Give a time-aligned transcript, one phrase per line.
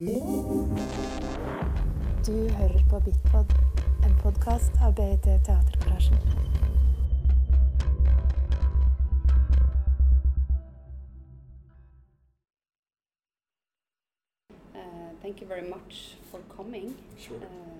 [0.00, 0.06] Du
[2.56, 3.52] hører på Bitpod,
[4.04, 6.18] en podkast av BIT Teatergarasjen.
[14.74, 16.94] Uh, thank you very much for coming.
[17.18, 17.36] Sure.
[17.36, 17.78] Uh,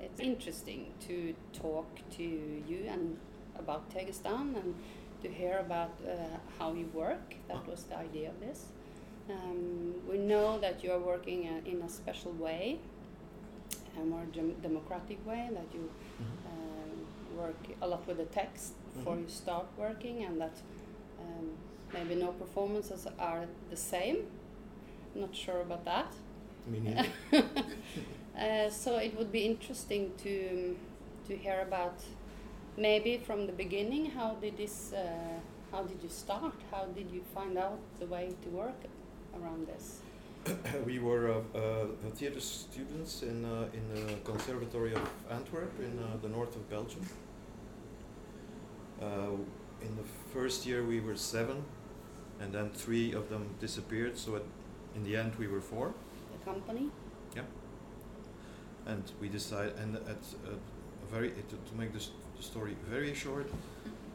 [0.00, 1.86] it's interesting to talk
[2.16, 2.24] to
[2.68, 3.16] you and
[3.56, 4.74] about tg STAN and
[5.22, 7.36] to hear about uh, how you work.
[7.46, 8.79] That was the idea of this.
[9.30, 12.80] Um, we know that you are working uh, in a special way,
[14.00, 15.90] a more dem- democratic way, that you
[16.46, 19.22] um, work a lot with the text before Mhm.
[19.22, 20.56] you start working, and that
[21.20, 21.46] um,
[21.92, 24.16] maybe no performances are the same.
[25.14, 26.14] Not sure about that.
[26.66, 27.08] Me neither.
[28.38, 30.76] uh, so it would be interesting to
[31.28, 31.98] to hear about
[32.76, 35.40] maybe from the beginning how did this uh,
[35.72, 38.80] how did you start how did you find out the way to work
[39.38, 40.00] around this
[40.86, 46.16] we were uh, uh, theater students in, uh, in the Conservatory of Antwerp in uh,
[46.22, 47.06] the north of Belgium.
[49.00, 49.06] Uh,
[49.82, 51.62] in the first year we were seven,
[52.40, 54.42] and then three of them disappeared, so at,
[54.94, 55.92] in the end we were four.
[56.32, 56.90] the company
[57.36, 57.42] Yeah.
[58.86, 63.14] and we decided and at uh, a very to, to make this the story very
[63.14, 63.46] short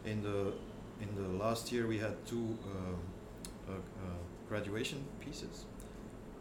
[0.06, 0.54] in the
[1.02, 2.98] in the last year we had two um,
[3.70, 5.66] uh, uh, graduation pieces.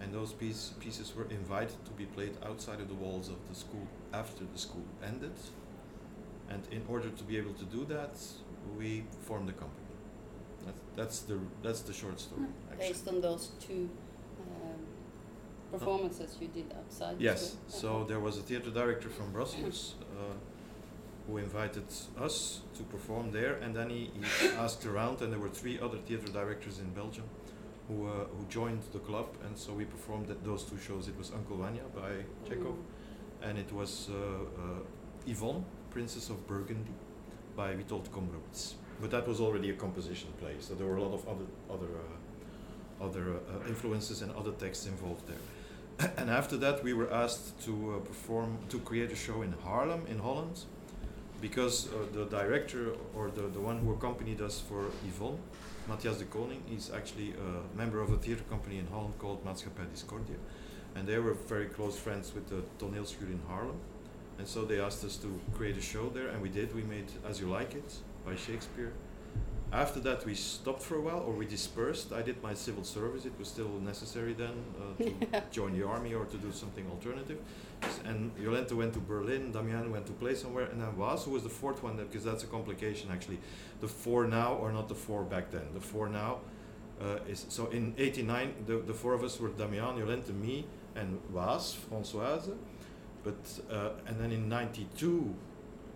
[0.01, 3.55] And those piece, pieces were invited to be played outside of the walls of the
[3.55, 5.33] school after the school ended.
[6.51, 8.17] And in order to be able to do that
[8.79, 9.81] we formed a company.
[10.65, 12.89] That's, that's the that's the short story actually.
[12.89, 13.91] based on those two
[14.41, 14.81] um,
[15.71, 17.59] performances you did outside the Yes, school?
[17.69, 20.33] so there was a theater director from Brussels uh,
[21.27, 21.85] who invited
[22.21, 25.97] us to perform there, and then he, he asked around, and there were three other
[25.99, 27.25] theater directors in Belgium
[27.89, 31.09] who, uh, who joined the club, and so we performed at those two shows.
[31.09, 33.49] It was Uncle Vanya by Chekhov, Mm.
[33.49, 34.81] and it was uh, uh,
[35.27, 36.95] Yvonne, Princess of Burgundy,
[37.57, 38.75] by Witold Gombrowicz.
[39.01, 41.93] But that was already a composition play, so there were a lot of other other
[42.05, 46.11] uh, other uh, influences and other texts involved there.
[46.19, 50.07] and after that, we were asked to uh, perform to create a show in Haarlem,
[50.09, 50.61] in Holland,
[51.41, 55.39] because uh, the director or the, the one who accompanied us for Yvonne,
[55.87, 59.91] Matthias de Koning, is actually a member of a theater company in Holland called Maatschappij
[59.93, 60.37] Discordia,
[60.95, 63.77] and they were very close friends with the toneelschuur in Haarlem,
[64.39, 66.75] and so they asked us to create a show there, and we did.
[66.75, 68.93] We made As You Like It by Shakespeare.
[69.75, 72.13] After that, we stopped for a while, or we dispersed.
[72.13, 73.25] I did my civil service.
[73.27, 77.39] It was still necessary then uh, to join the army or to do something alternative.
[78.05, 81.43] And Jolente went to Berlin, Damiaan went to play somewhere, and then Was, who was
[81.43, 83.41] the fourth one, that- because that's a complication actually.
[83.81, 85.67] The four now are not the four back then.
[85.75, 86.39] The four now
[87.03, 91.19] uh, is so in '89, the, the four of us were Damiaan, Jolente, me, and
[91.33, 92.55] Was, Françoise.
[93.25, 95.35] But uh, and then in '92,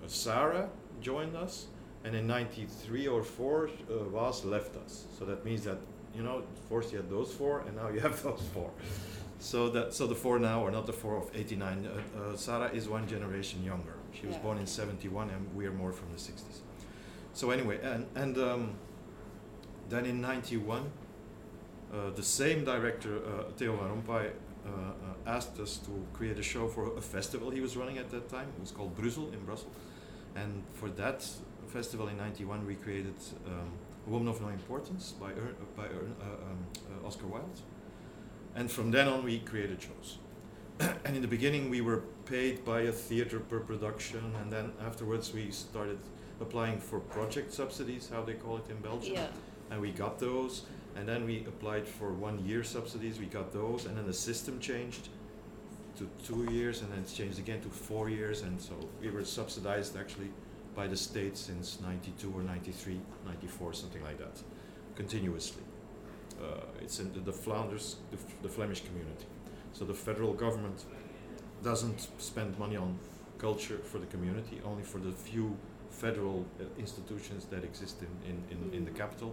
[0.04, 0.68] uh, Sarah
[1.00, 1.66] joined us,
[2.04, 5.06] and in '93 or four, uh, Was left us.
[5.18, 5.78] So that means that
[6.14, 8.70] you know, first you had those four, and now you have those four.
[9.40, 11.86] So that so the four now are not the four of '89.
[11.86, 13.94] Uh, uh, Sarah is one generation younger.
[14.12, 16.60] She was Yeah, born in '71, and we are more from the '60s.
[17.34, 18.70] So anyway, and and um,
[19.88, 20.90] then in '91,
[21.92, 24.30] uh, the same director, uh, Theo Van Rompay,
[24.66, 28.10] uh, uh, asked us to create a show for a festival he was running at
[28.10, 28.48] that time.
[28.56, 29.72] It was called Brussels in Brussels,
[30.34, 31.24] and for that
[31.68, 33.14] festival in '91, we created
[33.46, 33.70] um,
[34.06, 36.66] A Woman of No Importance by Ern, by Ern, uh, um,
[37.02, 37.60] uh, Oscar Wilde,
[38.54, 40.18] and from then on we created shows.
[41.04, 45.32] and in the beginning, we were paid by a theater per production, and then afterwards
[45.32, 45.98] we started
[46.40, 49.14] applying for project subsidies, how they call it in Belgium.
[49.14, 49.26] Yeah.
[49.70, 50.62] And we got those
[50.98, 54.58] and then we applied for one year subsidies we got those and then the system
[54.58, 55.08] changed
[55.96, 59.24] to two years and then it's changed again to four years and so we were
[59.24, 60.30] subsidized actually
[60.78, 64.36] by the state since 92 or 93 94 something like that
[64.94, 65.64] continuously
[66.40, 69.26] uh, it's in the, the Flanders the, the Flemish community
[69.72, 70.84] so the federal government
[71.64, 72.96] doesn't spend money on
[73.38, 75.56] culture for the community only for the few
[75.90, 79.02] federal uh, institutions that exist in, in, in, in the Mm.
[79.02, 79.30] capital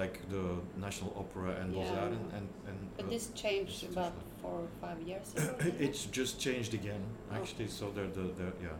[0.00, 0.44] like the
[0.86, 1.78] National Opera and Yeah.
[1.82, 5.54] Bozaren and, and but uh, this changed about four or five years ago
[5.86, 7.02] it's just changed again
[7.38, 7.78] actually Okay.
[7.80, 8.76] so the, the, the yeah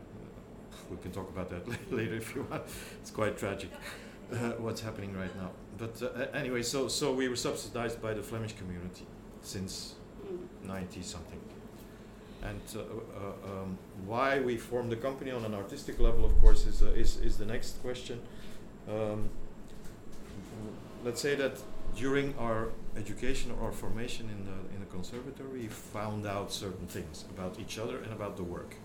[0.90, 2.62] we can talk about that later if you want
[3.00, 3.70] it's quite tragic
[4.32, 8.22] uh, what's happening right now but uh, anyway so so we were subsidized by the
[8.22, 9.06] Flemish community
[9.42, 9.94] since
[10.30, 10.68] Mm.
[10.68, 11.40] 90 something.
[12.42, 16.66] And uh, uh, um, why we formed the company on an artistic level, of course,
[16.66, 18.20] is, uh, is, is the next question.
[18.88, 19.28] Um,
[21.04, 21.58] let's say that
[21.96, 26.86] during our education or our formation in the in the conservatory, we found out certain
[26.86, 28.76] things about each other and about the work,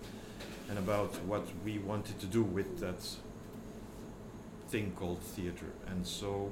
[0.68, 3.02] and about what we wanted to do with that
[4.68, 5.66] thing called theater.
[5.86, 6.50] And so,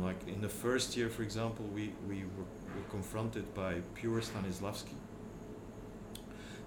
[0.00, 4.96] like in the first year, for example, we we were, were confronted by pure Stanislavski.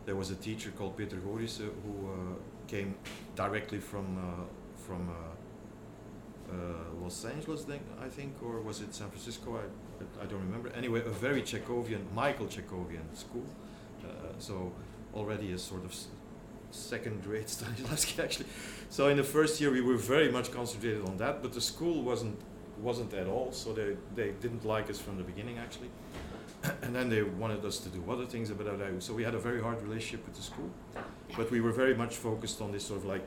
[0.05, 2.35] There was a teacher called Peter Goris who uh,
[2.67, 2.95] came
[3.35, 4.43] directly from uh,
[4.85, 5.09] from.
[5.09, 5.13] Uh,
[6.51, 9.57] uh, Los Angeles, then, I think, or was it San Francisco?
[9.57, 10.69] I, I don't remember.
[10.75, 13.45] Anyway, a very Chekhovian, Michael Chekhovian school.
[14.03, 14.07] Uh,
[14.37, 14.73] so
[15.13, 15.95] already a sort of
[16.71, 18.47] second grade Stanislavski actually.
[18.89, 22.01] So in the first year we were very much concentrated on that, but the school
[22.01, 22.39] wasn't
[22.79, 23.51] wasn't at all.
[23.51, 25.89] So they, they didn't like us from the beginning actually.
[26.83, 28.49] and then they wanted us to do other things.
[28.51, 30.69] about But so we had a very hard relationship with the school,
[31.35, 33.25] but we were very much focused on this sort of like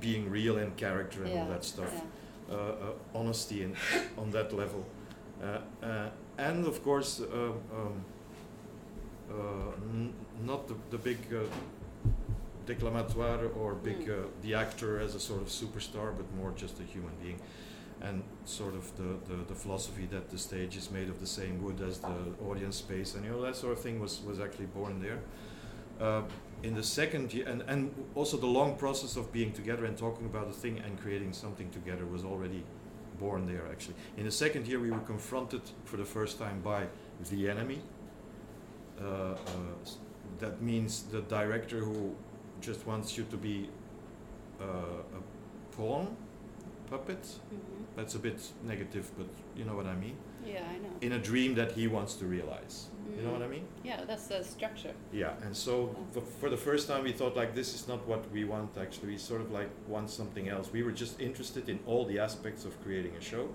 [0.00, 2.54] being real and character and all that stuff yeah.
[2.54, 3.74] uh, uh, honesty and
[4.18, 4.84] on that level.
[5.42, 6.08] Uh, uh,
[6.38, 8.04] and of course, um, um, uh, n-
[10.44, 11.44] not the, the big uh,
[12.66, 14.10] déclamatoire or big Mm.
[14.10, 17.40] uh, the actor as a sort of superstar, but more just a human being.
[18.00, 21.62] And sort of the, the, the philosophy that the stage is made of the same
[21.62, 24.66] wood as the audience space, and you know that sort of thing was, was actually
[24.66, 25.18] born there.
[25.98, 26.22] Uh,
[26.62, 30.26] in the second year, and, and also the long process of being together and talking
[30.26, 32.62] about a thing and creating something together was already
[33.18, 33.94] born there actually.
[34.18, 36.86] In the second year, we were confronted for the first time by
[37.30, 37.80] the enemy.
[39.00, 39.36] Uh, uh,
[40.38, 42.14] that means the director who
[42.60, 43.68] just wants you to be
[44.60, 46.16] uh, a pawn,
[46.90, 47.22] puppet.
[47.22, 47.84] Mhm.
[47.96, 49.26] That's a bit negative, but
[49.56, 50.16] you know what I mean.
[50.44, 50.90] Yeah, I know.
[51.00, 52.88] In a dream that he wants to realize.
[53.16, 53.50] You know what I Mm.
[53.50, 53.64] mean?
[53.84, 54.94] Yeah, that's the structure.
[55.12, 58.30] Yeah, and so for, for the first time we thought like this is not what
[58.32, 59.08] we want actually.
[59.12, 60.70] We sort of like want something else.
[60.72, 63.48] We were just interested in all the aspects of creating a show.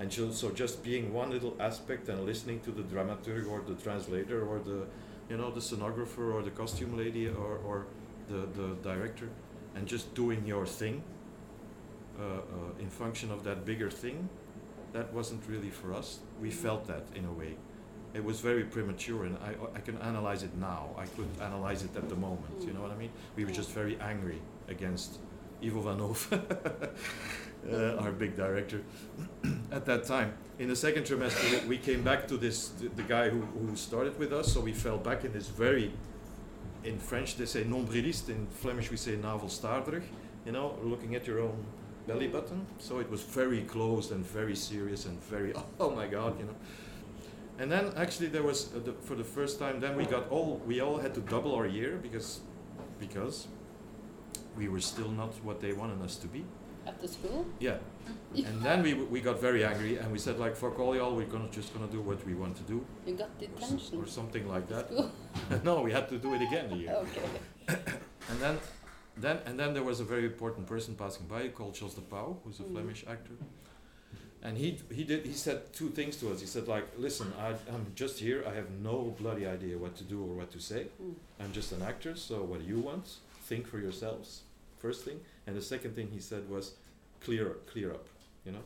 [0.00, 4.40] And so, just being one little aspect and listening to the dramaturg or the translator
[4.48, 4.86] or the
[5.28, 7.86] you know the scenographer or the costume lady or, or
[8.28, 9.28] the, the director
[9.76, 11.02] and just doing your thing
[12.18, 12.38] uh, uh,
[12.80, 14.28] in function of that bigger thing
[14.94, 16.20] that wasn't really for us.
[16.40, 17.56] We felt that in a way
[18.14, 20.88] it was very premature and I, I can analyze it now.
[20.98, 23.10] I couldn't analyze it at the moment, you know what I mean?
[23.36, 25.18] We were just very angry against
[25.62, 26.26] Ivo Van Hove,
[27.68, 28.82] uh, our big director,
[29.72, 30.34] at that time.
[30.58, 34.18] In the second trimester, we came back to this, the, the guy who, who started
[34.18, 35.92] with us, so we fell back in this very,
[36.84, 40.02] in French they say nombriliste, in Flemish we say navelstaarderig,
[40.46, 41.64] you know, looking at your own
[42.06, 42.66] belly button.
[42.78, 46.56] So it was very closed and very serious and very, oh my god, you know.
[47.58, 49.80] And then actually there was uh, the, for the first time.
[49.80, 52.40] Then we got all we all had to double our year because
[52.98, 53.48] because
[54.56, 56.44] we were still not what they wanted us to be.
[56.90, 57.46] At the school?
[57.60, 57.78] Yeah.
[58.50, 61.14] And then we we got very angry and we said like fuck all y'all.
[61.20, 63.98] We're gonna just gonna do what we want to do You got or, detention.
[64.00, 64.86] or something like that.
[65.68, 66.94] No, we had to do it again a year.
[67.04, 67.28] Okay.
[68.30, 68.54] And then
[69.24, 72.36] then and then there was a very important person passing by called Josse de Pauw,
[72.42, 72.72] who's a Mm.
[72.72, 73.36] Flemish actor.
[74.46, 76.40] And he he did he said two things to us.
[76.40, 78.40] He said like, listen, I, I'm just here.
[78.50, 80.82] I have no bloody idea what to do or what to say.
[81.02, 81.14] Mm.
[81.42, 82.12] I'm just an actor.
[82.16, 83.06] So what do you want?
[83.48, 84.28] Think for yourselves.
[84.78, 85.18] First thing.
[85.46, 86.64] And the second thing he said was,
[87.20, 88.06] clear clear up.
[88.44, 88.64] You know,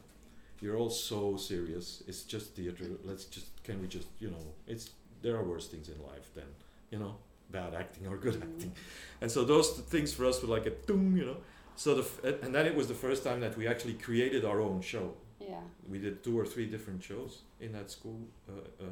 [0.61, 2.03] you're all so serious.
[2.07, 2.85] It's just theater.
[3.05, 4.91] Let's just can we just you know it's
[5.23, 6.45] there are worse things in life than
[6.91, 7.17] you know
[7.51, 8.73] bad acting or good acting.
[9.21, 11.37] And so those th- things for us were like a doom, you know.
[11.77, 14.61] So the f- and- then it was the first time that we actually created our
[14.61, 15.15] own show.
[15.41, 15.61] Yeah.
[15.89, 18.53] We did two or three different shows in that school, uh,
[18.85, 18.87] uh,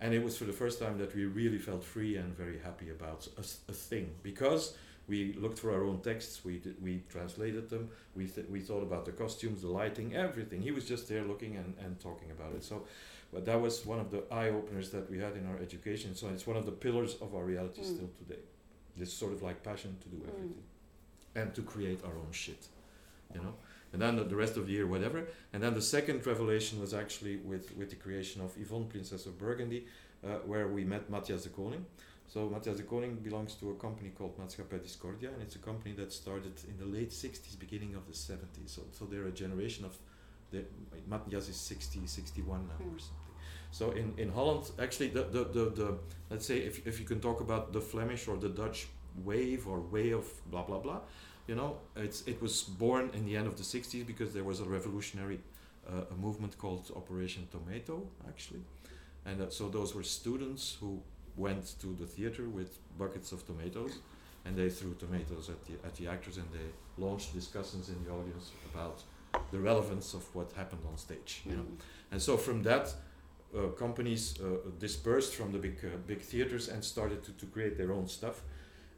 [0.00, 2.90] and it was for the first time that we really felt free and very happy
[2.90, 4.76] about a thing because
[5.08, 8.82] we looked for our own texts, we did, we translated them, we th- we thought
[8.82, 10.60] about the costumes, the lighting, everything.
[10.62, 12.64] He was just there looking and, and talking about it.
[12.64, 12.84] So,
[13.32, 16.14] but that was one of the eye openers that we had in our education.
[16.16, 17.94] So it's one of the pillars of our reality Mm.
[17.94, 18.40] still today.
[18.96, 20.28] This sort of like passion to do Mm.
[20.28, 20.62] everything
[21.34, 22.66] and to create our own shit,
[23.34, 23.54] you know.
[23.92, 25.24] And then the, the rest of the year, whatever.
[25.52, 29.38] And then the second revelation was actually with, with the creation of Yvonne, Princess of
[29.38, 29.86] Burgundy,
[30.24, 31.84] uh, where we met Matthias de Koning.
[32.28, 35.94] So Matthias de Koning belongs to a company called Maatschappij Discordia, and it's a company
[35.94, 38.68] that started in the late 60s, beginning of the 70s.
[38.70, 39.96] So, so they're a generation of,
[40.50, 40.64] the,
[41.08, 42.98] Matthias is 60, 61 now or Hmm.
[42.98, 43.34] something.
[43.70, 45.98] So in, in Holland, actually, the, the, the, the
[46.30, 48.86] let's say if, if you can talk about the Flemish or the Dutch
[49.24, 51.00] wave or way of blah blah blah,
[51.48, 54.60] you know, it's it was born in the end of the 60s because there was
[54.60, 55.40] a revolutionary
[55.88, 58.62] uh, a movement called Operation Tomato actually,
[59.24, 61.00] and uh, so those were students who
[61.36, 63.98] went to the theater with buckets of tomatoes,
[64.44, 66.68] and they threw tomatoes at the at the actors and they
[67.04, 69.02] launched discussions in the audience about
[69.50, 71.42] the relevance of what happened on stage.
[71.44, 71.78] You know, Mm.
[72.12, 72.94] and so from that,
[73.54, 74.44] uh, companies uh,
[74.78, 78.42] dispersed from the big uh, big theaters and started to, to create their own stuff,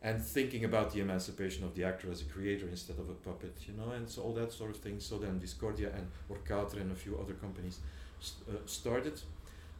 [0.02, 3.54] and thinking about the emancipation of the actor as a creator instead of a puppet,
[3.68, 5.00] you know, and so all that sort of thing.
[5.00, 7.80] So then Discordia and Orchatre and a few other companies
[8.20, 9.20] st- uh, started,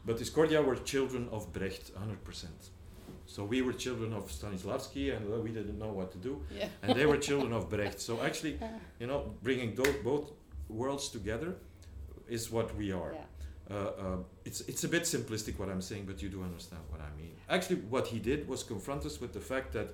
[0.05, 2.47] but Discordia were children of Brecht, 100%.
[3.26, 6.69] So we were children of Stanislavski, and we didn't know what to do, Yeah.
[6.83, 8.00] and they were children of Brecht.
[8.00, 8.59] So actually,
[9.00, 10.33] you know, bringing those both
[10.69, 11.57] worlds together
[12.28, 13.12] is what we are.
[13.14, 13.25] Yeah.
[13.71, 17.02] Uh, uh, it's it's a bit simplistic what I'm saying, but you do understand what
[17.02, 17.35] I mean.
[17.50, 19.88] Actually, what he did was confront us with the fact that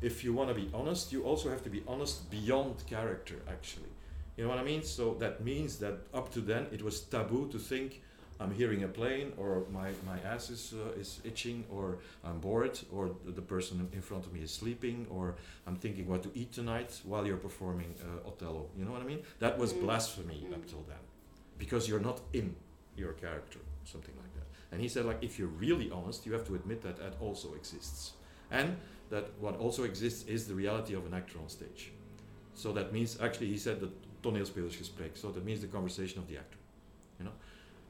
[0.00, 3.36] if you want to be honest, you also have to be honest beyond character.
[3.46, 3.90] Actually,
[4.36, 4.82] you know what I mean.
[4.82, 8.00] So that means that up to then it was taboo to think
[8.40, 12.78] I'm hearing a plane, or my my ass is uh, is itching, or I'm bored,
[12.92, 15.34] or the- person in front of me is sleeping, or
[15.66, 18.66] I'm thinking what to eat tonight while you're performing uh, Othello.
[18.76, 19.22] You know what I mean?
[19.38, 19.80] That was Mm.
[19.80, 20.68] blasphemy up Mm.
[20.70, 21.02] till then,
[21.58, 22.54] because you're not in
[22.96, 24.46] your character, something like that.
[24.72, 27.54] And he said, like, if you're really honest, you have to admit that that also
[27.54, 28.12] exists,
[28.50, 28.76] and
[29.10, 31.82] that what also exists is the reality of an actor on stage.
[32.54, 33.90] So that means, actually, he said the
[34.22, 35.16] toneelspelersgesprek.
[35.16, 36.58] So that means the conversation of the actor.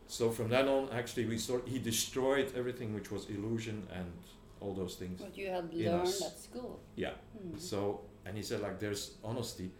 [0.09, 4.11] So from then on, actually, we sort he destroyed everything which was illusion and
[4.61, 5.21] all those things.
[5.21, 6.23] What you had learned us.
[6.23, 6.81] at school.
[6.97, 7.13] Yeah.
[7.37, 7.61] Mm.
[7.61, 9.71] So, and he said, like, there's honesty.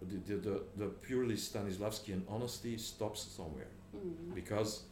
[0.00, 4.34] The, the, the, the purely Stanislavskian honesty stops somewhere Mm.
[4.34, 4.82] because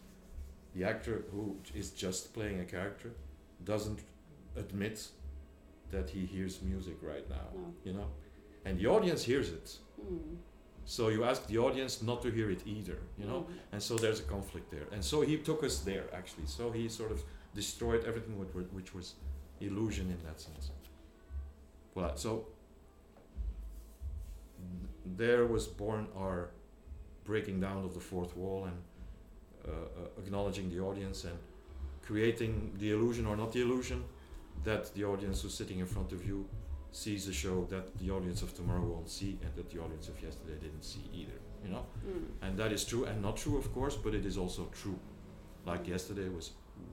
[0.74, 3.10] the actor who is just playing a character
[3.64, 4.00] doesn't
[4.56, 5.06] admit
[5.90, 7.74] that he hears music right now, No.
[7.84, 8.06] you know?
[8.64, 9.76] And the audience hears it.
[10.00, 10.36] Mm.
[10.86, 13.40] So you ask the audience not to hear it either, you know?
[13.40, 13.54] Mm.
[13.72, 14.86] And so there's a conflict there.
[14.92, 16.46] And so he took us there, actually.
[16.46, 17.24] So he sort of
[17.54, 19.14] destroyed everything which, which was
[19.60, 20.70] illusion in that sense.
[21.94, 22.46] Well, so
[25.16, 26.50] there was born our
[27.24, 28.76] breaking down of the fourth wall and
[29.66, 31.36] uh, uh, acknowledging the audience and
[32.02, 34.04] creating the illusion or not the illusion
[34.62, 36.48] that the audience who's sitting in front of you
[37.04, 40.16] sees a show that the audience of tomorrow won't see and that the audience of
[40.26, 42.26] yesterday didn't see either you know Mm.
[42.44, 44.98] and that is true and not true of course but it is also true
[45.70, 46.46] like yesterday was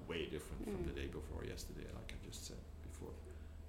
[0.10, 1.00] way different from the Mm.
[1.02, 3.14] day before yesterday like i just said before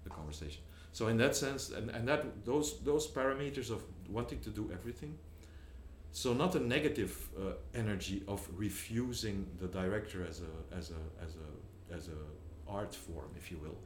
[0.05, 0.63] the conversation
[0.99, 3.81] so in that sense and, and that those those parameters of
[4.17, 5.13] wanting to do everything
[6.23, 11.33] so not a negative uh, energy of refusing the director as a as a as
[11.47, 11.49] a
[11.97, 12.21] as a
[12.79, 13.79] art form if you will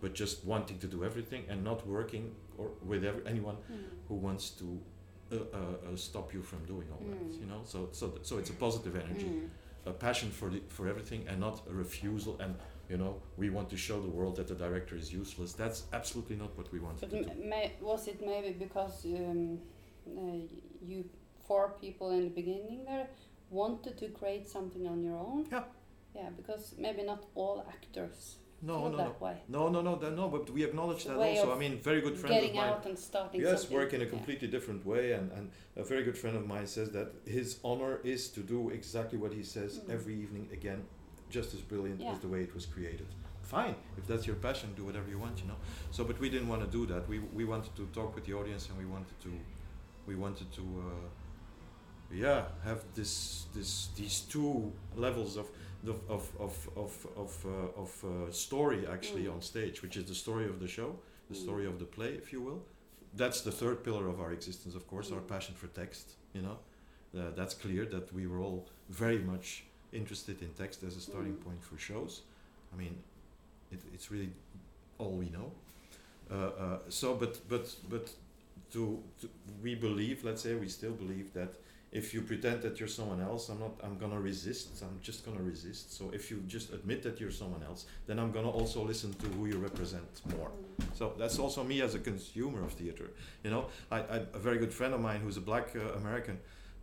[0.00, 3.84] but just wanting to do everything and not working or with ev- anyone Mm.
[4.08, 4.66] who wants to
[5.30, 5.58] uh, uh,
[5.92, 7.40] uh, stop you from doing all that Mm.
[7.40, 9.48] you know so so th- so it's a positive energy Mm.
[9.86, 12.54] a passion for the, for everything and not a refusal and
[12.90, 16.36] you know we want to show the world that the director is useless that's absolutely
[16.36, 19.58] not what we wanted But to do may, was it maybe because um,
[20.18, 20.38] uh,
[20.90, 21.04] you
[21.46, 23.06] four people in the beginning there
[23.50, 25.46] wanted to create something on your own?
[25.52, 25.64] Yeah.
[26.14, 29.36] Yeah, because maybe not all actors no no no way.
[29.48, 32.34] no no no that- no but we acknowledge that also i mean very good friend
[32.34, 33.78] of Getting mine out and starting yes something.
[33.78, 34.10] work in a Yeah.
[34.10, 38.00] completely different way and, and a very good friend of mine says that his honor
[38.02, 39.90] is to do exactly what he says Mm.
[39.96, 40.80] every evening again
[41.30, 42.12] just as brilliant Yeah.
[42.12, 43.06] as the way it was created
[43.42, 45.58] fine if that's your passion do whatever you want you know
[45.96, 48.34] so but we didn't want to do that we, we wanted to talk with the
[48.40, 49.30] audience and we wanted to
[50.08, 51.08] we wanted to uh,
[52.24, 55.46] yeah have this this these two levels of
[55.82, 59.34] the, of of of of, uh, of uh, story actually Mm.
[59.34, 60.90] on stage which is the story of the show
[61.28, 61.42] the Mm.
[61.44, 62.60] story of the play if you will
[63.14, 65.28] that's the third pillar of our existence of course our Mm.
[65.34, 66.58] passion for text you know
[67.18, 71.34] uh, that's clear that we were all very much interested in text as a starting
[71.36, 71.44] Mm.
[71.44, 72.22] point for shows
[72.72, 72.94] i mean
[73.70, 74.32] it, it's really
[74.98, 75.52] all we know
[76.30, 78.10] uh, uh, so but but but
[78.72, 79.28] to, to
[79.62, 81.54] we believe let's say we still believe that
[81.90, 85.42] if you pretend that you're someone else i'm not i'm gonna resist i'm just gonna
[85.42, 89.12] resist so if you just admit that you're someone else then i'm gonna also listen
[89.14, 90.50] to who you represent more
[90.94, 93.10] so that's also me as a consumer of theater.
[93.44, 96.38] You know, I, I a very good friend of mine who's a black uh, American.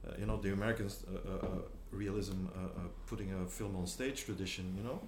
[0.05, 1.49] Uh, you know, the Americans uh, uh, uh,
[1.91, 4.73] realism uh, putting a film on stage tradition.
[4.77, 4.99] You know,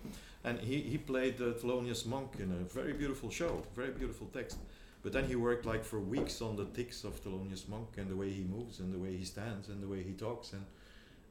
[0.44, 4.58] and he he played the Thelonious Monk in a very beautiful show, very beautiful text.
[5.08, 8.16] But then he worked like for weeks on the tics of Thelonious Monk and the
[8.18, 10.66] way he moves and the way he stands and the way he talks and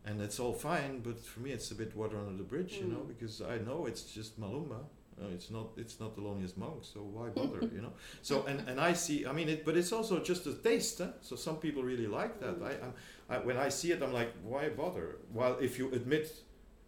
[0.06, 1.00] and it's all fine.
[1.00, 2.73] But for me, it's a bit water under the bridge.
[2.80, 3.09] You know, Mm.
[3.09, 4.80] because I know it's just Malumba.
[5.21, 7.61] Uh, it's not it's not Thelonious Monk, so why bother?
[7.76, 7.92] you know.
[8.23, 10.97] So and, and I see I mean it, but it's also just a taste.
[11.02, 11.09] Huh?
[11.21, 12.59] So some people really like that.
[12.59, 12.68] Mm.
[12.71, 12.92] I, I'm,
[13.28, 15.09] I when I see it, I'm like, why bother?
[15.35, 16.26] Well, if you admit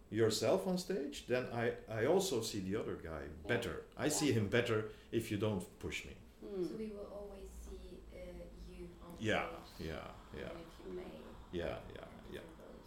[0.09, 1.65] yourself on stage, then I
[1.99, 3.75] I also see the other guy better.
[4.05, 4.79] I see him better
[5.11, 6.13] if you don't push me.
[6.59, 6.67] Mm.
[6.67, 9.87] So we will always see uh, you on Yeah, stage.
[9.89, 9.95] yeah,
[10.37, 10.49] yeah.
[10.49, 11.03] And if you may
[11.51, 12.39] Yeah, yeah, yeah.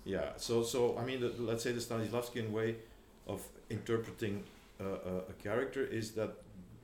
[0.05, 0.33] Yeah.
[0.37, 2.77] So, so I mean, the, let's say the Stanislavskian way
[3.27, 4.45] of interpreting
[4.81, 6.31] uh, a, a character is that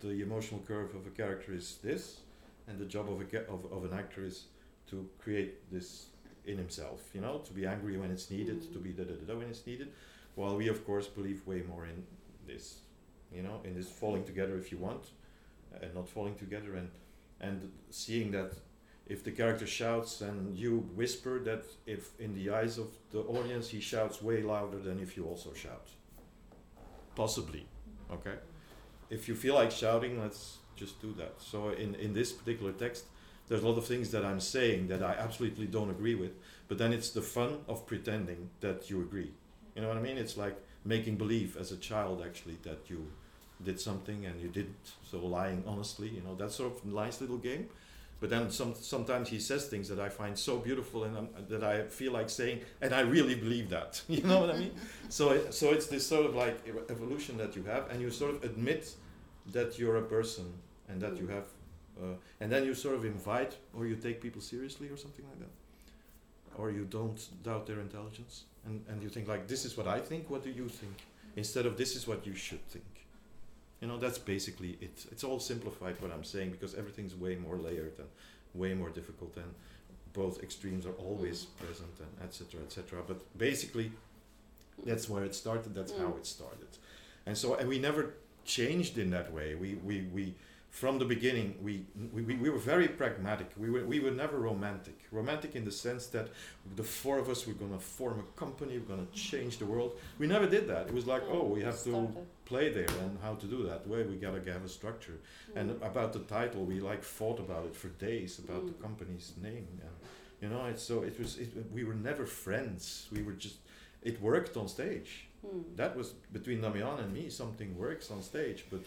[0.01, 2.21] the emotional curve of a character is this,
[2.69, 4.45] and the job of a of, of an actor is
[4.91, 6.07] to create this
[6.47, 7.01] in himself.
[7.15, 8.73] You know, to be angry when it's needed, Mm.
[8.73, 9.89] to be da da da da when it's needed.
[10.37, 12.05] While we, of course, believe way more in
[12.47, 12.81] this.
[13.35, 15.05] You know, in this falling together if you want,
[15.81, 16.91] and not falling together, and
[17.41, 18.53] and seeing that
[19.09, 23.69] if the character shouts and you whisper that if in the eyes of the audience
[23.71, 25.89] he shouts way louder than if you also shout.
[27.15, 27.67] Possibly.
[28.13, 28.35] Okay.
[29.11, 31.35] If you feel like shouting let's just do that.
[31.39, 33.05] So in in this particular text
[33.49, 36.33] there's a lot of things that i'm saying that i absolutely don't agree with
[36.69, 39.33] but then it's the fun of pretending that you agree.
[39.75, 40.19] You know what i mean?
[40.19, 43.01] It's like making believe as a child actually that you
[43.63, 47.39] did something and you didn't so lying honestly you know that sort of nice little
[47.39, 47.69] game
[48.21, 51.63] but then some, sometimes he says things that I find so beautiful and um, that
[51.63, 54.03] I feel like saying, and I really believe that.
[54.09, 54.73] you know what I mean?
[55.09, 58.35] So, it, so it's this sort of like evolution that you have, and you sort
[58.35, 58.93] of admit
[59.53, 60.53] that you're a person
[60.89, 61.45] and that you have,
[62.03, 65.39] uh, and then you sort of invite or you take people seriously or something like
[65.39, 69.87] that, or you don't doubt their intelligence, and and you think like this is what
[69.87, 70.29] I think.
[70.29, 71.05] What do you think?
[71.37, 72.98] Instead of this is what you should think.
[73.81, 75.07] You know, that's basically it.
[75.13, 78.09] It's all simplified what I'm saying because everything's way more layered and
[78.55, 79.55] way more difficult and
[80.13, 83.93] both extremes are always present and etc etc but basically
[84.85, 85.75] that's where it started.
[85.75, 86.19] That's how Mm.
[86.19, 86.69] it started.
[87.27, 89.55] And so and we never changed in that way.
[89.55, 90.35] We we, we
[90.81, 91.75] from the beginning we,
[92.15, 93.49] we, we we were very pragmatic.
[93.65, 94.97] We were, we were never romantic.
[95.21, 96.27] Romantic in the sense that
[96.81, 99.67] the four of us were going to form a company we're going to change the
[99.73, 99.91] world.
[100.21, 100.83] We never did that.
[100.91, 101.97] It was like oh we have to
[102.53, 103.81] play there and how to do that.
[103.93, 105.19] Way we gotta have a structure.
[105.59, 105.87] And Mm.
[105.91, 108.83] about the title we like fought about it for days about the Mm.
[108.87, 109.67] company's name.
[109.87, 109.95] And
[110.43, 112.83] you know it's so it was it, we were never friends.
[113.17, 113.59] We were just
[114.11, 115.11] it worked on stage.
[115.47, 115.65] Mm.
[115.81, 116.09] that was
[116.39, 118.81] between Damiaan and me something works on stage but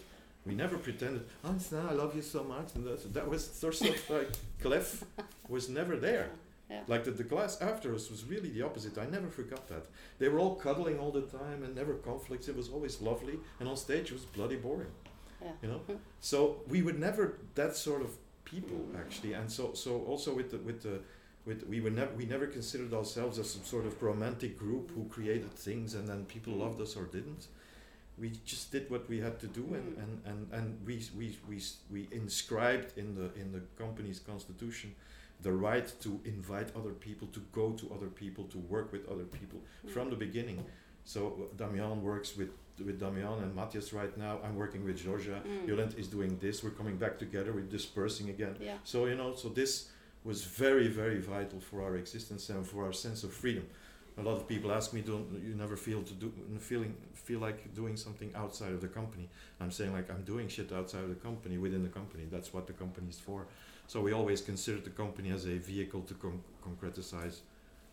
[0.46, 1.54] we never pretended oh
[1.90, 5.04] I love you so much and that, that was sort of like Clef
[5.48, 6.30] was never there
[6.70, 6.82] Yeah.
[6.88, 8.96] like the, the class after us was really the opposite.
[8.96, 9.84] I never forgot that.
[10.18, 12.48] They were all cuddling all the time and never conflicts.
[12.48, 13.36] It was always lovely.
[13.60, 14.92] And on stage it was bloody boring.
[15.42, 15.52] Yeah.
[15.62, 15.80] You know?
[15.80, 15.96] Mm-hmm.
[16.20, 16.38] So
[16.72, 17.24] we were never
[17.60, 18.10] that sort of
[18.44, 19.34] people actually.
[19.40, 20.96] And so so also with the with the
[21.46, 25.04] with we were never we never considered ourselves as some sort of romantic group who
[25.16, 27.46] created things and then people loved us or didn't.
[28.22, 30.02] We just did what we had to do and, Mm.
[30.02, 31.58] and, and, and we, we, we,
[31.94, 34.90] we inscribed in the in the company's constitution
[35.48, 39.26] the right to invite other people, to go to other people, to work with other
[39.38, 39.58] people
[39.94, 40.58] from the beginning.
[41.04, 42.50] So uh, Damiaan works with
[42.86, 44.34] with Damiaan and Matthias right now.
[44.44, 45.36] I'm working with Georgia.
[45.44, 45.66] Mm.
[45.68, 46.54] Jolente is doing this.
[46.64, 47.50] We're coming back together.
[47.58, 48.54] We're dispersing again.
[48.60, 48.78] Yeah.
[48.92, 49.72] So you know, so this
[50.24, 53.64] was very, very vital for our existence and for our sense of freedom.
[54.18, 57.58] A lot of people ask me, "Don't you never feel to do feeling feel like
[57.74, 59.28] doing something outside of the company?"
[59.60, 62.24] I'm saying like I'm doing shit outside of the company within the company.
[62.30, 63.46] That's what the company is for.
[63.86, 67.36] So we always consider the company as a vehicle to con- concretize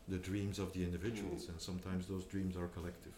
[0.07, 1.49] the dreams of the individuals, Mm.
[1.51, 3.13] and sometimes those dreams are collective.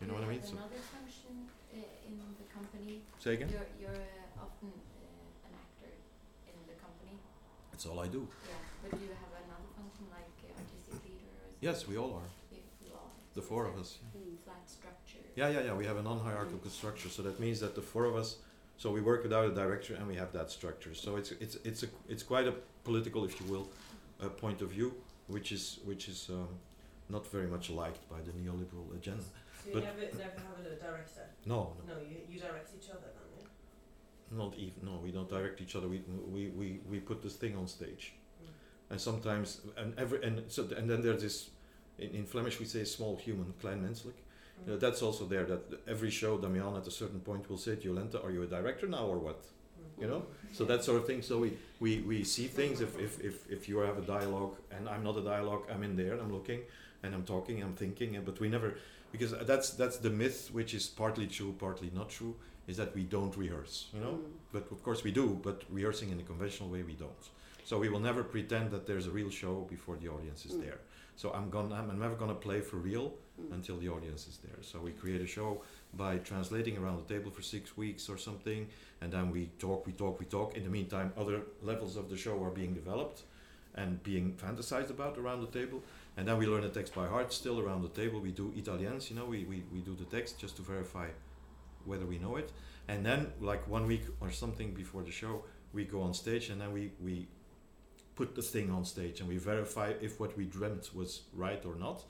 [0.00, 0.40] You know what I mean?
[0.40, 1.34] have So, another function
[1.72, 2.94] uh, in the company.
[3.18, 3.48] say again.
[3.54, 5.92] You're, you're uh, often uh, an actor
[6.52, 7.16] in the company.
[7.70, 8.22] That's all I do.
[8.50, 8.60] Yeah.
[8.82, 11.55] But you have another function like uh, artistic leader or something?
[11.66, 12.28] Yes, we all are.
[12.52, 13.10] You, you all.
[13.34, 13.98] The four of a us.
[14.16, 14.38] Mm.
[14.44, 15.24] Flat structure.
[15.34, 15.74] Yeah, yeah, yeah.
[15.74, 18.36] We have a non-hierarchical structure, so that means that the four of us.
[18.78, 20.94] So we work without a director, and we have that structure.
[20.94, 23.66] So it's it's it's a it's quite a political, if you will,
[24.22, 24.88] uh, point of view,
[25.34, 26.48] which is which is um,
[27.08, 29.24] not very much liked by the neoliberal agenda.
[29.24, 31.26] So you But- never, never have a director?
[31.46, 34.38] No, no, No, you, you direct each other then, yeah?
[34.42, 34.78] not even.
[34.88, 35.88] No, we don't direct each other.
[35.94, 35.98] We
[36.36, 38.04] we we, we put this thing on stage,
[38.90, 39.48] and sometimes
[39.80, 41.50] and every and so th- and then there's this.
[41.98, 44.16] In, in Flemish, we say small human, klein menselijk.
[44.64, 45.44] You know, that's also there.
[45.44, 48.46] That every show, Damiaan at a certain point will say, to "Jolenta, are you a
[48.46, 49.44] director now or what?"
[50.00, 50.22] You know?
[50.52, 51.22] So that sort of thing.
[51.22, 54.88] So we, we, we see things if, if, if, if you have a dialogue and
[54.88, 56.60] I'm not a dialogue, I'm in there, I'm looking
[57.02, 58.74] and I'm talking, I'm thinking, but we never
[59.12, 62.34] because that's that's the myth which is partly true, partly not true,
[62.66, 64.14] is that we don't rehearse, you know?
[64.18, 64.22] Mm.
[64.52, 67.24] But of course we do, but rehearsing in the conventional way we don't.
[67.64, 70.62] So we will never pretend that there's a real show before the audience is Mm.
[70.64, 70.78] there.
[71.16, 73.52] So I'm gonna I'm never gonna play for real Mm.
[73.52, 74.62] until the audience is there.
[74.62, 75.60] So we create a show
[75.92, 78.66] by translating around the table for six weeks or something,
[79.02, 80.56] and then we talk, we talk, we talk.
[80.56, 83.24] In the meantime, other levels of the show are being developed
[83.74, 85.82] and being fantasized about around the table.
[86.16, 88.20] And then we learn the text by heart still around the table.
[88.20, 91.08] We do Italiennes, you know, we, we, we do the text just to verify
[91.84, 92.52] whether we know it.
[92.88, 96.58] And then, like one week or something before the show, we go on stage and
[96.58, 97.28] then we, we
[98.16, 101.76] put the thing on stage and we verify if what we dreamt was right or
[101.76, 102.02] not.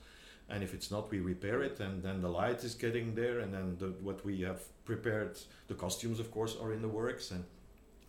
[0.48, 3.52] And if it's not, we repair it, and then the light is getting there, and
[3.52, 7.42] then the, what we have prepared, the costumes, of course, are in the works, and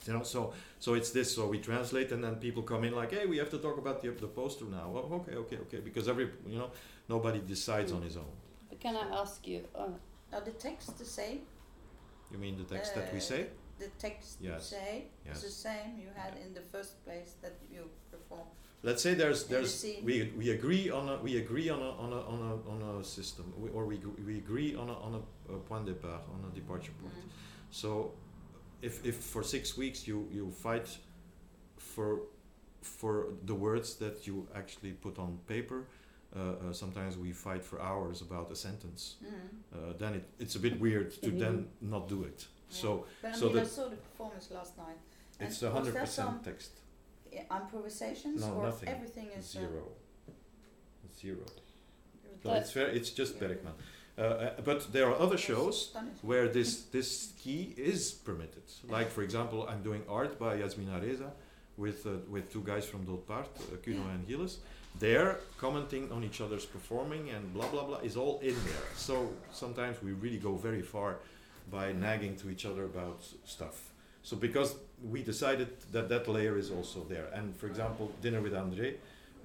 [0.06, 1.34] you know, so so it's this.
[1.34, 4.04] So we translate, and then people come in like, "Hey, we have to talk about
[4.04, 6.70] the the poster now." Oh, okay, okay, okay, because every you know,
[7.10, 8.32] nobody decides on his own.
[8.70, 9.60] But can I ask you?
[9.74, 9.88] Uh,
[10.36, 11.40] Are the texts the same?
[12.32, 13.48] You mean the text that we Uh, say?
[13.80, 14.70] The text you Yes.
[14.70, 15.38] say Yes.
[15.38, 18.52] is the same you had in the first place that you performed.
[18.84, 22.22] Let's say there's there's we we agree on a we agree on a on a
[22.34, 25.54] on a on a system, we, or we gr- we agree on a on a,
[25.54, 27.14] a point départ on a departure point.
[27.16, 27.30] Mm.
[27.72, 28.14] So,
[28.82, 30.88] if, if for six weeks you, you fight
[31.78, 32.22] for
[32.82, 35.88] for the words that you actually put on paper,
[36.36, 39.16] uh, uh, sometimes we fight for hours about a sentence.
[39.24, 39.32] Mm.
[39.74, 42.48] Uh, then it, it's a bit weird to then not do it.
[42.70, 44.98] So But I so mean, I the- saw the performance last night.
[45.40, 46.72] And it's a hundred percent text.
[47.62, 48.90] improvisations No, or nothing.
[48.90, 49.84] everything is uh, Zero.
[51.22, 51.46] Zero.
[51.46, 53.48] No, But- it's very, it's just Yeah.
[53.48, 53.74] Bergman.
[54.18, 58.64] Uh, uh, but there are other shows where this this key is permitted.
[58.90, 61.32] Like for example, I'm doing art by Yasmina Reza
[61.78, 64.14] with uh, with two guys from Dood Paard, uh, Kuno Yeah.
[64.14, 64.58] and Gilles.
[65.00, 68.88] They're commenting on each other's performing and blah blah blah is all in there.
[68.96, 69.16] So
[69.52, 71.20] sometimes we really go very far
[71.70, 73.92] by nagging to each other about stuff.
[74.24, 77.28] So because we decided that that layer is also there.
[77.34, 78.96] And for example, dinner with André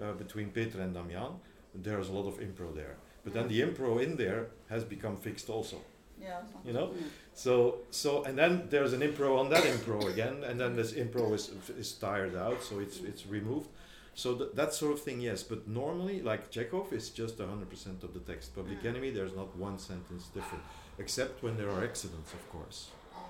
[0.03, 1.35] uh, between Peter and Damiaan,
[1.75, 2.97] there's a lot of impro there.
[3.25, 5.77] But then the impro in there has become fixed also.
[6.21, 6.91] Yeah, You know,
[7.35, 11.35] so so and then there's an impro on that impro again, and then this impro
[11.35, 13.69] is is tired out, so it's it's removed.
[14.15, 15.43] So th- that sort of thing, yes.
[15.43, 18.55] But normally, like Chekhov is just hundred percent of the text.
[18.55, 18.85] Public.
[18.85, 20.63] Enemy, there's not one sentence different,
[21.03, 22.79] except when there are accidents, of course.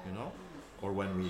[0.06, 0.28] You know,
[0.82, 1.28] or when we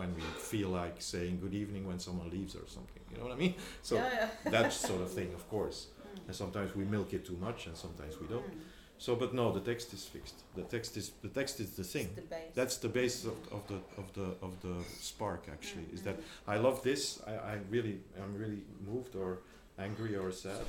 [0.00, 0.22] when we
[0.52, 3.02] feel like saying good evening when someone leaves or something.
[3.10, 3.54] You know what I mean?
[3.88, 4.10] So yeah,
[4.44, 4.50] yeah.
[4.56, 5.78] that sort of thing, of course.
[5.86, 6.26] Mm.
[6.28, 8.50] And sometimes we milk it too much, and sometimes we don't.
[8.50, 8.60] Mm.
[9.04, 10.38] So, but no, the text is fixed.
[10.58, 12.08] The text is the text is the thing.
[12.14, 12.52] The base.
[12.54, 14.74] That's the basis of, of the of the of the
[15.10, 15.42] spark.
[15.56, 16.54] Actually, is that Mm.
[16.54, 17.02] I love this.
[17.32, 19.30] I, I really I'm really moved or
[19.78, 20.64] angry or sad,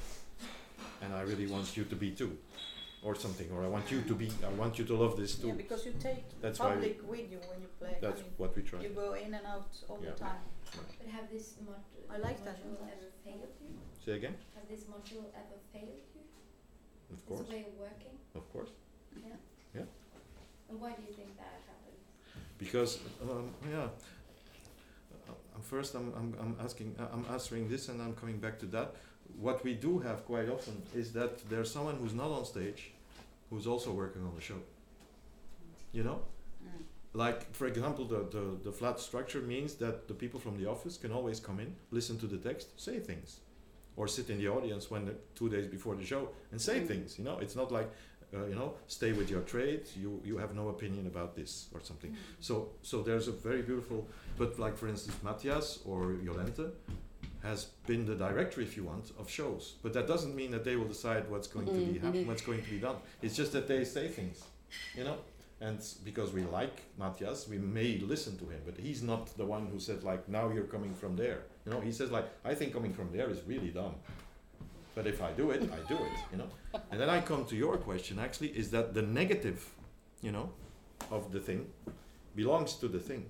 [1.03, 2.31] and I really want you to be too,
[3.03, 3.49] or something.
[3.51, 4.29] Or I want you to be.
[4.45, 5.47] I want you to love this too.
[5.47, 7.97] Yeah, because you take That's why we- public with you when you play.
[8.01, 8.81] That's I mean, what we try.
[8.81, 10.11] you go in and out all Yeah.
[10.11, 10.41] the time.
[10.99, 12.57] But have this mod- I like that.
[12.63, 13.69] module ever failed you?
[14.05, 14.35] Say again.
[14.55, 16.21] Has this module ever failed you?
[17.13, 17.41] Of course.
[17.41, 18.15] This way of working?
[18.35, 18.69] Of course.
[19.15, 19.35] Yeah.
[19.75, 19.85] Yeah.
[20.69, 21.77] And why do you think that happened?
[22.57, 23.87] because um, yeah
[25.27, 28.93] uh, first I'm, I'm, I'm asking I'm answering this and I'm coming back to that
[29.39, 32.90] what we do have quite often is that there's someone who's not on stage
[33.51, 34.61] who's also working on the show.
[35.93, 36.19] You know?
[36.63, 36.83] Mm.
[37.13, 40.97] like for example the, the, the flat structure means that the people from the office
[40.97, 43.39] can always come in listen to the text say things.
[43.97, 46.87] Or sit in the audience when the, two days before the show and say Mm.
[46.87, 47.37] things you know?
[47.43, 47.89] It's not like
[48.33, 51.81] uh, you know stay with your trade you you have no opinion about this or
[51.89, 52.11] something.
[52.39, 52.53] So
[52.89, 53.99] so there's a very beautiful
[54.37, 56.67] but like for instance Matthias or Jolente
[57.43, 59.75] has been the director if you want of shows.
[59.83, 62.01] But that doesn't mean that they will decide what's going to be Mhm.
[62.01, 62.97] happen what's going to be done.
[63.21, 64.37] It's just that they say things
[64.95, 65.17] you know?
[65.59, 69.63] And because we like Matthias we may listen to him but he's not the one
[69.71, 71.39] who said like now you're coming from there.
[71.65, 73.95] You know he says like I think coming from there is really dumb.
[74.95, 76.49] But if I do it I do it you know?
[76.91, 79.59] And then I come to your question actually is that the negative
[80.21, 80.47] you know
[81.09, 81.61] of the thing
[82.35, 83.25] belongs to the thing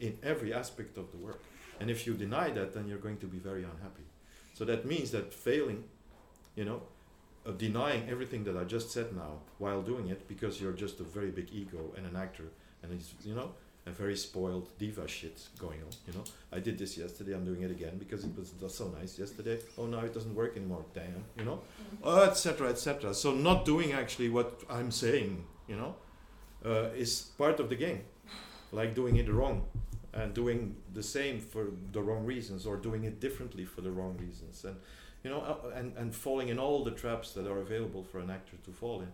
[0.00, 1.40] in every aspect of the work.
[1.80, 4.06] And if you deny that, then you're going to be very unhappy.
[4.54, 5.84] So that means that failing,
[6.56, 6.82] you know,
[7.46, 11.04] uh, denying everything that I just said now while doing it because you're just a
[11.04, 12.44] very big ego and an actor
[12.82, 13.52] and it's, you know,
[13.86, 16.24] a very spoiled diva shit going on, you know.
[16.52, 19.60] I did this yesterday, I'm doing it again because it was so nice yesterday.
[19.78, 21.62] Oh, now it doesn't work anymore, damn, you know
[22.04, 25.94] etc etc so not doing actually what i'm saying you know
[26.64, 28.00] uh, is part of the game
[28.72, 29.64] like doing it wrong
[30.12, 34.16] and doing the same for the wrong reasons or doing it differently for the wrong
[34.18, 34.76] reasons and
[35.22, 38.30] you know uh, and, and falling in all the traps that are available for an
[38.30, 39.12] actor to fall in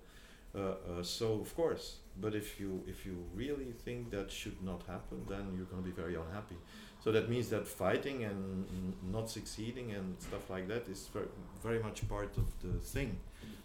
[0.60, 4.82] uh, uh, so of course but if you if you really think that should not
[4.86, 6.56] happen then you're going to be very unhappy
[7.04, 11.26] so that means that fighting and not succeeding and stuff like that is very,
[11.62, 13.18] very much part of the thing.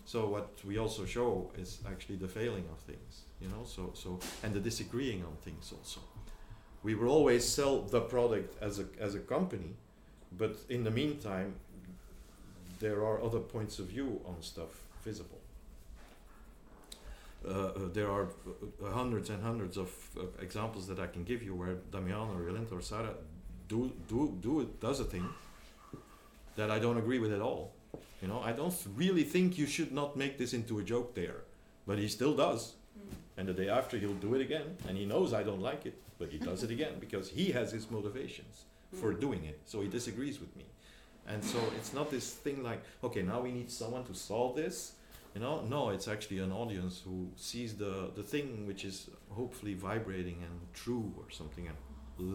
[0.04, 3.64] So what we also show is actually the failing of things, you know.
[3.64, 6.02] So so and the disagreeing on things also.
[6.84, 9.76] We will always sell the product as a as a company,
[10.38, 11.56] but in the meantime,
[12.80, 15.40] there are other points of view on stuff visible.
[17.46, 21.24] Uh, uh, there are uh, uh, hundreds and hundreds of uh, examples that I can
[21.24, 23.14] give you where Damiaan or Jolente or Sarah
[23.68, 25.28] do do do it, does a thing,
[26.56, 27.72] that I don't agree with at all.
[28.22, 31.44] You know, I don't really think you should not make this into a joke there,
[31.88, 32.76] but he still does.
[33.38, 35.98] And the day after, he'll do it again, and he knows I don't like it,
[36.20, 38.66] but he does it again because he has his motivations
[39.00, 39.20] for Mm.
[39.26, 39.60] doing it.
[39.66, 40.66] So he disagrees with me,
[41.32, 44.78] and so it's not this thing like, okay, now we need someone to solve this.
[45.36, 49.76] You know, no, it's actually an audience who sees the the thing which is hopefully
[49.76, 51.78] vibrating and true or something and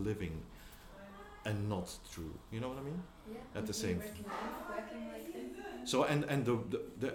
[0.07, 0.35] living
[1.45, 2.35] and not true.
[2.53, 3.03] You know what I mean?
[3.33, 3.59] Yeah.
[3.59, 5.87] At the same- working like?
[5.89, 7.11] So and and the, the, the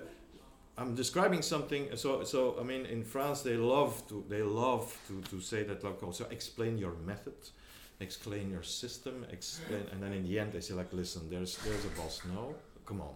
[0.79, 1.83] I'm describing something.
[1.95, 5.83] So so I mean in France they love to they love to, to say that
[5.83, 7.33] like also explain your method,
[7.99, 11.85] explain your system, explain, and then in the end they say like listen there's there's
[11.85, 13.13] a boss no come on,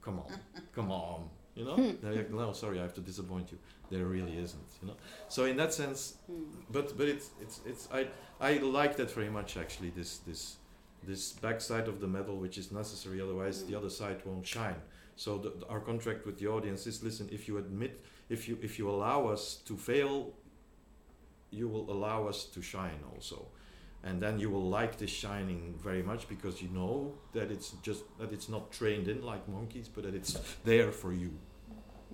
[0.00, 0.30] come on,
[0.74, 1.28] come on.
[1.54, 1.76] You know?
[2.00, 3.58] They're like, no, sorry, I have to disappoint you.
[3.90, 4.70] There really isn't.
[4.80, 4.96] You know.
[5.28, 6.46] So in that sense, Mm.
[6.70, 8.06] but but it's it's it's I
[8.40, 10.56] I like that very much actually this this
[11.06, 13.78] this backside of the medal which is necessary otherwise the Mm.
[13.80, 14.80] other side won't shine
[15.16, 18.58] so the, the- our contract with the audience is listen if you admit if you
[18.62, 20.32] if you allow us to fail
[21.50, 23.46] you will allow us to shine also
[24.04, 28.02] and then you will like this shining very much because you know that it's just
[28.18, 30.32] that it's not trained in like monkeys but that it's
[30.64, 31.30] there for you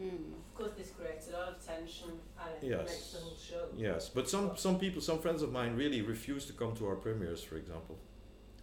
[0.01, 0.33] Mm.
[0.49, 2.87] Of course, this creates a lot of tension and it Yes.
[2.89, 3.65] makes the whole show.
[3.77, 6.95] Yes, but some some people, some friends of mine, really refuse to come to our
[6.95, 7.97] premieres, for example,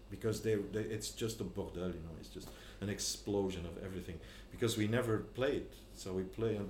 [0.09, 2.47] because they, they it's just a bordel, you know, it's just
[2.85, 4.17] an explosion of everything.
[4.51, 5.67] Because we never played,
[6.01, 6.69] so we play and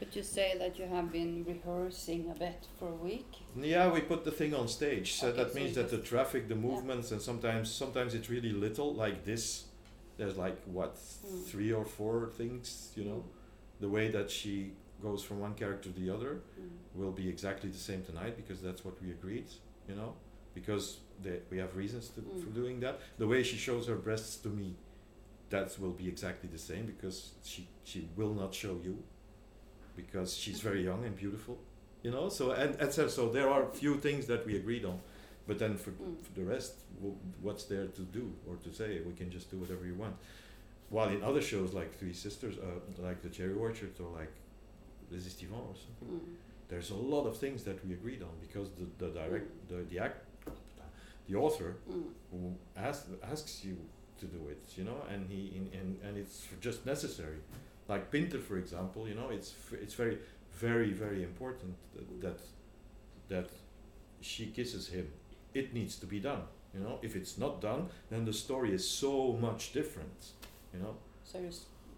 [0.00, 3.30] But you say that you have been rehearsing a bit for a week.
[3.74, 5.08] yeah, we put the thing on stage.
[5.20, 8.52] So Okay, that so means that the traffic, the movements, and sometimes sometimes it's really
[8.66, 9.44] little, like this.
[10.18, 11.44] There's like what Mm.
[11.50, 12.66] three or four things,
[12.98, 13.20] you know.
[13.84, 14.54] The way that she
[15.06, 16.32] goes from one character to the other.
[16.60, 16.68] Mm.
[17.00, 19.48] will be exactly the same tonight because that's what we agreed,
[19.88, 20.10] you know,
[20.58, 20.84] because
[21.24, 22.54] they, we have reasons to, for Mm.
[22.60, 22.94] doing that.
[23.22, 24.68] The way she shows her breasts to me,
[25.50, 29.02] that will be exactly the same because she, she will not show you
[29.96, 31.58] because she's very young and beautiful,
[32.02, 32.28] you know.
[32.28, 35.00] So and, and so, so there are few things that we agreed on,
[35.46, 36.22] but then for, Mm.
[36.22, 36.74] for the rest,
[37.42, 39.00] what's there to do or to say?
[39.06, 40.16] We can just do whatever you want.
[40.90, 44.32] While in other shows like Three Sisters, uh, like The Cherry Orchard or like
[45.10, 46.34] Les Estivants or something Mm.
[46.68, 49.98] there's a lot of things that we agreed on because the, the direct the, the
[49.98, 50.18] act
[51.28, 52.04] the author Mm.
[52.30, 53.76] who asks asks you
[54.18, 57.38] to do it you know and he in, and, and it's just necessary
[57.88, 60.18] like Pinter for example you know it's f- it's very
[60.52, 62.40] very very important that, that
[63.28, 63.50] that
[64.20, 65.06] she kisses him
[65.54, 66.42] it needs to be done
[66.74, 70.20] you know if it's not done then the story is so much different
[70.74, 71.38] you know So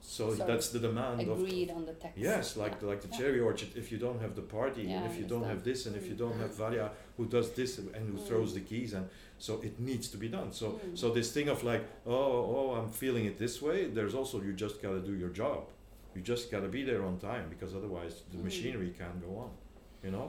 [0.03, 2.17] so So that's the demand of agreed on the text.
[2.19, 2.81] Yes, like Yeah.
[2.81, 3.19] the, like the Yeah.
[3.21, 3.71] cherry orchard.
[3.83, 6.05] If you don't have the party, Yeah, and if you don't have this, and if
[6.09, 6.23] you Mm.
[6.25, 8.27] don't have Valia who does this and who Mm.
[8.29, 9.07] throws the keys, and
[9.47, 10.53] so it needs to be done.
[10.53, 10.97] So Mm.
[11.01, 13.79] so this thing of like, oh oh, I'm feeling it this way.
[13.97, 15.61] There's also you just gotta do your job.
[16.15, 18.45] You just gotta be there on time because otherwise the Mm.
[18.45, 19.51] machinery can't go on.
[20.05, 20.27] You know.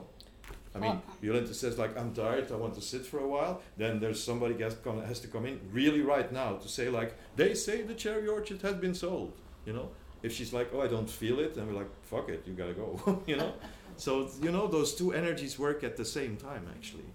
[0.74, 1.12] I mean, Oh.
[1.22, 2.46] Jolenta says like, I'm tired.
[2.50, 3.54] I want to sit for a while.
[3.76, 7.10] Then there's somebody has, come, has to come in really right now to say like,
[7.36, 9.32] they say the cherry orchard has been sold.
[9.66, 9.86] You know,
[10.22, 12.72] if she's like, oh, I don't feel it, then we're like, fuck it, you gotta
[12.84, 13.22] go.
[13.30, 13.52] you know,
[13.96, 14.12] so
[14.44, 17.08] you know those two energies work at the same time actually.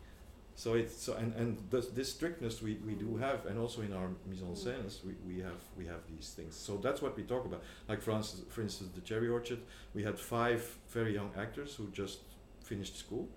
[0.58, 3.94] So it's so and and this, this strictness we, we do have, and also in
[3.94, 6.56] our mise en scène, we, we have we have these things.
[6.56, 7.62] So that's what we talk about.
[7.88, 9.60] Like for instance, for instance, the Cherry Orchard,
[9.94, 12.22] we had five very young actors who just
[12.64, 13.30] finished school,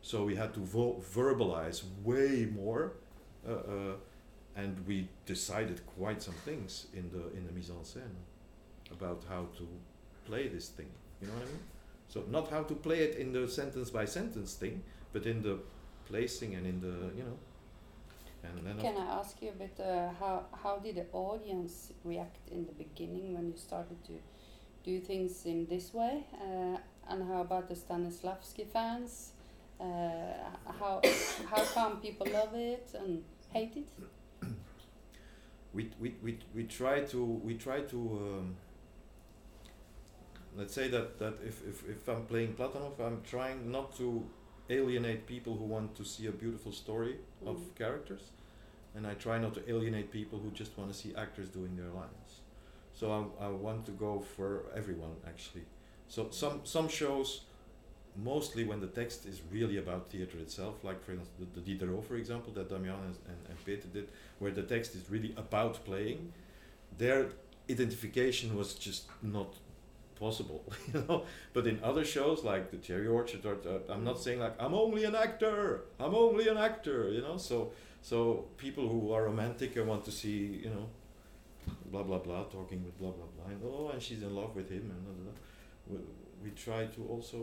[0.00, 2.92] so we had to vo- verbalize way more,
[3.46, 3.94] uh, uh,
[4.56, 8.16] and we decided quite some things in the in the mise en scène
[8.90, 9.68] about how to
[10.24, 10.88] play this thing.
[11.20, 11.64] You know what I mean?
[12.08, 15.58] So not how to play it in the sentence by sentence thing, but in the
[16.08, 17.38] placing and in the you know.
[18.42, 19.80] And then Can I ask you a bit?
[19.80, 24.12] Uh, how how did the audience react in the beginning when you started to
[24.84, 26.26] do things in this way?
[26.34, 26.76] Uh,
[27.08, 29.32] and how about the Stanislavski fans?
[29.80, 29.84] Uh,
[30.78, 31.00] how
[31.50, 33.88] how come people love it and hate it?
[35.74, 38.56] we we we we try to we try to um,
[40.56, 44.24] let's say that that if, if if I'm playing Platonov, I'm trying not to
[44.70, 47.74] alienate people who want to see a beautiful story of Mm.
[47.76, 48.22] characters,
[48.94, 51.90] and I try not to alienate people who just want to see actors doing their
[51.90, 52.40] lines.
[52.94, 53.04] So
[53.40, 55.64] I, I want to go for everyone actually.
[56.08, 57.42] So some some shows,
[58.16, 62.04] mostly when the text is really about theater itself, like for instance the, the Diderot,
[62.04, 65.84] for example, that Damiaan and, and, and Peter did, where the text is really about
[65.84, 66.32] playing,
[66.98, 67.26] their
[67.70, 69.54] identification was just not
[70.24, 70.60] possible,
[70.92, 71.18] you know.
[71.54, 74.74] But in other shows like the Cherry Orchard, or uh, I'm not saying like I'm
[74.84, 75.58] only an actor,
[76.04, 77.36] I'm only an actor, you know.
[77.48, 77.56] So
[78.10, 78.18] so
[78.64, 80.86] people who are romantic and want to see, you know,
[81.92, 84.68] blah blah blah, talking with blah blah blah, and oh, and she's in love with
[84.76, 85.38] him, and blah, blah, blah.
[85.90, 85.98] We,
[86.44, 87.38] we try to also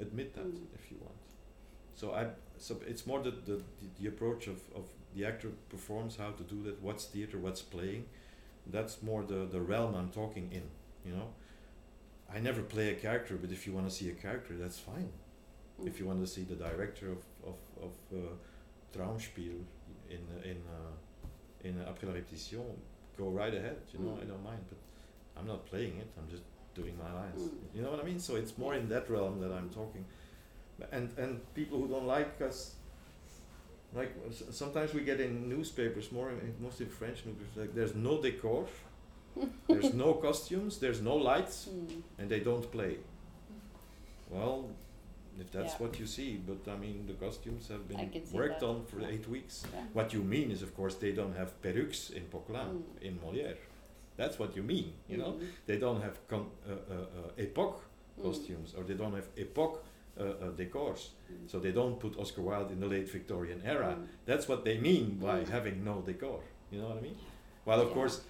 [0.00, 0.66] admit that Mm.
[0.78, 1.16] if you want.
[1.94, 2.26] So I,
[2.58, 6.42] so it's more the, the, the, the approach of, of the actor performs, how to
[6.54, 8.04] do that, what's theater, what's playing.
[8.66, 10.62] That's more the, the realm I'm talking in,
[11.04, 11.28] you know.
[12.34, 15.08] I never play a character, but if you want to see a character, that's fine.
[15.80, 15.86] Mm.
[15.88, 18.18] If you want to see the director of, of, of uh,
[18.94, 19.60] Traumspiel
[20.10, 22.64] in, in, uh, in uh, Après la répétition,
[23.16, 24.22] go right ahead, you know, Mm.
[24.22, 24.78] I don't mind, but
[25.36, 26.42] I'm not playing it, I'm just
[26.74, 27.40] doing my lines.
[27.42, 27.74] Mm.
[27.74, 28.18] You know what I mean?
[28.20, 30.04] So it's more in that realm that I'm talking.
[30.92, 32.74] And, and people who don't like us,
[33.94, 38.20] like s- sometimes we get in newspapers, more in, mostly French newspapers, like there's no
[38.22, 38.66] decor,
[39.68, 42.02] there's no costumes, there's no lights, Mm.
[42.18, 42.98] and they don't play.
[44.30, 44.68] Well,
[45.40, 45.86] if that's Yeah.
[45.86, 47.98] what you see, but I mean the costumes have been
[48.32, 48.66] worked that.
[48.66, 49.08] on for Yeah.
[49.12, 49.64] eight weeks.
[49.72, 49.84] Yeah.
[49.92, 53.02] What you mean is, of course, they don't have perruques in Poquelin, Mm.
[53.02, 53.56] in Molière.
[54.16, 55.32] That's what you mean, you know.
[55.32, 55.46] Mm.
[55.66, 57.80] They don't have con- uh, uh, uh, epoch
[58.16, 58.22] Mm.
[58.22, 59.84] costumes, or they don't have epoch
[60.20, 61.10] uh, uh, decors.
[61.30, 61.48] Mm.
[61.48, 63.94] So they don't put Oscar Wilde in the late Victorian era.
[63.96, 64.06] Mm.
[64.26, 65.48] That's what they mean by Mm.
[65.48, 66.40] having no decor.
[66.72, 67.16] You know what I mean?
[67.64, 67.94] Well, of Yeah.
[67.94, 68.20] course,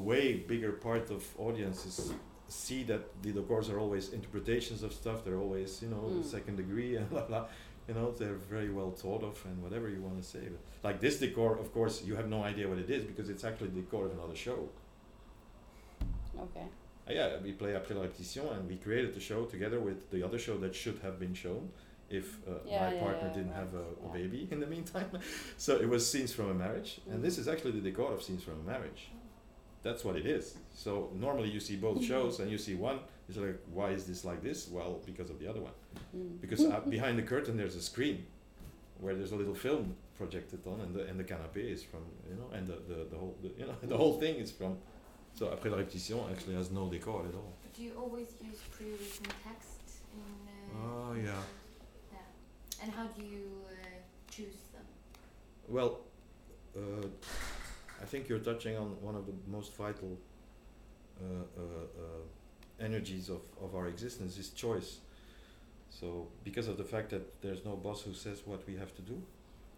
[0.00, 2.12] way bigger part of audiences
[2.48, 5.24] see that the decors are always interpretations of stuff.
[5.24, 6.24] They're always, you know, Mm.
[6.24, 7.46] second degree and blah blah.
[7.88, 10.40] You know, they're very well thought of and whatever you want to say.
[10.52, 13.44] But like this decor, of course, you have no idea what it is because it's
[13.44, 14.68] actually the decor of another show.
[16.38, 16.66] Okay.
[17.08, 20.22] Uh, yeah, we play Après la répétition and we created the show together with the
[20.22, 21.68] other show that should have been shown
[22.10, 24.66] if uh, Yeah, my yeah, partner yeah, didn't right, have a, a baby in the
[24.66, 25.10] meantime.
[25.56, 27.40] so it was Scenes from a Marriage, and this Mhm.
[27.40, 29.10] is actually the decor of Scenes from a Marriage.
[29.86, 30.56] That's what it is.
[30.74, 34.24] So normally you see both shows and you see one, it's like, why is this
[34.24, 34.68] like this?
[34.68, 35.76] Well, because of the other one.
[36.16, 36.40] Mm.
[36.40, 38.26] Because uh, behind the curtain there's a screen
[39.00, 42.36] where there's a little film projected on, and the and the canapé is from you
[42.40, 44.72] know, and the, the, the whole the, you know the whole thing is from.
[45.38, 47.52] So Après la répétition actually has no decor at all.
[47.76, 49.82] Do you always use pre-written text
[50.14, 50.20] in?
[50.48, 51.42] Uh, Oh, yeah.
[52.12, 52.82] yeah.
[52.82, 53.98] And how do you uh,
[54.34, 54.86] choose them?
[55.68, 56.00] Well,
[56.76, 57.06] uh,
[58.06, 60.16] I think you're touching on one of the most vital
[61.20, 64.98] uh, uh, uh, energies of, of our existence is choice.
[65.90, 69.02] So, because of the fact that there's no boss who says what we have to
[69.02, 69.20] do,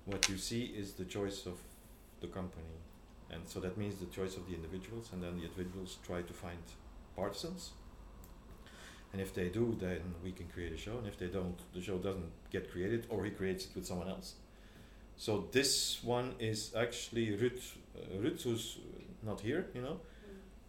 [0.04, 1.56] what you see is the choice of
[2.20, 2.76] the company.
[3.30, 6.32] And so that means the choice of the individuals, and then the individuals try to
[6.34, 6.58] find
[7.16, 7.70] partisans.
[9.14, 11.80] And if they do, then we can create a show, and if they don't, the
[11.80, 14.34] show doesn't get created, or he creates it with someone else.
[15.16, 18.78] So this one is actually Ruth, uh, Ruth who's
[19.22, 20.00] not here, you know.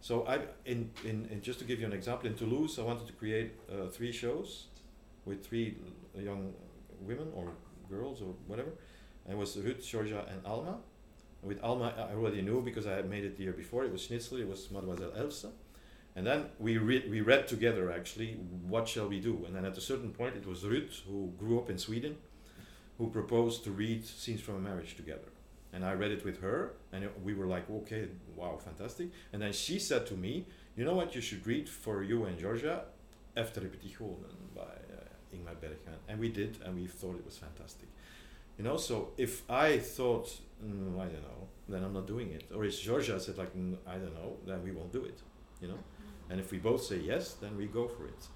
[0.00, 3.06] So I, in, in, in just to give you an example, in Toulouse, I wanted
[3.06, 4.66] to create uh, three shows
[5.26, 5.76] with three
[6.16, 6.54] young
[7.00, 7.52] women or
[7.88, 8.70] girls or whatever.
[9.24, 10.78] And it was Ruth, Georgia, and Alma.
[11.42, 13.84] With Alma, I already knew because I had made it the year before.
[13.84, 15.44] It was Schnitzler, it was Mademoiselle Else.
[16.16, 18.32] And then we, re- we read together actually,
[18.66, 19.44] what shall we do?
[19.46, 22.16] And then at a certain point, it was Ruth, who grew up in Sweden,
[22.98, 25.29] who proposed to read Scenes from a Marriage together.
[25.72, 29.10] And I read it with her, and we were like, okay, wow, fantastic.
[29.32, 32.38] And then she said to me, you know what, you should read for you and
[32.38, 32.82] Georgia,
[33.36, 35.98] After Efter Repetitionen by uh, Ingmar Bergman.
[36.08, 37.88] And we did, and we thought it was fantastic.
[38.58, 40.28] You know, so if I thought,
[40.62, 42.50] mm, I don't know, then I'm not doing it.
[42.54, 45.22] Or if Georgia said like, mm, I don't know, then we won't do it.
[45.62, 45.78] You know,
[46.28, 48.26] and if we both say yes, then we go for it.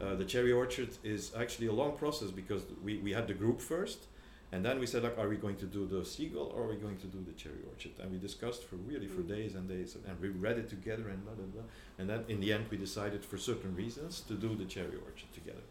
[0.00, 3.60] Uh, the cherry orchard is actually a long process because we, we had the group
[3.60, 4.06] first,
[4.54, 6.78] and then we said like, are we going to do the seagull or are we
[6.86, 7.94] going to do the cherry orchard?
[8.00, 9.28] And we discussed for really for Mm.
[9.36, 11.66] days and days, and we read it together and blah blah blah.
[11.98, 15.30] And then in the end, we decided for certain reasons to do the cherry orchard
[15.40, 15.64] together.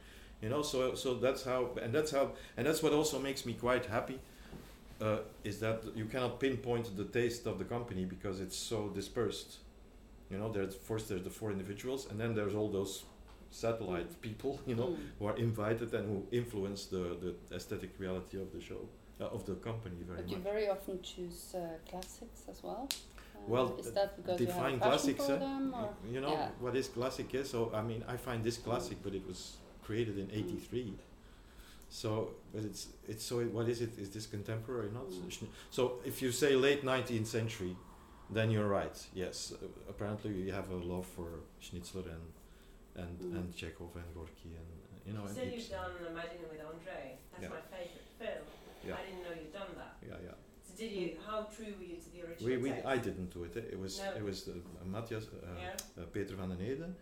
[0.44, 2.26] You know, so so that's how, and that's how,
[2.58, 4.18] and that's what also makes me quite happy.
[5.08, 5.20] Uh,
[5.50, 9.52] is that you cannot pinpoint the taste of the company because it's so dispersed.
[10.32, 12.94] You know, there's first there's the four individuals, and then there's all those
[13.54, 14.60] satellite people.
[14.66, 14.98] You know, Mm.
[15.20, 18.82] who are invited and who influence the, the aesthetic reality of the show,
[19.22, 22.88] uh, of the company very But you very often choose uh, classics as well.
[23.36, 25.40] Uh, Well, is uh, that because you have a Define passion classics, for eh?
[25.48, 26.50] them, or You know Yeah.
[26.66, 27.50] what is classic is?
[27.50, 29.42] So I mean, I find this classic, but it was
[29.86, 30.94] created in '83.
[31.90, 32.10] So,
[32.54, 33.36] but it's it's so.
[33.58, 33.92] What is it?
[34.00, 34.90] Is this contemporary?
[35.00, 35.48] Not Mm.
[35.70, 35.82] So.
[36.06, 37.76] If you say late 19th century,
[38.34, 38.98] then you're right.
[39.14, 41.28] Yes, uh, apparently you have a love for
[41.62, 42.24] Schnitzler and
[42.96, 43.36] and Mm.
[43.38, 45.22] and Chekhov and Gorky and uh, you know.
[45.22, 47.18] You and said you've done Imagine with Andre.
[47.32, 47.50] That's Yeah.
[47.50, 48.46] my favourite film.
[48.86, 48.98] Yeah.
[49.00, 49.96] I didn't know you'd done that.
[50.10, 50.36] Yeah, yeah.
[50.62, 51.18] So did you?
[51.26, 52.86] How true were you to the original We, we text?
[52.86, 53.56] I didn't do it.
[53.58, 53.74] eh.
[53.76, 54.14] It was No.
[54.20, 54.54] it was uh,
[54.86, 55.76] Matthias, uh, Yeah.
[56.04, 56.94] uh, Peter van den Eede,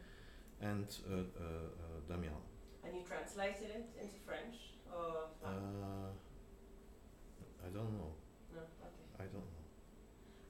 [0.61, 2.43] and uh, uh, uh, Damiaan.
[2.83, 4.55] And you translated it into French,
[4.91, 6.11] or Uh,
[7.65, 8.11] I don't know.
[8.55, 8.61] no?
[8.61, 9.23] Okay.
[9.23, 9.63] I don't know.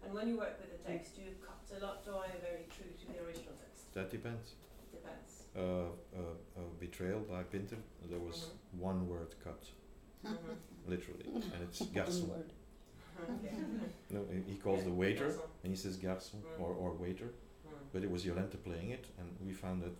[0.03, 1.15] And when you work with a text?
[1.15, 3.93] Do you cut a lot or are you very true to the original text?
[3.93, 4.55] That depends.
[5.53, 5.67] Depends.
[6.15, 6.21] Uh, uh,
[6.57, 7.77] uh, betrayal by Pinter.
[8.09, 8.37] There was
[8.75, 8.79] Mhm.
[8.79, 9.63] one word cut,
[10.23, 10.37] Mhm.
[10.87, 12.27] literally, and it's One garçon.
[12.29, 12.51] word.
[13.29, 13.55] Okay.
[14.09, 15.49] No, he he calls the waiter, Garçon.
[15.63, 16.59] and he says garçon Mm.
[16.61, 17.25] or, or waiter.
[17.67, 17.73] Mm.
[17.93, 19.93] But it was Jolente playing it, and we found it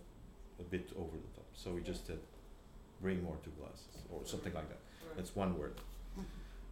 [0.58, 1.46] a bit over the top.
[1.54, 2.18] So we just said,
[3.00, 4.78] bring more two glasses, or something like that.
[4.80, 5.16] Mm.
[5.16, 5.80] That's one word.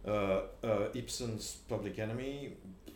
[0.03, 2.95] Uh, uh, Ibsen's Public Enemy, Cut,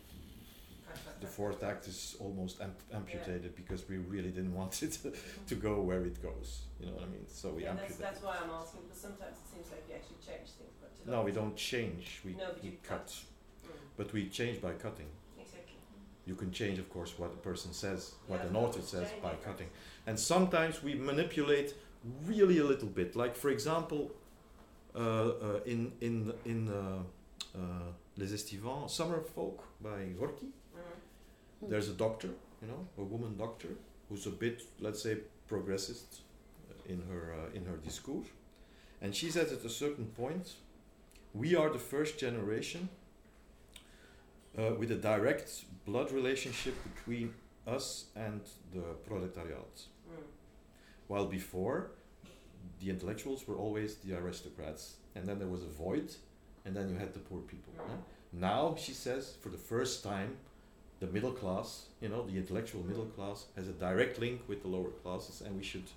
[1.20, 4.98] the fourth act is almost amp- amputated because we really didn't want it
[5.48, 6.62] to, go where it goes.
[6.80, 7.26] You know what I mean?
[7.28, 8.04] So we Yeah, that's, amputated.
[8.06, 11.22] that's why I'm asking because sometimes it seems like you actually change things, but No,
[11.22, 12.20] we don't change.
[12.24, 12.98] We, No, we cut.
[12.98, 13.06] cut.
[13.08, 13.70] Mm.
[13.96, 15.10] But we change by cutting.
[15.38, 15.76] Exactly.
[16.26, 19.34] You can change, of course, what the person says, what Yeah, an author says by
[19.44, 19.68] cutting.
[20.06, 21.74] And sometimes we manipulate
[22.26, 23.16] really a little bit.
[23.16, 24.12] Like, for example,
[24.94, 27.02] uh, uh, in in in uh,
[27.54, 27.60] uh,
[28.16, 30.48] Les Estivants, Summer Folk by Gorky.
[31.62, 32.28] There's a doctor,
[32.62, 33.68] you know, a woman doctor
[34.08, 35.18] who's a bit, let's say,
[35.50, 36.20] progressist
[36.70, 38.26] uh, in her uh, in her discourse,
[39.02, 40.54] and she says at a certain point,
[41.34, 42.88] we are the first generation
[44.58, 47.34] uh, with a direct blood relationship between
[47.66, 48.40] us and
[48.72, 50.22] the proletariat, Mm.
[51.08, 51.90] while before
[52.80, 56.14] the intellectuals were always the aristocrats, and then there was a void,
[56.64, 57.72] and then you had the poor people.
[57.74, 57.88] Mm.
[57.88, 57.96] yeah?
[58.32, 60.36] Now she says, for the first time,
[61.06, 64.68] the middle class, you know, the intellectual middle class, has a direct link with the
[64.68, 65.88] lower classes, and we should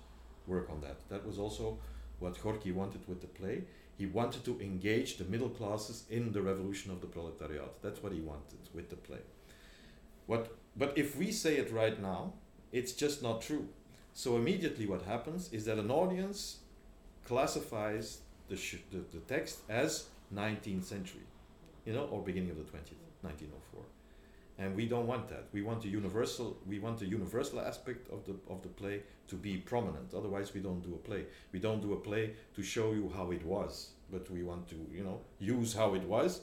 [0.46, 0.96] work on that.
[1.08, 1.78] That was also
[2.20, 3.64] what Gorky wanted with the play.
[3.98, 7.82] He wanted to engage the middle classes in the revolution of the proletariat.
[7.82, 9.22] That's what he wanted with the play.
[10.26, 12.34] What, but if we say it right now,
[12.72, 13.68] it's just not true.
[14.14, 16.58] So immediately, what happens is that an audience
[17.26, 18.56] classifies the,
[18.90, 21.26] the, the text as 19th century,
[21.84, 23.84] you know, or beginning of the 20th, 1904
[24.60, 25.44] and we don't want that.
[25.52, 26.58] We want the universal.
[26.66, 30.12] We want the universal aspect of the of the play to be prominent.
[30.14, 31.22] Otherwise, we don't do a play.
[31.52, 34.76] We don't do a play to show you how it was, but we want to,
[34.92, 36.42] you know, use how it was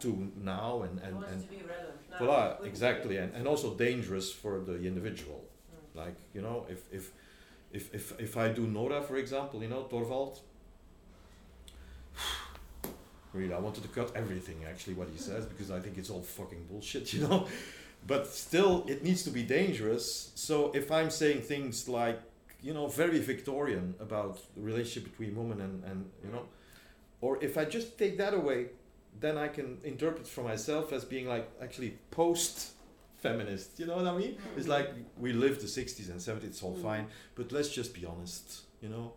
[0.00, 2.18] to now and and and to be relevant now.
[2.18, 5.40] voila, exactly, and and also dangerous for the individual.
[5.44, 6.04] Mm.
[6.04, 7.04] Like you know, if if
[7.72, 10.40] if if if I do Nora, for example, you know, Torvald.
[13.32, 16.22] Really, I wanted to cut everything actually what he says because I think it's all
[16.22, 17.46] fucking bullshit, you know.
[18.06, 20.30] But still, it needs to be dangerous.
[20.34, 22.20] So if I'm saying things like,
[22.62, 26.44] you know, very Victorian about the relationship between women and and you know,
[27.20, 28.66] or if I just take that away,
[29.20, 32.72] then I can interpret for myself as being like actually post
[33.22, 33.78] feminist.
[33.80, 34.36] You know what I mean?
[34.56, 36.82] It's like we lived the 60s and 70s, it's all Mm.
[36.82, 38.44] fine, but let's just be honest,
[38.82, 39.14] you know,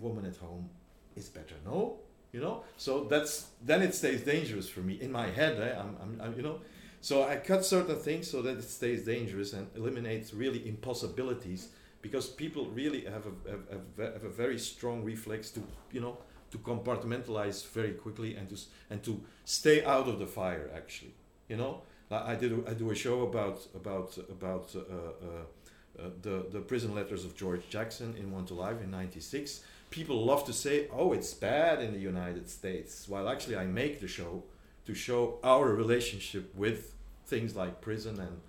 [0.00, 0.68] woman at home
[1.16, 1.98] is better, no?
[2.32, 2.64] You know?
[2.76, 5.00] So that's, then it stays dangerous for me.
[5.00, 6.60] In my head, eh, I'm, I'm, I'm, you know?
[7.00, 11.68] So I cut certain things so that it stays dangerous and eliminates really impossibilities
[12.02, 15.62] because people really have a, have, have, have a very strong reflex to,
[15.92, 16.18] you know,
[16.50, 18.56] to compartmentalize very quickly and to,
[18.90, 21.14] and to stay out of the fire actually,
[21.48, 21.82] you know?
[22.10, 22.52] I did.
[22.52, 27.24] A, I do a show about about about uh, uh, uh, the the prison letters
[27.24, 29.60] of George Jackson in One to Live in '96.
[29.90, 34.00] People love to say, "Oh, it's bad in the United States," while actually I make
[34.00, 34.44] the show
[34.86, 36.94] to show our relationship with
[37.26, 38.40] things like prison and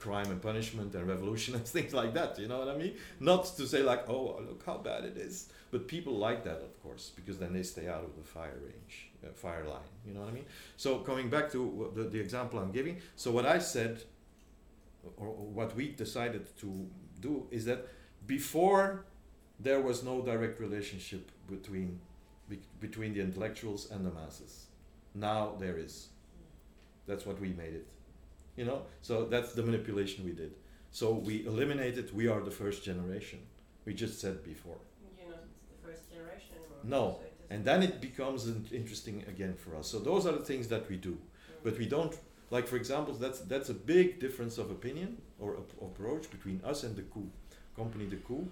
[0.00, 2.38] crime and punishment and revolution and things like that.
[2.38, 2.94] You know what I mean?
[3.20, 6.82] Not to say like, "Oh, look how bad it is," but people like that, of
[6.82, 9.92] course, because then they stay out of the fire range, uh, fire line.
[10.06, 10.46] You know what I mean?
[10.76, 14.02] So coming back to the, the example I'm giving, so what I said,
[15.16, 15.26] or
[15.58, 16.88] what we decided to
[17.20, 17.86] do, is that
[18.26, 19.04] before
[19.60, 22.00] there was no direct relationship between
[22.48, 24.66] be, between the intellectuals and the masses.
[25.14, 26.08] Now there is.
[27.06, 27.88] That's what we made it.
[28.56, 30.52] You know, so that's the manipulation we did.
[30.90, 32.14] So we eliminated.
[32.14, 33.40] We are the first generation.
[33.84, 34.78] We just said before.
[35.18, 36.78] You're not the first generation anymore.
[36.84, 39.86] No, so And then it becomes interesting again for us.
[39.88, 41.12] So those are the things that we do.
[41.12, 41.18] Mm.
[41.64, 42.14] But we don't
[42.50, 46.84] like, for example, that's that's a big difference of opinion or ap- approach between us
[46.84, 47.30] and the coup
[47.76, 48.48] company, the coup.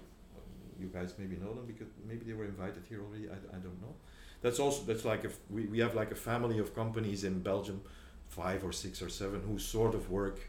[0.79, 3.29] You guys maybe know them because maybe they were invited here already.
[3.29, 3.95] I, I don't know.
[4.41, 7.81] That's also that's like if we, we have like a family of companies in Belgium,
[8.27, 10.39] five or six or seven who sort of work,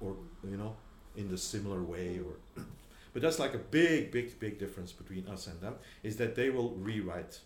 [0.00, 0.76] or you know,
[1.16, 2.62] in the similar way or.
[3.12, 6.48] But that's like a big, big, big difference between us and them is that they
[6.48, 7.40] will rewrite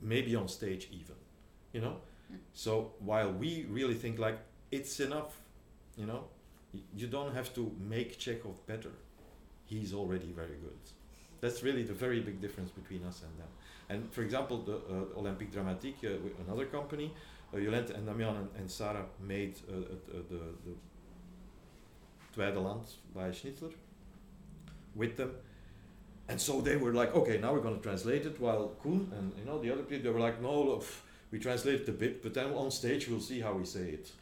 [0.00, 1.16] maybe on stage even
[1.72, 1.96] you know
[2.30, 2.36] Mm.
[2.52, 4.38] so while we really think like
[4.70, 5.40] it's enough
[5.96, 6.24] you know
[6.74, 8.90] Y- you don't have to make chekhov better
[9.68, 10.82] he's already very good
[11.40, 13.52] That's really the very big difference between us and them.
[13.90, 17.12] And for example, the uh, Olympique Dramatique, uh, another company,
[17.54, 20.74] uh, and Damiaan and, and Sarah made uh, uh, the, the
[22.34, 23.72] Tweede Land by Schnitzler
[24.94, 25.32] with them.
[26.28, 28.38] And so they were like, okay, now we're going to translate it.
[28.38, 30.84] While Koen and you know the other people, they were like, no, look,
[31.30, 34.12] we translated a bit, but then on stage we'll see how we say it.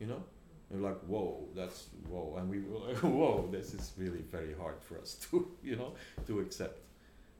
[0.00, 0.22] You know,
[0.70, 4.82] we're like, whoa, that's whoa, and we were like, whoa, this is really very hard
[4.82, 5.92] for us to, you know,
[6.26, 6.80] to accept.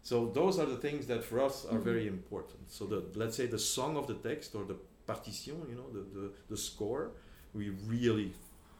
[0.03, 2.14] So those are the things that for us are very mm-hmm.
[2.14, 2.70] important.
[2.70, 6.05] So the let's say the song of the text or the partition, you know, the,
[6.18, 7.11] the, the score,
[7.55, 8.33] we really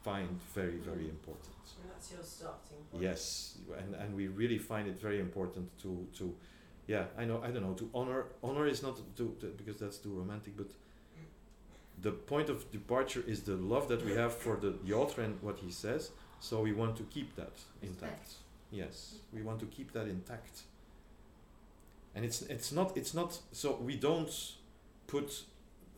[0.05, 1.18] find very very mm-hmm.
[1.18, 1.57] important.
[1.82, 3.03] And that's your starting point.
[3.03, 6.32] Yes, and and we really find it very important to to,
[6.86, 9.99] yeah, I know I don't know to honor honor is not to, to because that's
[9.99, 10.70] too romantic, but
[12.03, 15.40] the point of departure is the love that we have for the, the author and
[15.42, 16.11] what he says.
[16.40, 18.34] So we want to keep that intact.
[18.70, 20.62] Yes, we want to keep that intact.
[22.14, 24.30] And it's it's not it's not so we don't
[25.07, 25.42] put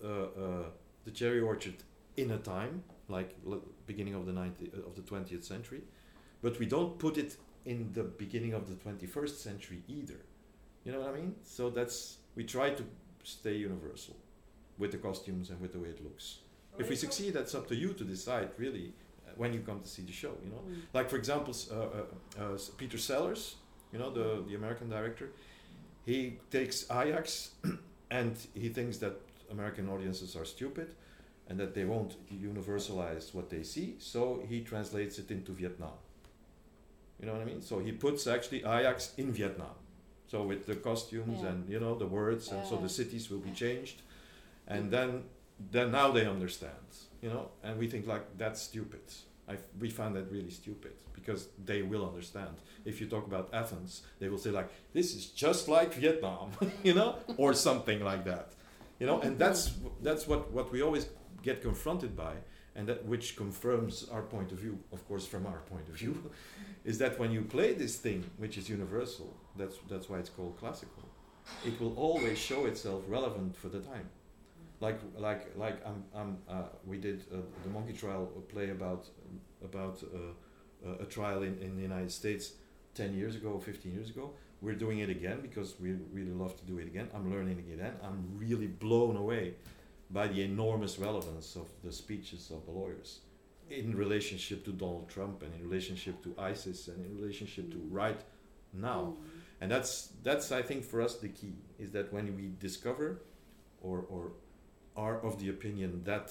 [0.04, 0.64] uh, uh,
[1.04, 1.74] the cherry orchard
[2.16, 5.82] in a time like l- beginning of the 90, uh, of the 20th century
[6.42, 10.20] but we don't put it in the beginning of the 21st century either
[10.84, 12.84] you know what i mean so that's we try to
[13.24, 14.16] stay universal
[14.78, 16.38] with the costumes and with the way it looks.
[16.78, 18.92] If we succeed that's up to you to decide really
[19.26, 20.62] uh, when you come to see the show you know?
[20.68, 20.82] Mm.
[20.94, 23.56] like for example uh, uh, uh, peter sellars
[23.92, 25.30] you know the, the american director
[26.06, 27.50] he takes ajax
[28.18, 29.14] and he thinks that
[29.50, 30.94] american audiences are stupid
[31.48, 35.98] and that they won't universalize what they see so he translates it into vietnam.
[37.18, 37.62] You know what i mean?
[37.62, 39.76] So he puts actually ajax in vietnam.
[40.28, 41.48] So with the costumes Yeah.
[41.50, 44.02] and you know the words and so the cities will be changed
[44.68, 45.24] and then
[45.72, 46.88] then now they understand
[47.22, 47.50] you know?
[47.62, 49.00] And we think like that's stupid.
[49.48, 52.56] I we find that really stupid because they will understand.
[52.84, 56.50] If you talk about athens they will say like this is just like vietnam
[56.82, 57.16] you know?
[57.36, 58.52] Or something like that
[59.00, 59.20] you know?
[59.20, 61.08] And that's that's what what we always
[61.42, 62.34] get confronted by
[62.74, 66.30] and that which confirms our point of view of course from our point of view
[66.84, 70.56] is that when you play this thing which is universal that's that's why it's called
[70.58, 71.04] classical
[71.64, 74.08] it will always show itself relevant for the time
[74.80, 79.06] like like like I'm, I'm uh, we did uh, the monkey trial a play about
[79.64, 82.52] about uh, uh, a trial in, in the United States
[82.94, 84.30] 10 years ago 15 years ago.
[84.60, 87.08] We're doing it again because we really love to do it again.
[87.14, 87.92] I'm learning again.
[88.02, 89.54] I'm really blown away
[90.10, 93.20] by the enormous relevance of the speeches of the lawyers
[93.70, 98.20] in relationship to Donald Trump and in relationship to ISIS and in relationship to right
[98.72, 99.14] now.
[99.16, 99.40] Mm.
[99.60, 103.22] and that's that's I think for us the key is that when we discover
[103.80, 104.32] or or
[104.98, 106.26] are of the opinion that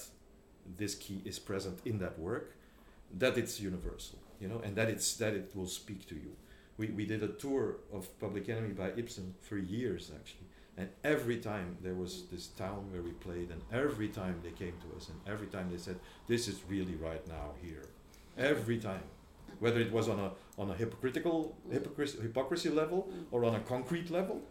[0.77, 2.55] this key is present in that work,
[3.17, 6.33] that it's universal, you know, and that it's that it will speak to you.
[6.77, 10.49] We we did a tour of Public Enemy by Ibsen for years actually,
[10.79, 14.75] and every time there was this town where we played, and every time they came
[14.83, 15.97] to us, and every time they said,
[16.27, 17.85] "This is really right now here,"
[18.37, 19.07] every time,
[19.63, 20.29] whether it was on a
[20.61, 21.37] on a hypocritical
[21.71, 22.99] hypocrisy, hypocrisy level
[23.31, 24.41] or on a concrete level.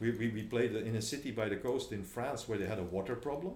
[0.00, 2.78] We, we, we played in a city by the coast in France where they had
[2.78, 3.54] a water problem,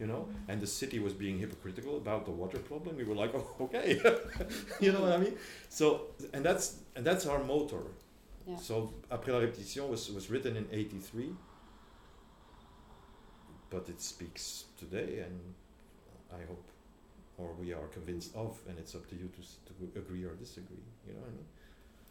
[0.00, 0.50] you know, mm-hmm.
[0.50, 2.96] and the city was being hypocritical about the water problem.
[2.96, 4.00] We were like, oh, okay,
[4.80, 5.36] you know what I mean?
[5.68, 7.82] So, and that's and that's our motor.
[8.46, 8.56] Yeah.
[8.56, 11.30] So, Après la répétition was, was written in 83,
[13.70, 15.40] but it speaks today, and
[16.32, 16.64] I hope,
[17.38, 19.40] or we are convinced of, and it's up to you to,
[19.92, 20.84] to agree or disagree.
[21.06, 21.46] You know what I mean?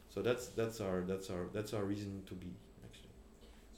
[0.09, 2.47] So that's that's our that's our that's our reason to be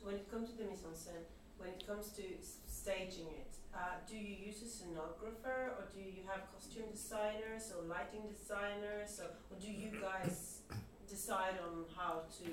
[0.08, 1.28] when it comes to the mise en scène,
[1.60, 2.24] when it comes to
[2.64, 7.84] staging it, uh, do you use a scenographer or do you have costume designers or
[7.92, 10.64] lighting designers or, or do you guys
[11.12, 12.48] decide on how to?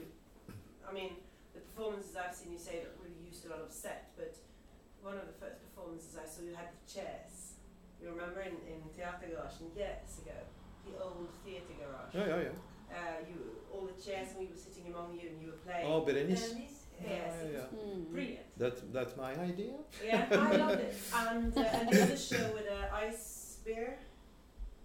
[0.82, 1.22] I mean,
[1.54, 4.34] the performances I've seen, you say don't really use a lot of set, but
[5.00, 7.54] one of the first performances I saw, you had the chairs.
[8.02, 10.42] You remember in, in Theater Garage years ago,
[10.82, 12.10] the old theatre garage.
[12.18, 12.58] Yeah, yeah, yeah.
[12.90, 13.38] Uh, you
[13.72, 15.86] all the chairs and we were sitting among you and you were playing.
[15.86, 16.83] Oh, Berenice.
[17.02, 18.10] Yes, Yeah, yeah, Mm.
[18.10, 18.58] brilliant.
[18.58, 19.72] That that's my idea.
[20.04, 20.94] Yeah, I loved it.
[21.14, 23.98] And uh, and the other show with the ice bear,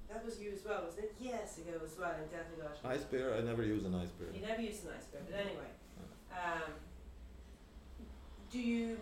[0.10, 1.16] that was you as well, wasn't it?
[1.20, 2.80] Years ago as well in Theatre Garage.
[2.97, 3.36] Ice bear.
[3.36, 4.30] I never use an ice bear.
[4.34, 5.70] You never used an ice bear, but anyway.
[6.32, 6.72] Um,
[8.51, 8.97] do you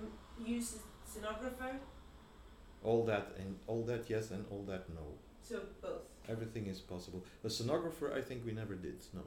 [0.45, 1.76] use a scenographer?
[2.84, 5.01] All that and all that yes and all that no.
[5.41, 6.01] So both.
[6.30, 7.24] Everything is possible.
[7.43, 8.97] A scenographer, I think we never did.
[9.14, 9.24] No.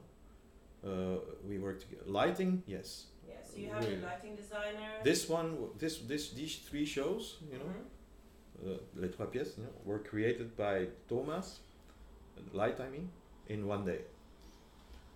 [0.83, 2.03] Uh, we worked together.
[2.05, 3.05] Lighting, yes.
[3.51, 3.95] So you have Really?
[4.01, 4.89] a lighting designer.
[5.03, 7.85] This one, w- this this these three shows, you know, Mhm.
[8.65, 11.59] uh, les trois pièces, you know, were created by Thomas,
[12.53, 13.09] light I mean,
[13.47, 14.01] in one day.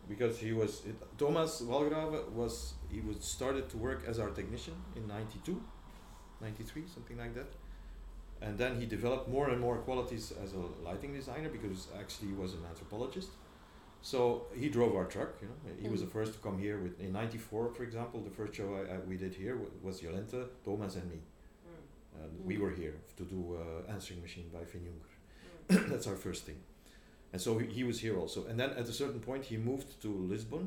[0.08, 4.76] because he was it, Thomas Walgrave was he was started to work as our technician
[4.96, 5.56] in 92
[6.42, 7.48] 93 something like that
[8.42, 12.36] and then he developed more and more qualities as a lighting designer because actually he
[12.36, 13.30] was an anthropologist
[14.12, 14.18] so
[14.62, 16.16] he drove our truck you know he was the Mhm.
[16.18, 19.16] first to come here with in 94 for example the first show I, I, we
[19.24, 22.22] did here wa- was Jolente Thomas and me Mm.
[22.22, 22.62] and we Mm.
[22.64, 25.14] were here to do uh, answering machine by Finn Juncker
[25.70, 25.90] Mm.
[25.92, 26.60] that's our first thing.
[27.34, 28.40] And so he, he was here also.
[28.50, 30.64] And then at a certain point, he moved to Lisbon,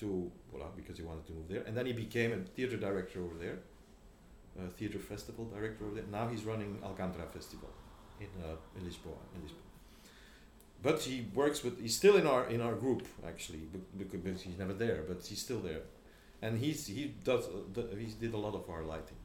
[0.00, 0.06] to
[0.50, 1.62] voila, because he wanted to move there.
[1.66, 3.58] And then he became a theater director over there,
[4.64, 6.08] a theater festival director over there.
[6.18, 7.70] Now he's running Alkantara Festival
[8.24, 9.18] in uh, in Lisboa.
[9.34, 9.63] In Lisbon.
[10.84, 11.80] But he works with.
[11.80, 13.62] He's still in our in our group actually,
[13.98, 15.82] because, because he's never there, but he's still there.
[16.42, 19.20] And he's he does uh, he did a lot of our lighting.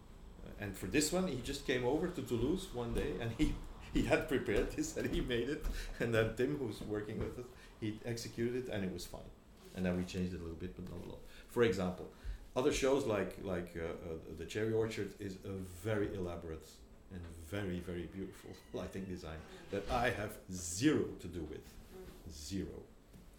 [0.46, 3.54] Uh, and for this one, he just came over to Toulouse one day, and he
[3.94, 5.66] he had prepared this and he made it
[6.00, 7.46] and then tim who's working with it
[7.80, 9.32] he executed it and it was fine
[9.76, 12.08] and then we changed it a little bit but not a lot for example
[12.56, 16.70] other shows like like uh, uh, the cherry orchard is a very elaborate
[17.14, 19.40] and very very beautiful lighting design
[19.72, 21.66] that i have zero to do with
[22.32, 22.78] zero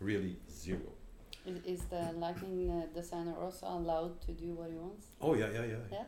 [0.01, 0.89] really zero
[1.47, 5.07] Is, is the lighting uh, designer also allowed to do what he wants?
[5.21, 6.05] oh yeah yeah yeah, Yeah.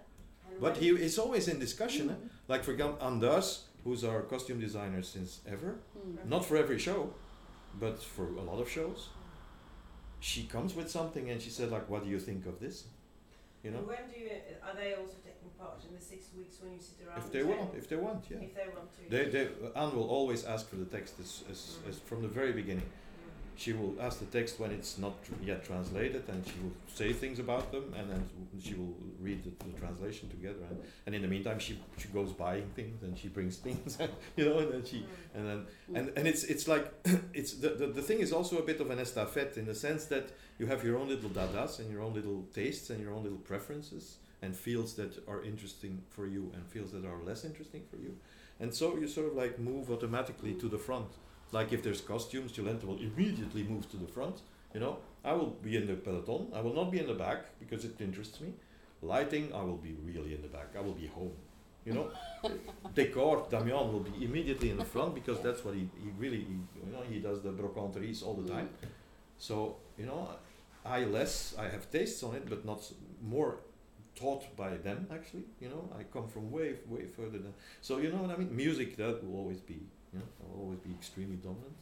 [0.61, 2.19] But he is always in discussion eh?
[2.53, 3.49] like for example Anders
[3.85, 6.29] who's our costume designer since ever Mm.
[6.35, 7.01] not for every show,
[7.85, 9.01] but for a lot of shows.
[10.21, 12.77] She comes with something and she said like, "What do you think of this?"
[13.63, 14.31] You know, And when do you,
[14.67, 17.45] are they also taking part in the six weeks when you sit around if they
[17.45, 18.39] want, if they want, yeah.
[18.39, 19.01] If they want to.
[19.09, 21.91] They, they, Anne will always ask for the text as, as, mm.
[21.91, 22.89] as from the very beginning.
[23.63, 27.09] She will ask the text when it's not tr- yet translated, and she will say
[27.23, 28.23] things about them, and then
[28.65, 28.95] she will
[29.27, 30.65] read the, the translation together.
[30.71, 33.91] And, and in the meantime, she she goes buying things and she brings things,
[34.37, 35.37] you know, and then she Mm.
[35.37, 35.61] and then
[35.99, 36.85] and and it's it's like
[37.41, 40.03] it's the, the the thing is also a bit of an estafette in the sense
[40.15, 40.27] that
[40.59, 43.43] you have your own little dadas and your own little tastes and your own little
[43.53, 44.05] preferences
[44.45, 48.13] and fields that are interesting for you and fields that are less interesting for you
[48.61, 51.11] and so you sort of like move automatically to the front
[51.53, 54.41] like if there's costumes Jolente will immediately move to the front
[54.75, 54.99] you know?
[55.25, 56.49] I will be in the peloton.
[56.55, 58.55] I will not be in the back because it interests me.
[59.03, 60.69] Lighting I will be really in the back.
[60.77, 61.33] I will be home
[61.85, 62.11] you know?
[62.95, 66.55] Decor Damiaan will be immediately in the front because that's what he, he really he,
[66.85, 68.69] you know he does the brocanteries all the time.
[68.69, 68.89] Mm.
[69.39, 70.29] So you know
[70.85, 72.81] I less I have tastes on it but not
[73.21, 73.59] more
[74.15, 75.89] taught by them actually you know?
[75.99, 78.55] I come from way way further than so you know what I mean?
[78.55, 79.81] Music that will always be
[80.13, 81.77] you know will always be extremely dominant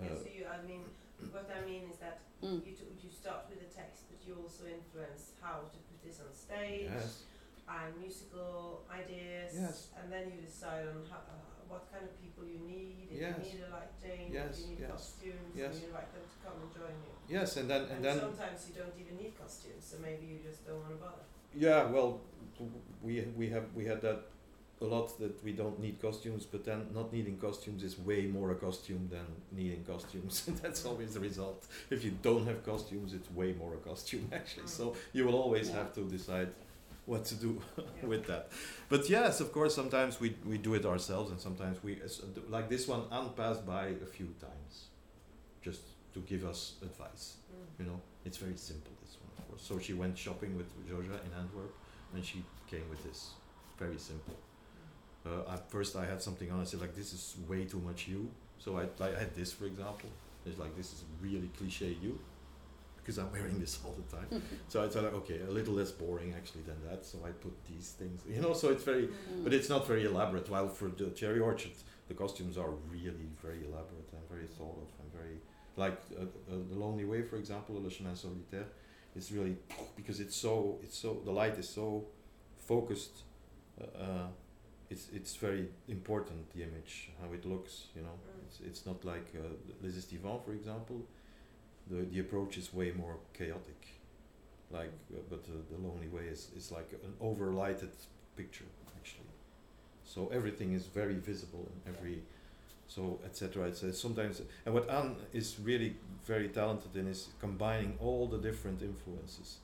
[0.00, 0.82] Yeah, uh, so you, I mean,
[1.30, 2.60] what I mean is that Mm.
[2.66, 6.20] you, t- you start with the text, but you also influence how to put this
[6.20, 7.22] on stage yes
[7.66, 9.88] and musical ideas, Yes.
[9.96, 13.08] and then you decide on how, uh, what kind of people you need.
[13.10, 13.32] If Yes.
[13.38, 15.72] you need a lighting, Yes, if you need yes, costumes, yes.
[15.72, 17.14] and you invite them to come and join you.
[17.36, 20.38] yes and then And, and then sometimes you don't even need costumes, so maybe you
[20.44, 21.24] just don't want to bother.
[21.56, 22.20] Yeah, well,
[23.06, 24.20] we we have we had that
[24.84, 28.48] a lot that we don't need costumes, but then not needing costumes is way more
[28.56, 29.26] a costume than
[29.60, 30.34] needing costumes.
[30.46, 31.66] And that's always the result.
[31.90, 34.68] If you don't have costumes, it's way more a costume actually.
[34.78, 34.84] So
[35.16, 35.76] you will always Yeah.
[35.78, 36.48] have to decide
[37.06, 38.08] what to do Yeah.
[38.12, 38.44] with that.
[38.88, 42.22] But yes, of course, sometimes we we do it ourselves, and sometimes we as-
[42.56, 43.02] like this one.
[43.16, 44.72] Anne passed by a few times,
[45.66, 45.82] just
[46.14, 47.24] to give us advice.
[47.52, 47.80] Mm.
[47.80, 48.92] You know, it's very simple.
[49.02, 49.62] This one, of course.
[49.68, 51.72] So she went shopping with Georgia in Antwerp,
[52.14, 52.38] and she
[52.72, 53.20] came with this.
[53.78, 54.36] Very simple.
[55.26, 56.60] Uh, at first, I had something on.
[56.60, 59.64] I said like, "This is way too much you." So I, I had this, for
[59.66, 60.10] example.
[60.46, 62.18] It's like this is really cliche you,
[62.98, 64.42] because I'm wearing this all the time.
[64.68, 67.04] so I thought, like, okay, a little less boring actually than that.
[67.06, 68.52] So I put these things, you know.
[68.52, 69.44] So it's very, Mm.
[69.44, 70.48] but it's not very elaborate.
[70.50, 71.72] While for the Cherry Orchard,
[72.08, 75.38] the costumes are really very elaborate and very thought of and very
[75.76, 78.66] like uh, uh, the Lonely Way, for example, Le Chemin Solitaire.
[79.16, 79.56] It's really
[79.96, 82.04] because it's so it's so the light is so
[82.66, 83.16] focused.
[83.80, 84.26] Uh, uh,
[84.90, 87.86] it's it's very important the image how it looks.
[87.96, 88.46] You know, Mm.
[88.46, 89.48] it's it's not like uh,
[89.82, 90.96] Les Estivants, for example.
[91.90, 93.80] The the approach is way more chaotic.
[94.70, 97.90] Like, uh, but uh, the Lonely Way is is like an overlighted
[98.36, 98.66] picture
[98.96, 99.32] actually.
[100.04, 102.22] So everything is very visible and every,
[102.88, 103.66] so etc.
[103.68, 108.38] It's uh, sometimes and what Anne is really very talented in is combining all the
[108.38, 109.58] different influences.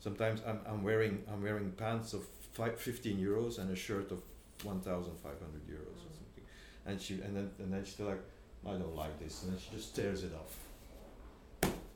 [0.00, 2.22] Sometimes I'm I'm wearing I'm wearing pants of
[2.52, 4.20] fi- 15 euros and a shirt of
[4.62, 6.44] 1,500 euros or something,
[6.86, 8.20] and she and then and then she's like,
[8.66, 10.54] I don't like this, and then she just tears it off.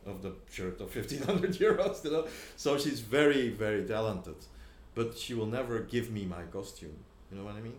[0.06, 2.26] Of the shirt of 1500 euros, you know.
[2.56, 4.36] So she's very very talented,
[4.94, 6.96] but she will never give me my costume.
[7.30, 7.74] You know what I mean?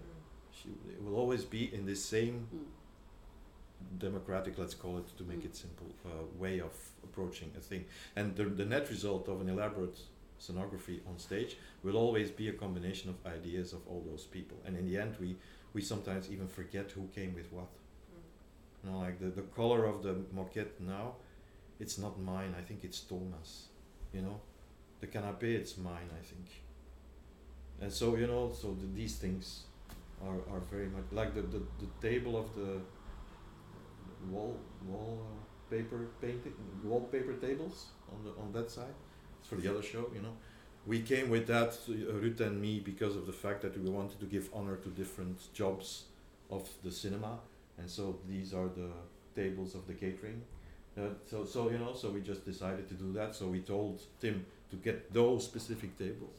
[0.52, 2.66] She it will always be in this same Mm.
[4.00, 5.46] democratic, let's call it to make Mm.
[5.46, 6.74] it simple, uh, way of
[7.04, 7.86] approaching a thing.
[8.16, 9.98] And the, the net result of an elaborate
[10.40, 14.58] scenography on stage will always be a combination of ideas of all those people.
[14.66, 15.36] And in the end, we,
[15.74, 17.68] we sometimes even forget who came with what.
[18.84, 21.16] You know, like the, the color of the moquette now,
[21.80, 23.68] it's not mine, I think it's Thomas.
[24.14, 24.40] You know?
[25.02, 26.48] The canapé, it's mine, I think.
[27.82, 29.64] And so, you know, so the, these things
[30.26, 32.80] are, are very much like the, the, the table of the
[34.30, 38.94] wall wall uh, paper painting wallpaper tables on the on that side.
[39.50, 40.36] For the other show, you know.
[40.86, 44.20] We came with that, uh, Ruth and me, because of the fact that we wanted
[44.20, 46.06] to give honor to different jobs
[46.50, 47.40] of the cinema,
[47.78, 48.90] and so these are the
[49.36, 50.42] tables of the catering.
[50.98, 53.36] Uh, so so you know, so we just decided to do that.
[53.36, 56.38] So we told Tim to get those specific tables.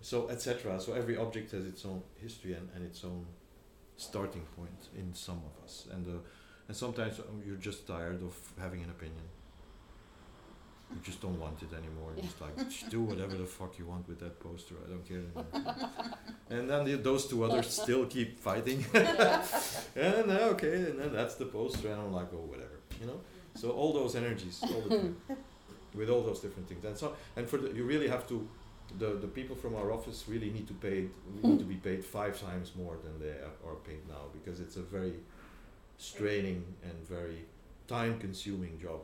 [0.00, 0.80] So etc.
[0.80, 3.26] So every object has its own history and, and its own
[3.96, 6.18] starting point in some of us, and uh,
[6.68, 9.26] and sometimes um, you're just tired of having an opinion.
[10.94, 12.12] You just don't want it anymore.
[12.14, 14.74] You're just like "Just do whatever the fuck you want with that poster.
[14.84, 15.46] I don't care anymore.
[16.50, 18.84] and then the, those two others still keep fighting.
[18.94, 23.20] and uh, okay, and then that's the poster, and I'm like, oh whatever, you know.
[23.54, 25.16] So all those energies, all the time,
[25.94, 28.48] with all those different things, and so and for the, you really have to.
[28.98, 31.06] The, the people from our office really need to pay
[31.42, 34.76] need to be paid five times more than they are are paid now because it's
[34.76, 35.14] a very
[35.96, 37.46] straining and very
[37.88, 39.00] time consuming job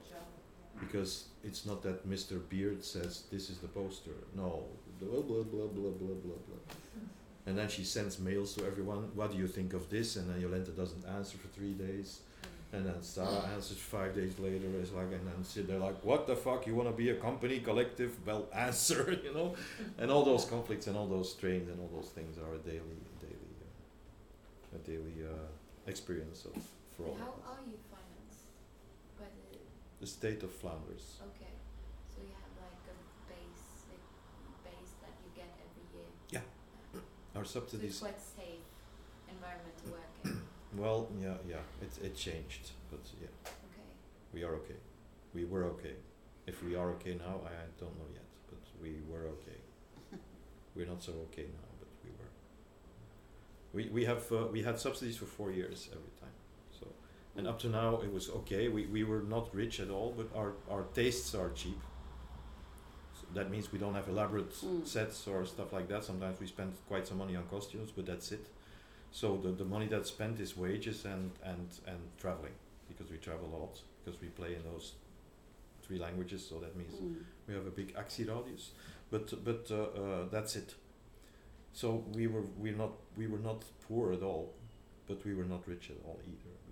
[0.80, 2.40] because it's not that Mr.
[2.48, 4.16] Beard says this is the poster.
[4.34, 4.64] No,
[5.00, 6.74] blah blah blah blah blah blah blah.
[7.46, 9.10] And then she sends mails to everyone.
[9.14, 10.16] What do you think of this?
[10.16, 12.20] And then Jolente doesn't answer for three days.
[12.74, 14.66] And then Sarah answers five days later.
[14.82, 16.66] It's like, and then sit there like, what the fuck?
[16.66, 18.14] You want to be a company collective?
[18.26, 19.54] Well, answer, you know.
[19.96, 22.98] And all those conflicts and all those strains and all those things are a daily,
[23.18, 25.46] daily, uh, a daily uh,
[25.86, 26.62] experience of
[26.94, 27.58] for all How of us.
[27.58, 27.78] are you
[30.00, 31.06] the state of Flanders.
[31.28, 31.52] okay,
[32.12, 32.96] so you have like a
[33.28, 34.00] basic
[34.64, 36.08] base that you get every year.
[36.30, 36.44] Yeah,
[37.36, 37.98] our So it's subsidies.
[38.00, 38.66] quite safe
[39.28, 40.40] environment to work in.
[40.76, 41.64] Well, yeah, yeah.
[41.80, 43.32] It it changed, but yeah,
[43.68, 43.88] Okay.
[44.34, 44.76] we are okay.
[45.34, 45.94] We were okay.
[46.46, 49.58] If we are okay now, I don't know yet, but we were okay.
[50.74, 52.30] We're not so okay now, but we were.
[53.72, 56.36] We we have uh, we had subsidies for four years every time,
[57.38, 58.68] and up to now it was okay.
[58.68, 61.80] We we were not rich at all, but our our tastes are cheap.
[63.20, 64.86] So that means we don't have elaborate Mm.
[64.86, 66.04] sets or stuff like that.
[66.04, 68.46] Sometimes we spend quite some money on costumes, but that's it.
[69.10, 72.52] So the, the money that's spent is wages and, and, and traveling
[72.88, 74.92] because we travel a lot because we play in those
[75.82, 76.46] three languages.
[76.48, 77.24] So that means Mm.
[77.48, 78.72] we have a big radius,
[79.10, 80.74] but but uh, uh, that's it.
[81.72, 84.54] So we were we're not we were not poor at all,
[85.06, 86.67] but we were not rich at all either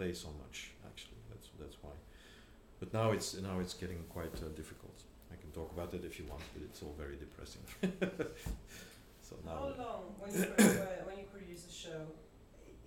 [0.00, 0.56] play so much.
[0.88, 1.94] Actually, that's that's why.
[2.80, 4.96] But now it's now it's getting quite uh, difficult.
[5.34, 7.64] I can talk about it if you want, but it's all very depressing.
[9.26, 9.58] so now.
[9.60, 10.46] How long, when you,
[11.06, 12.02] when you produce a show,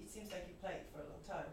[0.01, 1.49] it, seems like you play it for a long time.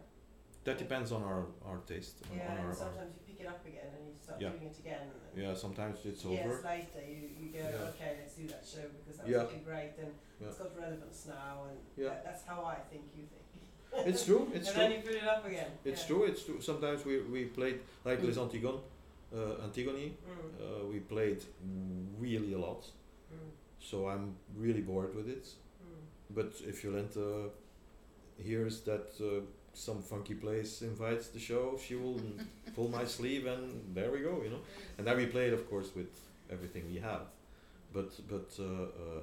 [0.64, 2.16] That depends on our, our taste.
[2.20, 4.52] Yeah, and our, sometimes you pick it up again and you start Yeah.
[4.52, 5.06] doing it again.
[5.08, 6.61] and yeah, sometimes it's Years over.
[6.74, 7.90] later, you, you go, Yeah.
[7.92, 9.44] okay, let's do that show because that Yeah.
[9.44, 10.48] was really great and Yeah.
[10.48, 12.08] it's got relevance now, and Yeah.
[12.11, 13.39] that, that's how I think you think.
[14.07, 14.51] It's true.
[14.55, 14.82] It's and true.
[14.84, 15.66] then you put it up again.
[15.84, 16.07] It's yeah.
[16.09, 16.24] true.
[16.24, 16.61] It's true.
[16.61, 18.80] Sometimes we, we played like Les Antigones,
[19.34, 20.16] uh, Antigone.
[20.28, 20.82] Mm.
[20.82, 21.43] Uh, we played
[22.18, 22.84] really a lot,
[23.32, 23.51] Mm.
[23.78, 25.45] so I'm really bored with it.
[25.45, 26.34] Mm.
[26.34, 27.51] But if Jolente
[28.38, 29.43] hears that uh,
[29.74, 32.20] some funky place invites the show, she will
[32.74, 34.43] pull my sleeve, and there we go.
[34.43, 34.61] You know.
[34.99, 36.11] And then we play it, of course, with
[36.51, 37.22] everything we have.
[37.93, 39.20] But but uh, uh,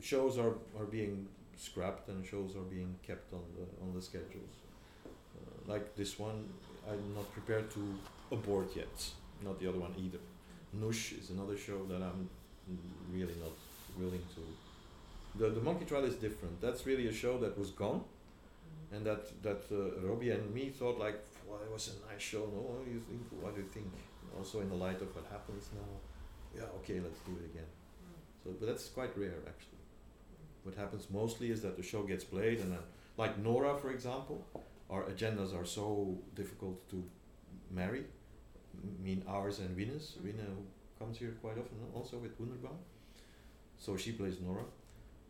[0.00, 4.54] shows are, are being scrapped and shows are being kept on the on the schedules.
[5.04, 6.48] Uh, like this one,
[6.88, 7.94] I'm not prepared to
[8.30, 9.10] abort yet.
[9.44, 10.18] Not the other one either.
[10.80, 12.28] Nusch is another show that I'm
[13.12, 13.56] really not
[13.98, 14.42] willing to.
[15.38, 16.60] The the Monkey Trial is different.
[16.60, 18.02] That's really a show that was gone,
[18.92, 22.40] and that that uh, Robbie and me thought like, well, it was a nice show.
[22.40, 23.22] No, what do you think?
[23.42, 23.92] What do you think?
[24.38, 25.92] Also in the light of what happens now,
[26.54, 27.64] yeah, okay, let's do it again.
[27.64, 28.44] Mm.
[28.44, 29.75] So, but that's quite rare actually.
[30.66, 32.84] What happens mostly is that the show gets played, and then,
[33.22, 34.38] like Nora, for example,
[34.90, 35.84] our agendas are so
[36.40, 36.98] difficult to
[37.80, 38.02] marry.
[38.74, 40.06] I mean, ours and Venus.
[40.16, 40.24] Mhm.
[40.26, 40.62] Rina who
[41.00, 42.78] comes here quite often, also with Wunderbaum.
[43.84, 44.64] So she plays Nora.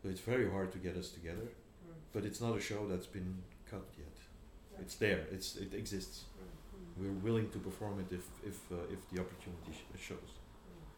[0.01, 1.47] So it's very hard to get us together.
[1.49, 1.93] Mm.
[2.13, 3.31] But it's not a show that's been
[3.71, 4.15] cut yet.
[4.83, 5.21] It's there.
[5.35, 6.17] It's it exists.
[6.23, 7.01] Mm.
[7.01, 10.31] We're willing to perform it if if uh, if the opportunity sh- shows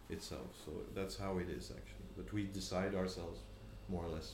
[0.10, 0.50] itself.
[0.66, 2.08] So that's how it is actually.
[2.18, 3.40] But we decide ourselves,
[3.90, 4.34] more or less.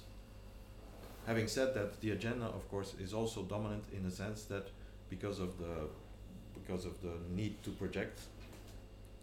[1.25, 4.67] having said that, the agenda, of course, is also dominant in the sense that
[5.09, 5.75] because of the
[6.53, 8.19] because of the need to project,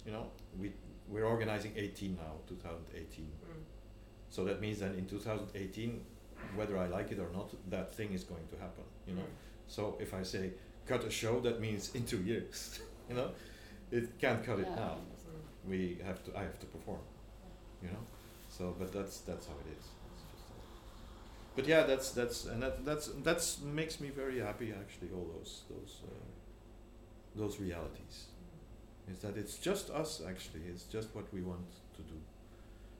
[0.06, 0.26] you know,
[0.60, 0.72] we
[1.08, 3.24] we're organizing 18 now, 2018.
[3.24, 3.28] Mm.
[4.30, 6.00] So that means that in 2018,
[6.54, 8.84] whether I like it or not, that thing is going to happen.
[9.06, 9.28] You know.
[9.68, 10.52] So if I say
[10.86, 12.80] cut a show, that means in two years.
[13.08, 13.30] you know,
[13.90, 14.96] it can't cut it Yeah, I now.
[15.68, 16.36] We have to.
[16.36, 17.00] I have to perform.
[17.82, 18.04] You know.
[18.48, 19.86] So, but that's that's how it is.
[21.54, 25.10] But yeah, that's that's and that that's that's makes me very happy actually.
[25.14, 26.14] All those those uh,
[27.36, 28.26] those realities
[29.10, 30.62] is that it's just us actually.
[30.68, 32.18] It's just what we want to do.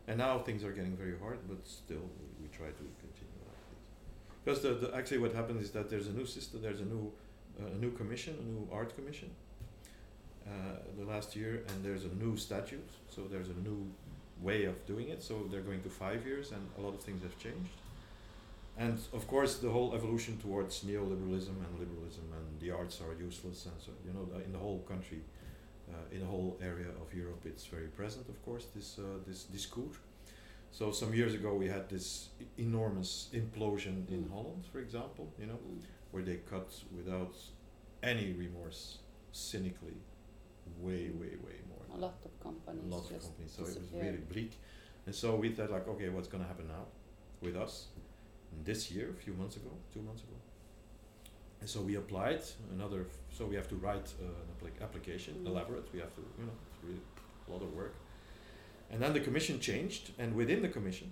[0.06, 4.44] And now things are getting very hard, but still we, we try to continue like.
[4.44, 6.60] Because the, the actually what happens is that there's a new system.
[6.60, 7.10] There's a new
[7.58, 9.30] uh, a new commission, a new art commission.
[10.44, 12.90] Uh, the last year, and there's a new statute.
[13.08, 13.86] So there's a new
[14.40, 15.22] way of doing it.
[15.22, 17.81] So they're going to five years, and a lot of things have changed.
[18.78, 23.66] And of course, the whole evolution towards neoliberalism and liberalism, and the arts are useless,
[23.66, 25.20] and so you know, in the whole country,
[25.90, 28.28] uh, in the whole area of Europe, it's very present.
[28.28, 29.96] Of course, this uh, this discours.
[30.70, 34.30] So some years ago, we had this enormous implosion in.
[34.32, 35.30] Holland, for example.
[35.38, 35.58] You know,
[36.12, 37.34] where they cut without
[38.02, 38.98] any remorse,
[39.32, 39.96] cynically,
[40.78, 43.52] way, way, way more A lot of companies lots of companies.
[43.56, 44.58] So it was really bleak.
[45.06, 46.86] And so we thought like, okay, what's gonna happen now
[47.40, 47.88] with us?
[48.64, 50.36] This year, a few months ago, two months ago.
[51.60, 52.42] And so we applied
[52.72, 53.00] another.
[53.02, 55.46] f- So we have to write uh, an applic- application, Mm.
[55.46, 55.86] elaborate.
[55.92, 57.00] We have to, you know, it's really
[57.48, 57.94] a lot of work.
[58.90, 61.08] And then the commission changed, and within the commission,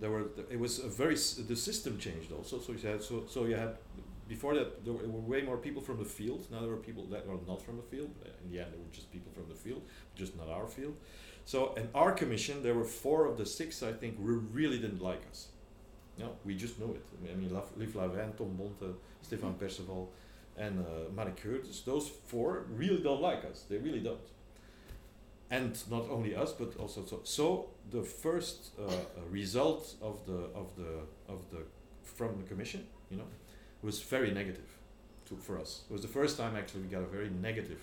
[0.00, 2.58] there were th- it was a very s- the system changed also.
[2.60, 3.72] So you had so so you had
[4.28, 6.40] before that there were, way more people from the field.
[6.50, 8.10] Now there were people that were not from the field.
[8.24, 9.82] Uh, In the end, there were just people from the field,
[10.20, 10.94] just not our field.
[11.44, 15.02] So in our commission, there were four of the six I think who really didn't
[15.10, 15.48] like us.
[16.20, 17.04] No, we just know it.
[17.32, 20.08] I mean, Liv Lavin, Tom Bonte, Stefan Perceval,
[20.56, 21.80] and uh, Mark Curtis.
[21.80, 23.64] Those four really don't like us.
[23.68, 24.28] They really don't.
[25.50, 27.20] And not only us, but also so.
[27.24, 28.92] So the first uh,
[29.30, 30.92] result of the of the
[31.28, 31.62] of the
[32.04, 33.28] from the commission, you know,
[33.82, 34.70] was very negative
[35.26, 35.84] to, for us.
[35.88, 37.80] It was the first time actually we got a very negative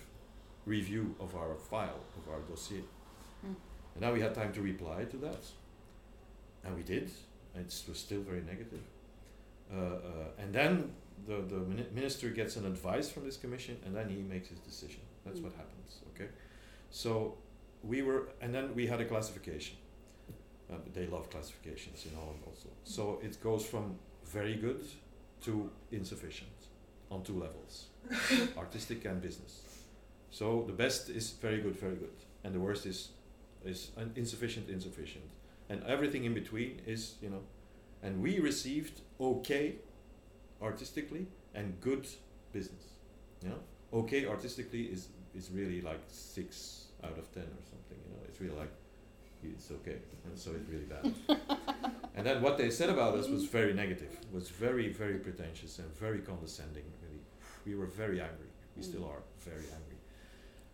[0.64, 2.84] review of our file of our dossier.
[3.44, 3.54] Mm.
[3.94, 5.44] And now we had time to reply to that,
[6.64, 7.10] and we did.
[7.58, 8.80] It was still very negative.
[9.72, 10.90] Uh, uh, and then
[11.26, 11.60] the the
[11.94, 15.00] minister gets an advice from this commission, and then he makes his decision.
[15.24, 15.56] That's what Mm.
[15.62, 15.90] happens.
[16.14, 16.28] Okay,
[16.90, 17.36] so
[17.82, 19.76] we were, and then we had a classification.
[20.70, 22.68] Uh, they love classifications in Holland also.
[22.84, 24.84] So it goes from very good
[25.46, 26.50] to insufficient
[27.10, 27.86] on two levels,
[28.56, 29.62] artistic and business.
[30.30, 33.10] So the best is very good, very good, and the worst is
[33.64, 35.24] is insufficient, insufficient,
[35.68, 37.42] and everything in between is you know,
[38.02, 39.76] and we received okay,
[40.62, 42.06] artistically and good
[42.52, 42.84] business.
[43.42, 43.60] You know,
[44.00, 47.98] okay artistically is is really like six out of ten or something.
[48.06, 48.72] You know, it's really like
[49.42, 51.14] it's okay, and so it's really bad.
[52.16, 55.88] and then what they said about us was very negative, was very very pretentious and
[55.98, 56.84] very condescending.
[57.02, 57.22] Really,
[57.66, 58.50] we were very angry.
[58.76, 59.10] We still Mm.
[59.12, 59.97] are very angry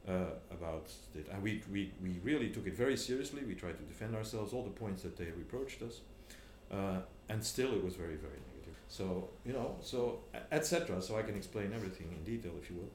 [0.09, 3.43] uh, about it, and we, we we really took it very seriously.
[3.47, 6.01] We tried to defend ourselves, all the points that they reproached us,
[6.71, 6.99] uh,
[7.29, 8.77] and still it was very very negative.
[8.89, 10.21] So you know, so
[10.53, 11.01] etc.
[11.01, 12.91] So I can explain everything in detail if you will.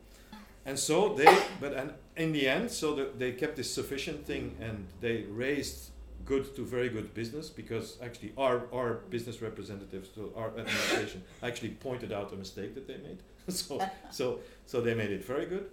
[0.66, 4.55] And so they, but and in the end, so the, they kept this sufficient thing,
[4.62, 5.89] and they raised
[6.26, 11.70] good to very good business because actually our our business representatives, so our administration, actually
[11.70, 13.20] pointed out a mistake that they made.
[13.47, 13.82] so
[14.12, 15.72] so so they made it very good,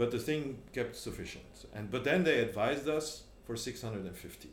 [0.00, 1.66] but the thing kept sufficient.
[1.74, 4.48] And but then they advised us for 650,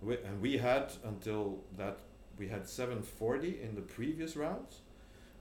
[0.00, 1.98] we, and we had until that
[2.38, 4.82] we had 740 in the previous rounds,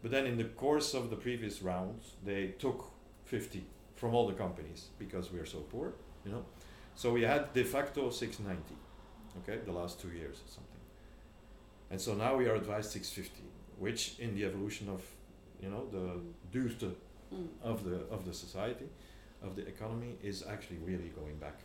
[0.02, 2.90] but then in the course of the previous rounds they took
[3.26, 3.64] 50
[3.96, 5.94] from all the companies because we are so poor,
[6.26, 6.44] you know.
[6.96, 8.74] So we had de facto 690,
[9.40, 10.84] okay, the last two years or something.
[11.92, 13.44] And so now we are advised 650,
[13.78, 15.02] which in the evolution of,
[15.62, 16.06] you know, the
[16.52, 16.96] duurte
[17.34, 17.48] Mm.
[17.62, 18.86] of the of the society,
[19.44, 21.60] of the economy is actually really going back.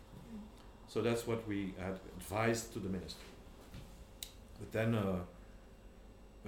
[0.88, 3.24] So that's what we had advised to the minister.
[4.58, 5.20] But then, uh,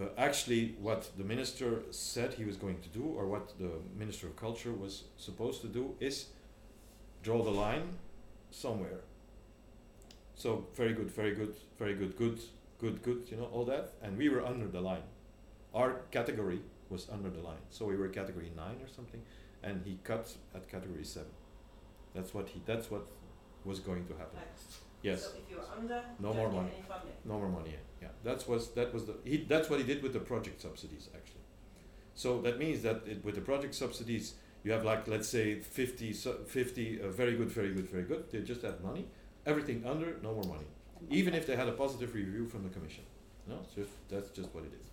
[0.00, 4.26] uh, actually, what the minister said he was going to do, or what the minister
[4.26, 6.26] of culture was supposed to do, is
[7.22, 7.88] draw the line
[8.50, 9.00] somewhere.
[10.34, 12.40] So very good, very good, very good, good,
[12.78, 13.22] good, good.
[13.30, 15.06] You know all that, and we were under the line.
[15.74, 16.60] Our category
[16.90, 19.22] was under the line, so we were category nine or something,
[19.64, 21.32] and he cut at category seven.
[22.14, 22.62] That's what he.
[22.64, 23.06] That's what
[23.64, 24.36] was going to happen.
[24.36, 24.48] Like,
[25.02, 25.22] Yes.
[25.24, 26.68] So if you're under, No you more money.
[26.70, 27.16] get any funding.
[27.26, 27.74] No more money.
[28.00, 28.08] Yeah.
[28.22, 31.44] That's was that was the he, that's what he did with the project subsidies actually.
[32.14, 36.12] So that means that it, with the project subsidies, you have like let's say 50,
[36.12, 38.30] 50 uh, very good, very good, very good.
[38.30, 39.06] They just had money.
[39.44, 40.68] Everything under, no more money.
[41.10, 43.04] Even if they had a positive review from the commission.
[43.46, 44.88] No, it's just, that's just what it is.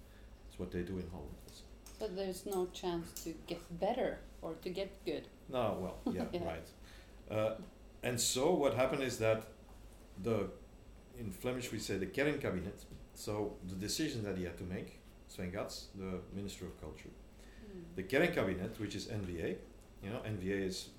[0.49, 1.37] It's what they do in Holland.
[1.47, 1.63] also.
[1.99, 5.27] But there's no chance to get better or to get good.
[5.49, 6.45] No, well, yeah, Yeah.
[6.45, 6.67] right.
[7.29, 7.55] Uh,
[8.03, 9.43] and so what happened is that
[10.21, 10.49] the,
[11.19, 12.85] in Flemish we say the kernkabinet,
[13.15, 17.09] so the decision that he had to make, Sven Gatz, the Minister of Culture,
[17.95, 19.55] the kernkabinet, which is NVA,
[20.03, 20.89] you know, NVA is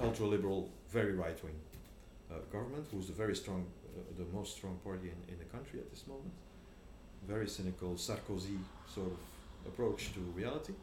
[0.00, 1.58] ultra-liberal, very right-wing
[2.30, 3.64] uh, government, who's the very strong,
[3.96, 6.32] uh, the most strong party in, in the country at this moment.
[7.26, 8.58] Very cynical Sarkozy
[8.92, 9.16] sort of
[9.66, 10.74] approach to reality.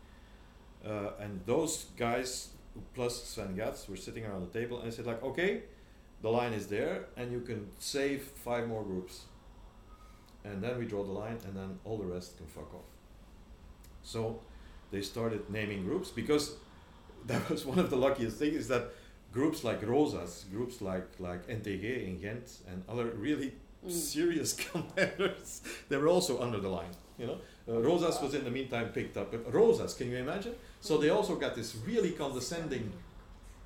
[0.86, 2.50] Uh, and those guys,
[2.96, 5.64] plus Sven Gatz, were sitting around the table and said like, okay,
[6.22, 9.24] the line is there, and you can save five more groups.
[10.44, 12.90] And then we draw the line, and then all the rest can fuck off.
[14.04, 14.40] So
[14.92, 16.56] they started naming groups because
[17.28, 18.92] that was one of the luckiest things is that
[19.34, 23.54] groups like Rosas, groups like like NTG in Ghent, and other really
[23.86, 23.92] Mm.
[23.92, 26.92] serious contenders, they were also under the line.
[27.20, 29.32] You know, uh, Rosas was in the meantime picked up.
[29.32, 30.56] But Rosas, can you imagine?
[30.80, 32.92] So they also got this really condescending,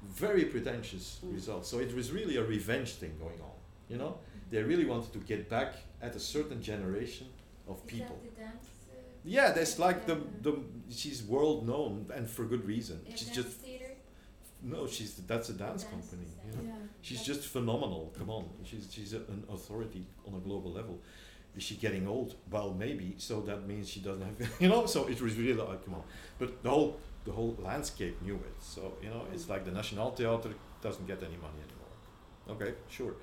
[0.02, 1.66] very pretentious result.
[1.66, 3.52] So it was really a revenge thing going on.
[3.90, 4.18] You know,
[4.50, 7.28] they really wanted to get back at a certain generation
[7.68, 8.18] of people.
[8.24, 8.68] that the dance?
[8.92, 10.54] Uh, Yeah, that's like the the
[10.90, 12.98] she's world known and for good reason.
[13.06, 13.92] yeah, She's dance just theater?
[14.64, 16.28] no, she's that's a dance Dance company.
[16.46, 16.64] You know?
[16.72, 18.04] that- She's just phenomenal.
[18.18, 20.96] Come on, she's she's a, an authority on a global level.
[21.56, 22.36] Is she getting old?
[22.50, 23.16] Well, maybe.
[23.18, 24.86] So that means she doesn't have, you know.
[24.86, 26.04] So it was really like, come on.
[26.40, 28.56] But the whole the whole landscape knew it.
[28.60, 30.50] So you know, it's like the National Theater
[30.82, 31.94] doesn't get any money anymore.
[32.50, 33.16] Okay, sure.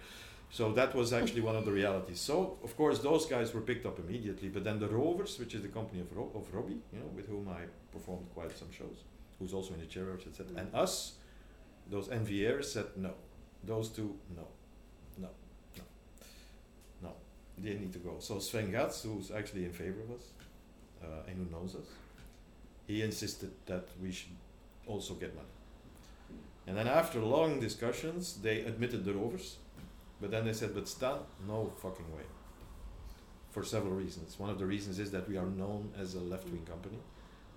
[0.52, 2.20] So that was actually one of the realities.
[2.20, 4.48] So of course those guys were picked up immediately.
[4.48, 7.28] But then the Rovers, which is the company of Ro- of Robbie, you know, with
[7.28, 7.62] whom I
[7.92, 9.04] performed quite some shows,
[9.38, 10.46] who's also in the church, etc.
[10.56, 11.14] And us,
[11.88, 13.14] those NVRs said no.
[13.62, 14.46] Those two, no,
[15.18, 15.28] no,
[17.02, 17.12] no.
[17.62, 18.16] They need to go.
[18.20, 20.26] So Sven Gatz, who's actually in favor of us
[21.02, 21.86] uh, and who knows us,
[22.86, 24.36] he insisted that we should
[24.86, 25.46] also get money.
[26.66, 29.56] And then after long discussions, they admitted the rovers,
[30.20, 32.26] but then they said, "But Stan, no fucking way."
[33.50, 34.38] For several reasons.
[34.38, 36.98] One of the reasons is that we are known as a left-wing company,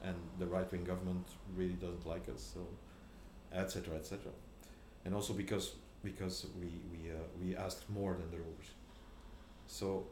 [0.01, 2.41] and the right-wing government really doesn't like us.
[2.54, 2.62] So,
[3.51, 4.32] etc., etc.
[5.06, 5.74] And also because
[6.04, 8.72] because we we uh, we asked more than the rovers.
[9.74, 10.05] So,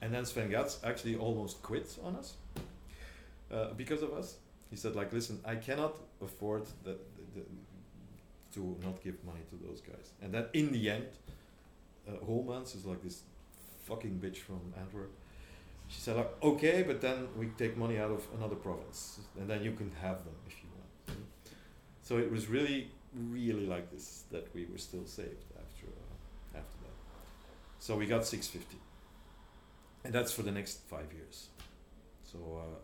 [0.00, 2.34] and then Sven Gatz actually almost quit on us
[3.52, 4.36] uh, because of us.
[4.70, 6.98] He said like, listen, I cannot afford that
[7.34, 7.42] the,
[8.54, 10.10] to not give money to those guys.
[10.20, 11.06] And then in the end,
[12.08, 13.22] uh, Holmans is like this
[13.84, 15.12] fucking bitch from Antwerp.
[15.86, 19.62] She said like, okay, but then we take money out of another province, and then
[19.62, 21.20] you can have them if you want.
[22.02, 26.78] So it was really, really like this that we were still saved after uh, after
[26.82, 26.96] that.
[27.82, 28.76] So we got 650,
[30.04, 31.48] and that's for the next five years.
[32.22, 32.78] So uh,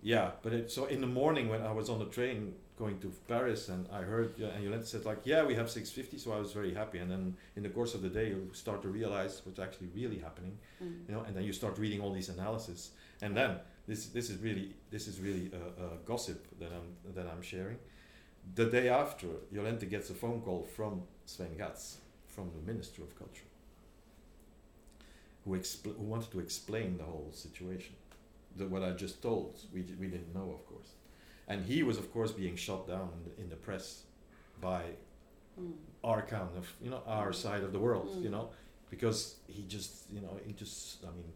[0.00, 3.12] yeah, but it, so in the morning when I was on the train going to
[3.28, 6.38] Paris and I heard uh, and Jolente said like, yeah, we have 650, so I
[6.38, 6.96] was very happy.
[6.96, 10.18] And then in the course of the day, you start to realize what's actually really
[10.18, 11.06] happening, Mm.
[11.06, 14.38] you know, and then you start reading all these analysis, and then this this is
[14.38, 17.76] really this is really a, a gossip that I'm that I'm sharing.
[18.54, 21.98] The day after, Jolente gets a phone call from Sven Gatz,
[22.34, 23.48] from the Minister of Culture,
[25.44, 27.94] who, expl- who wanted to explain the whole situation.
[28.56, 30.88] The, what I just told, we, d- we didn't know, of course.
[31.48, 34.02] And he was, of course, being shot down in the, in the press
[34.60, 34.82] by
[35.60, 35.74] Mm.
[36.02, 38.32] our kind of, you know, our side of the world, you Mm.
[38.32, 38.48] know,
[38.88, 41.30] because he just, you know, he just, I mean,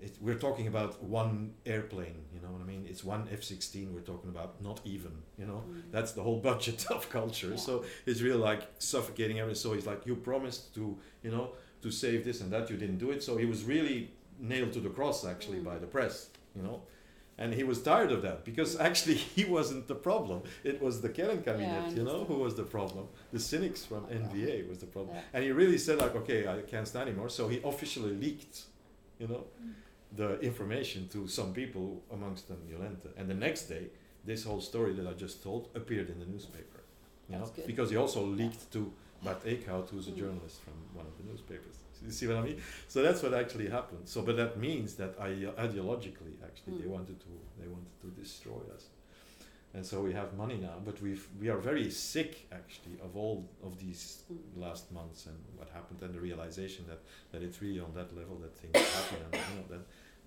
[0.00, 2.86] it, we're talking about one airplane, you know what I mean?
[2.88, 5.64] It's one F 16 we're talking about, not even, you know?
[5.68, 5.82] Mm.
[5.90, 7.50] That's the whole budget of culture.
[7.50, 7.56] Yeah.
[7.56, 9.60] So it's really like suffocating everything.
[9.60, 11.50] So he's like, you promised to, you know,
[11.82, 13.22] to save this and that, you didn't do it.
[13.22, 15.64] So he was really nailed to the cross actually Mm.
[15.64, 16.82] by the press, you know.
[17.40, 20.42] And he was tired of that because actually he wasn't the problem.
[20.64, 23.06] It was the Keren Yeah, cabinet, you know, who was the problem.
[23.32, 24.18] The cynics from Oh, yeah.
[24.20, 25.14] NVA was the problem.
[25.16, 25.22] Yeah.
[25.34, 27.28] And he really said like, okay, I can't stand anymore.
[27.30, 28.62] So he officially leaked,
[29.20, 29.44] you know,
[30.16, 33.08] the information to some people, amongst them Jolente.
[33.16, 33.88] And the next day,
[34.24, 36.80] this whole story that I just told appeared in the newspaper.
[37.28, 38.90] You know, because he also leaked to
[39.22, 40.18] Bart Eeckhout, who's a Mm.
[40.18, 41.76] journalist from one of the newspapers.
[42.04, 42.60] You see what I mean?
[42.86, 44.08] So that's what actually happened.
[44.08, 46.96] So, but that means that ideologically, actually, they Mm.
[46.96, 48.84] wanted to they wanted to destroy us.
[49.78, 50.76] And so we have money now.
[50.84, 54.02] But we've we are very sick actually of all of these
[54.32, 54.38] Mm.
[54.64, 57.00] last months and what happened and the realization that
[57.32, 59.84] that it's really on that level that things happen and you know that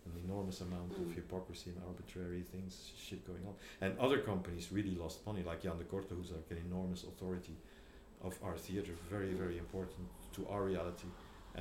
[0.08, 1.16] an enormous amount of Mm.
[1.20, 2.72] hypocrisy and arbitrary things
[3.06, 6.60] shit going on and other companies really lost money like Jan Decorte who's like an
[6.70, 7.56] enormous authority
[8.28, 11.10] of our theater very very important to our reality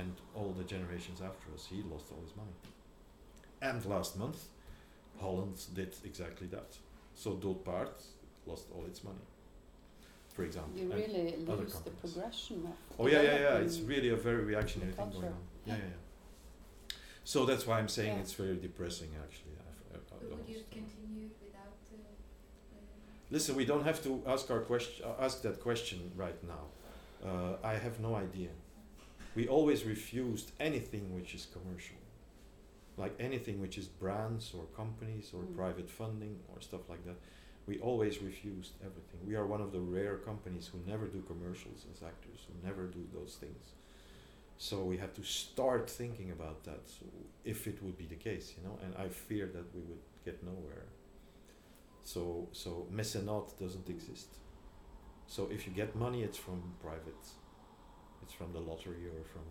[0.01, 2.55] and all the generations after us he lost all his money
[3.69, 4.39] and last month
[5.23, 6.71] Holland did exactly that
[7.21, 7.89] so Dood Paard
[8.49, 9.25] lost all its money
[10.35, 11.99] for example You really other lose the companies.
[12.03, 13.65] progression of Oh yeah, yeah, yeah.
[13.65, 15.43] It's really a very reactionary thing going on.
[15.65, 16.95] Yeah, yeah, yeah.
[17.33, 18.23] So that's why I'm saying Yeah.
[18.23, 19.55] it's very depressing, actually.
[19.67, 21.97] I've, I, I, But would you continue without uh,
[23.35, 26.63] Listen, we don't have to ask our question, uh, ask that question right now.
[27.29, 28.51] Uh, I have no idea.
[29.39, 32.00] We always refused anything which is commercial,
[33.03, 35.55] like anything which is brands or companies or Mm.
[35.61, 37.17] private funding or stuff like that.
[37.69, 39.19] We always refused everything.
[39.31, 42.83] We are one of the rare companies who never do commercials as actors, who never
[42.99, 43.63] do those things.
[44.57, 47.05] So we had to start thinking about that, so
[47.53, 48.75] if it would be the case, you know.
[48.83, 50.85] And I fear that we would get nowhere.
[52.03, 52.21] So
[52.63, 54.29] so mecenat doesn't exist.
[55.27, 57.23] So if you get money, it's from private.
[58.23, 59.45] It's from the lottery or from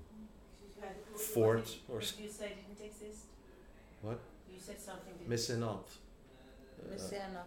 [0.63, 3.27] You had- what- what Ford or what you say didn't exist?
[4.03, 4.19] What?
[4.53, 5.15] You said something.
[5.19, 5.87] Didn't mecenat.
[6.83, 7.43] Uh, Messiana.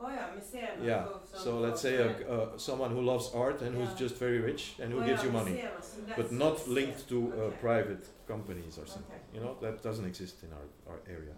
[0.00, 0.84] Oh yeah, museum.
[0.84, 1.06] yeah.
[1.34, 4.92] So let's say a, uh, someone who loves art and who's just very rich and
[4.92, 8.76] who Oh, gives yeah, you money, so but not linked yeah, to uh, private companies
[8.76, 9.14] or something.
[9.20, 9.34] Okay.
[9.34, 11.34] You know that doesn't exist in our, our area.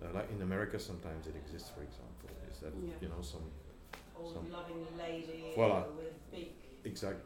[0.00, 1.70] Uh, like in America, sometimes it exists.
[1.76, 2.92] For example, is that Yeah.
[3.02, 3.44] you know some
[4.16, 5.82] Old some- loving lady Voila.
[5.98, 6.48] with big
[6.84, 7.20] exact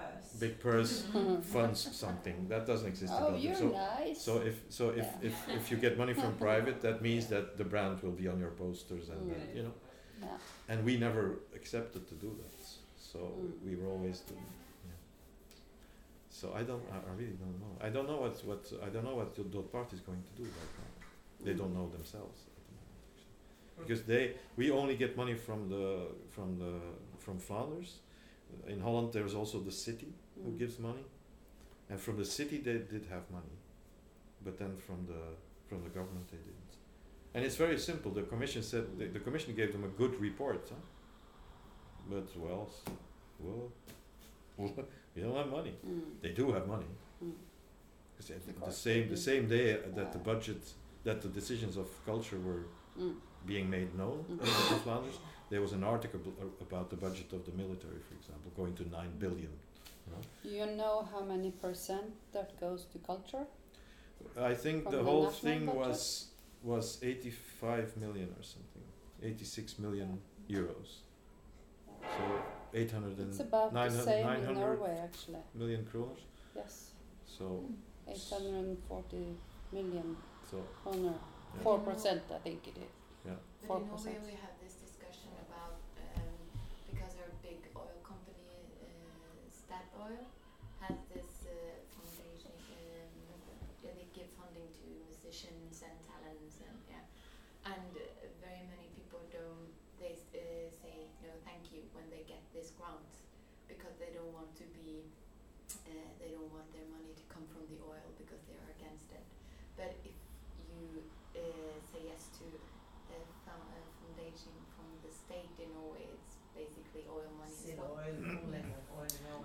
[0.00, 0.40] purse.
[0.40, 0.92] big purse
[1.54, 3.42] funds something that doesn't exist in Oh, Belgium.
[3.46, 4.22] you're So nice.
[4.26, 5.28] So if so if, Yeah.
[5.28, 8.38] if, if you get money from private, that means that the brand will be on
[8.44, 9.56] your posters and Mm.
[9.56, 9.74] you know.
[10.22, 10.38] yeah.
[10.70, 11.22] And we never
[11.58, 12.54] accepted to do that.
[13.10, 13.66] So Mm.
[13.66, 14.46] we were always doing.
[14.86, 14.98] Yeah.
[16.30, 16.84] So I don't.
[16.94, 17.72] I, I really don't know.
[17.86, 20.32] I don't know what what I don't know what the Dood Paard is going to
[20.42, 20.90] do right now.
[21.46, 22.38] They don't know themselves.
[22.48, 23.82] at the moment, actually.
[23.82, 24.22] Because they
[24.56, 25.86] we only get money from the
[26.34, 26.72] from the
[27.24, 27.90] from Flanders.
[28.66, 30.12] In Holland, there's also the city
[30.44, 30.58] who Mm.
[30.58, 31.04] gives money,
[31.90, 33.56] and from the city they did have money,
[34.44, 35.22] but then from the
[35.68, 36.72] from the government they didn't.
[37.34, 38.10] And it's very simple.
[38.10, 40.76] The commission said the, the commission gave them a good report, huh?
[42.08, 42.68] but well,
[43.38, 43.70] well,
[45.14, 45.74] we don't have money.
[45.86, 46.02] Mm.
[46.22, 46.90] They do have money.
[47.24, 47.32] Mm.
[48.16, 50.62] 'Cause I Of the same the same day that the budget
[51.04, 52.64] that the decisions of culture were
[52.98, 53.14] Mm.
[53.46, 54.72] being made known Mhm.
[54.72, 55.18] in Flanders,
[55.50, 58.88] there was an article uh, about the budget of the military, for example, going to
[58.88, 59.52] nine billion.
[60.06, 60.22] You know?
[60.68, 63.44] You know how many percent that goes to culture?
[64.38, 65.80] I think From the the whole thing budget?
[65.80, 66.26] was
[66.62, 68.82] was 85 million or something,
[69.22, 70.90] 86 million euros.
[72.02, 72.22] So
[72.74, 75.42] 800 and It's about the 900 same in Norway, actually.
[75.54, 76.22] million kroners.
[76.54, 76.90] Yes,
[77.26, 78.10] So hmm.
[78.10, 79.36] 840
[79.72, 80.16] million
[80.50, 81.14] so kroner.
[81.56, 81.62] Yeah.
[81.62, 82.92] Four percent, I think it is.
[83.26, 83.32] yeah.
[83.66, 84.24] Four in Norway percent.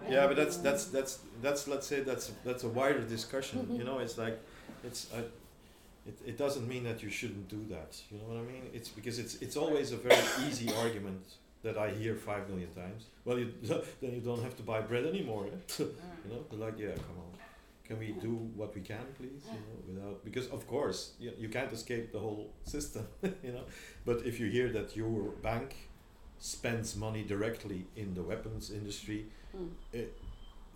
[0.08, 3.68] Yeah, but that's that's that's that's let's say that's that's a wider discussion.
[3.76, 4.40] you know, it's like
[4.84, 5.22] it's uh,
[6.08, 8.02] it it doesn't mean that you shouldn't do that.
[8.12, 8.64] You know what I mean?
[8.74, 11.24] It's because it's it's always a very easy argument
[11.64, 13.06] that I hear five million times.
[13.26, 13.54] Well, you
[14.02, 15.48] then you don't have to buy bread anymore.
[15.48, 15.60] eh?
[15.80, 17.32] you know, they're like, yeah, come on.
[17.86, 19.44] Can we do what we can, please?
[19.54, 23.08] You know, without because of course you, you can't escape the whole system.
[23.44, 23.64] you know,
[24.06, 25.76] but if you hear that your bank
[26.40, 29.26] spends money directly in the weapons industry,
[29.56, 29.70] Mm.
[29.94, 30.18] it,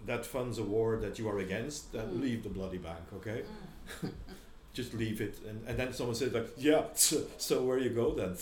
[0.06, 2.22] that funds a war that you are against, then Mm.
[2.22, 3.44] leave the bloody bank, okay?
[4.74, 5.36] Just leave it.
[5.48, 8.36] And, and then someone says like, yeah, so, so where you go then?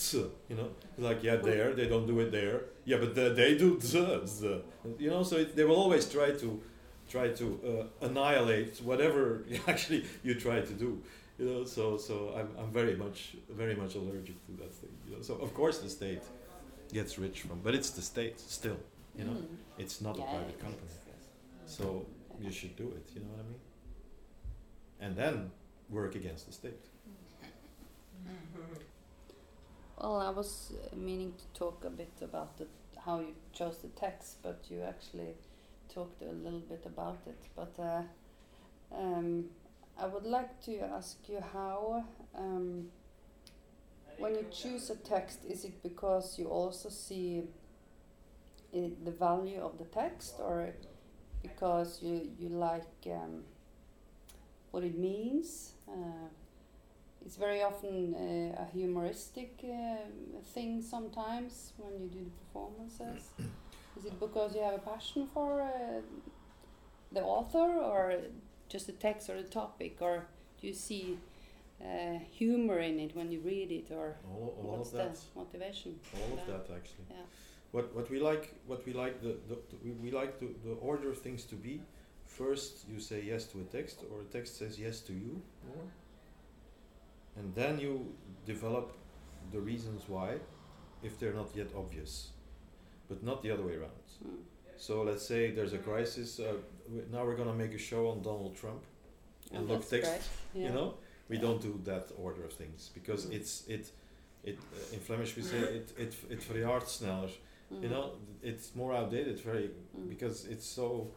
[0.49, 2.61] You know, like yeah, there they don't do it there.
[2.85, 3.79] Yeah, but the, they do.
[4.99, 6.61] You know, so it, they will always try to
[7.09, 7.45] try to
[8.01, 11.01] uh, annihilate whatever actually you try to do.
[11.39, 14.91] You know, so so I'm I'm very much very much allergic to that thing.
[15.07, 16.23] You know, so of course the state
[16.93, 18.77] gets rich from, but it's the state still.
[19.17, 19.57] You know, Mm.
[19.77, 20.87] it's not a private company.
[20.87, 21.75] is, yes.
[21.77, 22.05] So
[22.39, 23.59] you should do it, you know what I mean?
[24.99, 25.51] And then
[25.89, 26.85] work against the state.
[29.99, 32.67] Well, I was uh, meaning to talk a bit about the,
[33.03, 35.33] how you chose the text, but you actually
[35.93, 37.39] talked a little bit about it.
[37.55, 38.03] But uh,
[38.95, 39.45] um,
[39.97, 42.89] I would like to ask you how, um,
[44.19, 47.43] when you choose a text, is it because you also see
[48.77, 50.69] it, the value of the text, or
[51.41, 53.43] because you you like um,
[54.71, 55.73] what it means?
[55.89, 56.27] Uh,
[57.25, 63.29] it's very often uh, a humoristic uh, thing sometimes when you do the performances.
[63.97, 66.01] Is it because you have a passion for uh,
[67.11, 68.13] the author, or
[68.69, 70.27] just the text or the topic, or
[70.61, 71.17] do you see
[71.81, 75.15] uh, humor in it when you read it, or All, all what's of that.
[75.15, 75.99] the motivation?
[76.15, 76.53] All of Yeah.
[76.53, 77.05] that actually.
[77.09, 77.15] Yeah.
[77.71, 81.09] What what we like what we like the, the, we, we like the, the order
[81.09, 81.81] of things to be.
[82.25, 85.41] First you say yes to a text or a text says yes to you.
[87.35, 88.13] And then you
[88.45, 88.91] develop
[89.51, 90.37] the reasons why
[91.03, 92.29] if they're not yet obvious.
[93.07, 93.91] But not the other way around.
[94.25, 94.37] Mm.
[94.77, 96.39] So let's say there's a crisis.
[96.39, 96.53] Uh,
[97.11, 98.83] now we're gonna make a show on Donald Trump,
[99.53, 100.11] Oh, and look text.
[100.11, 100.63] great.
[100.63, 100.95] You know,
[101.29, 101.41] we Yeah.
[101.43, 103.33] don't do that order of things because Mm.
[103.37, 103.91] it's it,
[104.43, 107.29] it uh, in Flemish we say it it it verjaart sneller.
[107.73, 107.83] Mm.
[107.83, 108.11] You know,
[108.43, 110.09] it's more outdated very Mm.
[110.09, 111.07] because it's so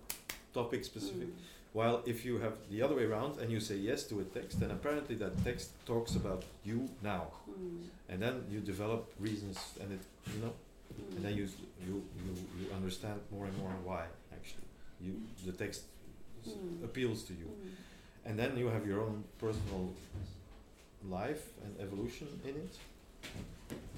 [0.54, 1.28] topic specific.
[1.28, 1.34] Mm.
[1.72, 4.58] While if you have the other way around and you say yes to a text,
[4.60, 7.82] then apparently that text talks about you now, Mm.
[8.08, 10.00] and then you develop reasons, and it
[10.34, 10.52] you know,
[11.16, 11.94] and then you s- you
[12.24, 14.66] you you understand more and more why actually
[15.00, 15.12] you
[15.46, 15.82] the text
[16.46, 16.84] Mm.
[16.84, 17.70] appeals to you, Mm.
[18.26, 19.92] and then you have your own personal
[21.08, 22.74] life and evolution in it,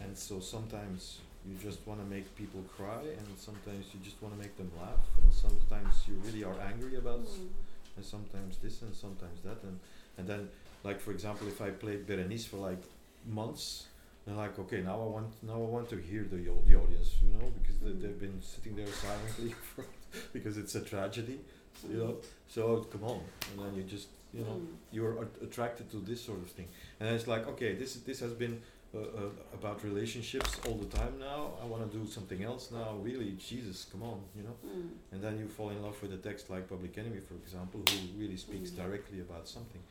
[0.03, 4.35] and so sometimes you just want to make people cry, and sometimes you just want
[4.35, 7.49] to make them laugh, and sometimes you really are angry about Mm.
[7.97, 9.79] and sometimes this and sometimes that and
[10.19, 10.49] and then
[10.85, 12.83] like for example if I played Berenice for like
[13.27, 13.87] months
[14.25, 16.37] then like okay now I want now I want to hear the
[16.69, 18.01] the audience you know because they, Mm.
[18.03, 19.85] they've been sitting there silently for
[20.33, 21.39] because it's a tragedy
[21.91, 21.99] you Mm.
[22.03, 22.13] know
[22.49, 22.63] so
[22.93, 23.21] come on
[23.51, 24.67] and then you just you know Mm.
[24.97, 28.21] you're at- attracted to this sort of thing and then it's like okay this this
[28.21, 28.55] has been
[28.95, 29.05] uh, uh,
[29.59, 33.87] about relationships all the time now I want to do something else now really Jesus
[33.91, 34.89] come on you know Mm.
[35.13, 37.99] and then you fall in love with a text like Public Enemy, for example, who
[38.23, 38.77] really speaks Mm.
[38.83, 39.83] directly about something.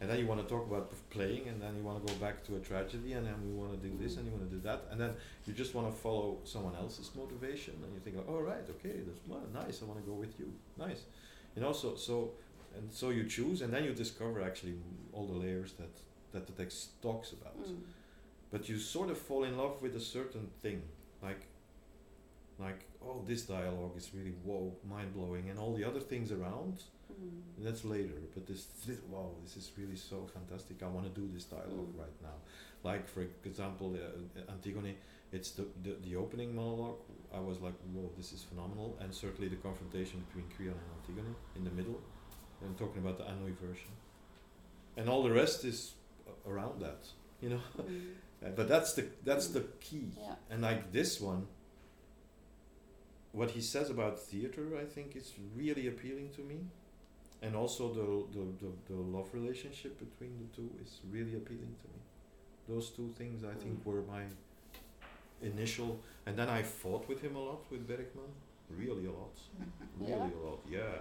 [0.00, 2.36] And then you want to talk about playing, and then you want to go back
[2.46, 4.62] to a tragedy, and then you want to do this, and you want to do
[4.68, 5.12] that, and then
[5.46, 9.22] you just want to follow someone else's motivation, and you think, oh right, okay, that's
[9.30, 9.82] well, nice.
[9.82, 10.48] I want to go with you,
[10.86, 11.02] nice.
[11.54, 12.14] You know, so so
[12.76, 14.74] and so you choose, and then you discover actually
[15.12, 15.92] all the layers that
[16.32, 17.56] that the text talks about.
[17.60, 17.80] Mm.
[18.50, 20.82] But you sort of fall in love with a certain thing,
[21.22, 21.42] like
[22.58, 26.82] like oh this dialogue is really whoa mind blowing and all the other things around
[27.10, 27.40] Mm.
[27.64, 30.80] that's later but this, this wow this is really so fantastic.
[30.82, 31.98] I want to do this dialogue Mm.
[32.04, 32.36] right now.
[32.84, 34.94] Like for example uh, antigone
[35.32, 37.00] it's the, the the opening monologue.
[37.34, 38.96] I was like whoa this is phenomenal.
[39.00, 41.98] And certainly the confrontation between creon and antigone in the middle.
[42.64, 43.92] I'm talking about the anouilh version.
[44.96, 45.78] And all the rest is
[46.30, 47.02] a- around that
[47.42, 47.62] you know?
[47.78, 47.80] Mm.
[47.80, 47.84] Uh,
[48.56, 50.34] but that's the that's the key Yeah.
[50.50, 51.46] and like this one
[53.32, 56.58] what he says about theater i think is really appealing to me
[57.42, 61.86] and also the, the, the, the love relationship between the two is really appealing to
[61.94, 62.00] me
[62.68, 63.86] those two things i think Mm.
[63.86, 64.24] were my
[65.42, 68.32] initial and then i fought with him a lot with bergman
[68.70, 69.36] really a lot
[70.00, 70.40] really Yeah?
[70.40, 70.96] a lot yeah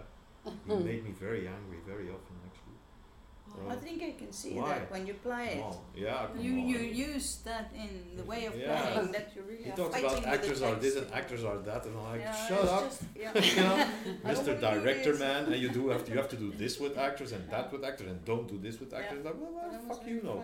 [0.68, 2.69] he made me very angry very often actually
[3.70, 4.70] I think I can see Why?
[4.70, 5.64] that when you play it.
[5.64, 5.76] On.
[6.06, 6.80] yeah You you
[7.12, 8.82] use that in the way of Yeah.
[8.82, 11.82] playing that you really he are talks about actors are this and actors are that
[11.86, 13.32] and i'm like Yeah, shut up just- yeah.
[13.50, 13.78] you know,
[14.32, 14.52] Mr.
[14.68, 17.44] Director man, and you do have to you have to do this with actors and
[17.54, 19.22] that with actors and don't do this with actors.
[19.26, 20.40] Like, well, well, fuck you know.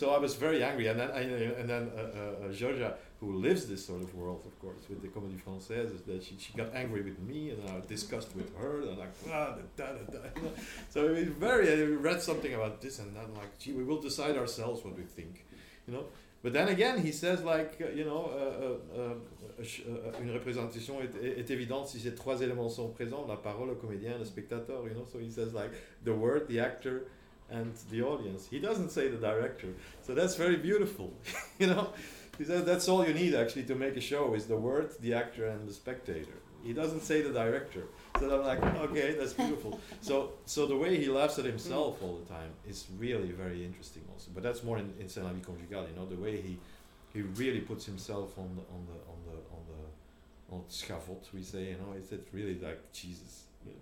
[0.00, 1.22] So I was very angry, and then I,
[1.60, 2.90] and then uh, uh, uh, Georgia,
[3.20, 6.36] who lives this sort of world, of course, with the Comédie Française, is that she,
[6.38, 10.02] she got angry with me, and I discussed with her, and like ah, da, da,
[10.12, 10.48] da, da.
[10.90, 11.72] So it was very.
[11.72, 15.04] I read something about this and that, like, gee, we will decide ourselves what we
[15.04, 15.46] think,
[15.86, 16.04] you know.
[16.42, 21.40] But then again, he says like, uh, you know, uh, uh, uh, une représentation est,
[21.40, 24.94] est évidente si ces trois éléments sont présents, la parole, le comédien, le spectateur, you
[24.94, 25.06] know.
[25.10, 25.70] So he says like,
[26.04, 27.08] the word, the actor,
[27.50, 28.46] and the audience.
[28.48, 29.68] He doesn't say the director.
[30.02, 31.12] So that's very beautiful,
[31.58, 31.88] you know.
[32.38, 35.14] He says that's all you need actually to make a show is the word, the
[35.14, 36.36] actor, and the spectator.
[36.62, 37.84] He doesn't say the director.
[38.18, 39.80] So I'm like, okay, that's beautiful.
[40.00, 44.02] so so the way he laughs at himself all the time is really very interesting
[44.12, 44.30] also.
[44.34, 46.58] But that's more in, in C'est la vie you know, the way he
[47.12, 51.42] he really puts himself on the on the on the on the on scaffold we
[51.42, 53.44] say, you know, it's it's really like Jesus.
[53.64, 53.78] You know,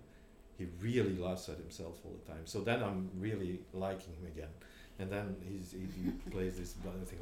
[0.57, 2.45] he really laughs at himself all the time.
[2.45, 4.53] So then I'm really liking him again.
[4.99, 7.19] and then he's, he, he plays this thing,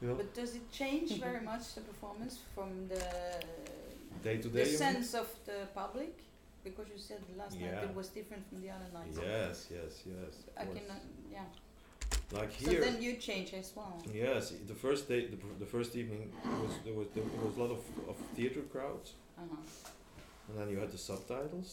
[0.00, 3.02] Know, But does it change very much the performance from the
[4.22, 4.64] day to the day.
[4.68, 4.76] mean?
[4.76, 6.16] sense of the public?
[6.64, 9.18] Because you said last night it was different from the other nights.
[9.20, 10.32] Yes, yes, yes.
[10.56, 10.82] I can,
[11.32, 11.40] yeah.
[12.32, 12.82] like here.
[12.84, 14.02] So then you change as well.
[14.12, 16.30] Yes, the first day, the, the first evening
[16.62, 19.56] was there was there was a lot of, of theater crowds, Uh-huh.
[20.48, 21.70] and then you had the subtitles,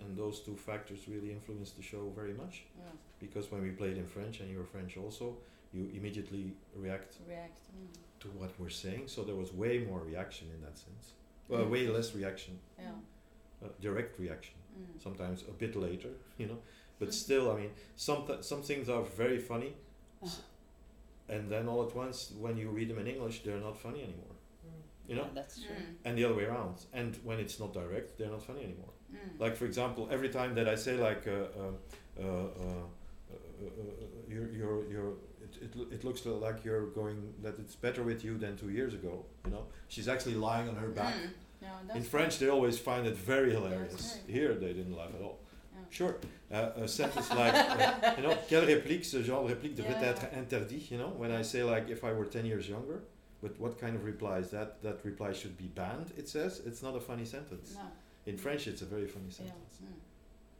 [0.00, 2.54] and those two factors really influenced the show very much.
[2.78, 2.84] Yeah.
[3.20, 5.36] Because when we played in French, and you were French also,
[5.72, 7.62] you immediately react React.
[7.76, 8.20] Mm.
[8.20, 9.04] to what we're saying.
[9.08, 11.12] So there was way more reaction in that sense.
[11.48, 11.70] Well, Mm.
[11.70, 12.92] way less reaction, Yeah.
[13.62, 14.54] uh, direct reaction.
[14.78, 15.00] Mm.
[15.02, 16.58] Sometimes a bit later, you know.
[16.98, 17.12] But Mm.
[17.24, 19.72] still, I mean, some th- some things are very funny,
[21.28, 24.34] and then all at once, when you read them in English, they're not funny anymore.
[25.06, 25.22] You know.
[25.24, 25.74] Yeah, that's true.
[25.74, 25.94] Mm.
[26.04, 26.76] and the other way around.
[26.92, 28.92] And when it's not direct, they're not funny anymore.
[29.10, 29.40] Mm.
[29.40, 31.72] Like for example, every time that I say like, uh, uh,
[32.20, 33.34] uh, uh, uh,
[33.64, 33.72] uh,
[34.28, 35.14] you're, you're, you're,
[35.60, 38.94] it, it, it looks like you're going that it's better with you than two years
[38.94, 39.24] ago.
[39.44, 41.14] You know, she's actually lying on her back.
[41.14, 41.30] Mm.
[41.62, 44.18] Yeah, In French, they always find it very hilarious.
[44.28, 45.40] Here, they didn't laugh at all.
[45.74, 45.80] Yeah.
[45.90, 46.16] Sure,
[46.52, 50.12] uh, a sentence like, uh, you know, quelle réplique, ce genre de réplique devrait Yeah.
[50.12, 50.90] être interdit.
[50.92, 53.00] You know, when I say like, if I were ten years younger.
[53.40, 54.82] But what kind of reply is that?
[54.82, 56.12] That reply should be banned.
[56.16, 57.74] It says it's not a funny sentence.
[57.76, 57.82] No.
[58.26, 59.78] In French, it's a very funny sentence.
[59.80, 59.94] Mm.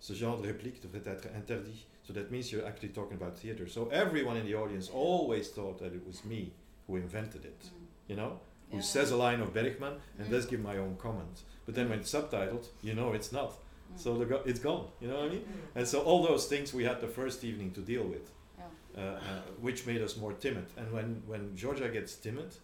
[0.00, 1.86] Ce genre de réplique devrait être interdit.
[2.04, 3.66] So that means you're actually talking about theater.
[3.68, 6.52] So everyone in the audience always thought that it was me
[6.86, 7.60] who invented it.
[7.64, 7.70] Mm.
[8.10, 10.30] You know, who says a line of Bergman and Mm.
[10.30, 11.42] does give my own comment.
[11.66, 13.50] But then when it's subtitled, you know it's not.
[13.52, 13.98] Mm.
[13.98, 14.86] So the go- it's gone.
[15.00, 15.44] You know what I mean?
[15.74, 18.64] And so all those things we had the first evening to deal with, Yeah.
[18.96, 20.66] uh, uh, which made us more timid.
[20.76, 22.54] And when when Georgia gets timid,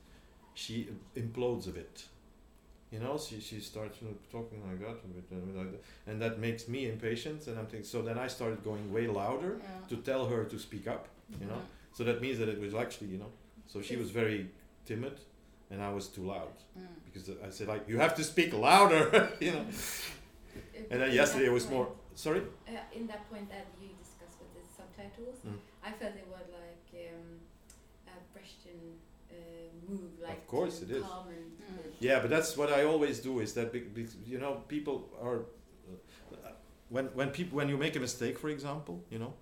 [0.54, 2.06] she implodes a bit.
[2.94, 3.96] You know, she she starts
[4.36, 5.26] talking like that, a bit,
[5.60, 7.40] like that, and that makes me impatient.
[7.48, 9.88] And I'm thinking, so then I started going way louder Yeah.
[9.90, 11.04] to tell her to speak up.
[11.40, 11.96] You know, Mm.
[11.96, 13.32] so that means that it was actually you know,
[13.72, 14.40] so she was very
[14.90, 15.16] timid,
[15.70, 16.86] and I was too loud Mm.
[17.06, 19.02] because I said like you have to speak louder.
[19.44, 19.66] you know,
[20.90, 21.88] and then yesterday it was more.
[22.26, 22.42] Sorry.
[22.68, 25.58] Uh, in that point that you discussed with the subtitles, Mm.
[25.88, 27.26] I felt it was like um,
[28.14, 28.80] a Brechtian
[29.36, 31.04] uh, move, like course it is.
[31.04, 31.08] Mm.
[32.00, 33.40] Yeah, but that's what I always do.
[33.40, 35.38] Is that be- be- you know people are
[36.32, 36.50] uh,
[36.88, 39.34] when when people when you make a mistake, for example, you know,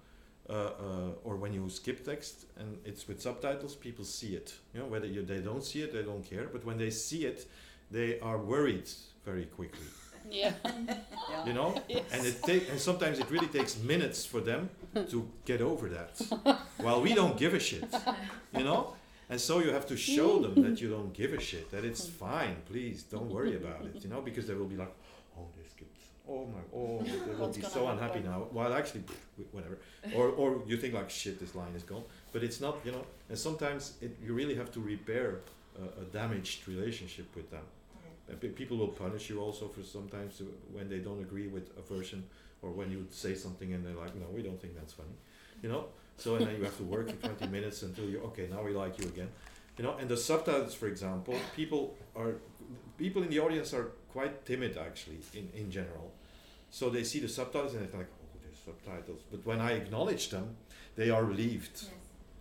[0.49, 4.55] uh, uh, or when you skip text and it's with subtitles, people see it.
[4.75, 6.47] You know, whether you, they don't see it, they don't care.
[6.53, 7.47] But when they see it,
[7.91, 8.89] they are worried
[9.25, 9.87] very quickly.
[10.31, 10.53] Yeah.
[10.65, 10.95] Yeah.
[11.47, 11.75] You know,
[12.13, 14.71] and it take and sometimes it really takes minutes for them
[15.11, 16.13] to get over that.
[16.79, 17.93] While we don't give a shit,
[18.57, 18.95] you know.
[19.33, 22.07] And so you have to show them that you don't give a shit, that it's
[22.25, 24.95] fine, please don't worry about it, you know, because they will be like,
[25.39, 25.97] oh, they skipped,
[26.29, 28.47] oh my, oh, they will be so unhappy now.
[28.51, 29.05] While actually,
[29.53, 29.79] whatever,
[30.15, 33.07] or or you think like, shit, this line is gone, but it's not, you know.
[33.31, 35.29] And sometimes it, you really have to repair
[35.83, 37.65] a, a damaged relationship with them.
[38.29, 40.43] And pe- people will punish you also for sometimes
[40.77, 42.21] when they don't agree with a version
[42.61, 45.17] or when you say something and they're like, no, we don't think that's funny,
[45.63, 45.87] you know.
[46.19, 48.73] So and then you have to work for 20 minutes until you okay, now we
[48.73, 49.29] like you again,
[49.77, 49.97] you know.
[49.99, 52.35] And the subtitles, for example, people are
[52.97, 56.13] people in the audience are quite timid actually in in general.
[56.71, 59.21] So they see the subtitles and they're like, oh, there's subtitles.
[59.31, 60.57] But when I acknowledge them,
[60.97, 61.91] they are relieved, yes.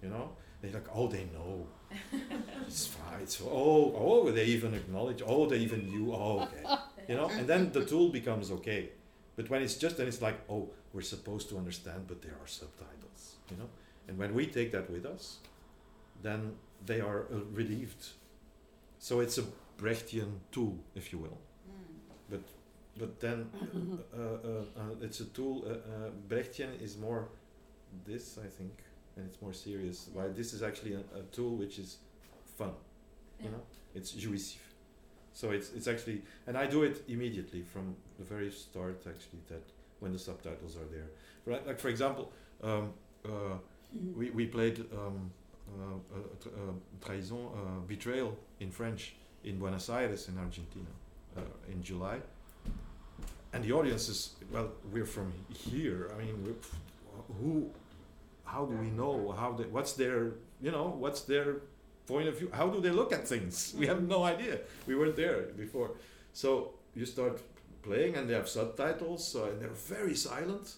[0.03, 0.29] you know.
[0.61, 1.67] They're like, oh, they know.
[2.67, 3.27] it's fine.
[3.27, 5.21] So, oh, oh, they even acknowledge.
[5.25, 6.13] Oh, they even knew.
[6.13, 6.63] Oh, okay.
[7.09, 8.89] You know, and then the tool becomes okay.
[9.35, 12.47] But when it's just then it's like, oh, we're supposed to understand, but there are
[12.47, 13.35] subtitles.
[13.51, 13.69] You know,
[14.07, 15.37] and when we take that with us,
[16.23, 16.53] then
[16.85, 18.07] they are uh, relieved.
[18.99, 19.43] So it's a
[19.77, 21.37] Brechtian tool, if you will.
[21.67, 22.39] Mm.
[22.97, 23.49] But then
[24.13, 25.65] uh, uh, uh, it's a tool.
[25.65, 27.29] Uh, uh, Brechtian is more
[28.05, 28.73] this, I think,
[29.15, 30.09] and it's more serious.
[30.13, 31.97] While this is actually a, a tool which is
[32.57, 32.71] fun.
[33.41, 33.61] You know,
[33.95, 34.59] it's jouissif.
[35.33, 39.01] So it's it's actually, and I do it immediately from the very start.
[39.07, 39.63] Actually, that
[39.99, 41.09] when the subtitles are there,
[41.45, 41.65] right?
[41.65, 42.93] Like for example, um,
[43.25, 43.57] uh,
[44.15, 45.31] we we played um,
[45.79, 46.51] uh, tra-
[47.01, 47.49] trahison,
[47.87, 50.91] betrayal in French in Buenos Aires in Argentina
[51.37, 51.41] uh,
[51.71, 52.19] in July.
[53.53, 56.09] And the audience is well, we're from here.
[56.13, 56.55] I mean,
[57.41, 57.69] who,
[58.45, 61.57] how do we know how they, what's their, you know, what's their
[62.07, 62.49] point of view?
[62.53, 63.73] How do they look at things?
[63.77, 64.59] We have no idea.
[64.87, 65.91] We weren't there before,
[66.33, 67.41] so you start
[67.83, 70.75] playing, and they have subtitles, uh, and they're very silent.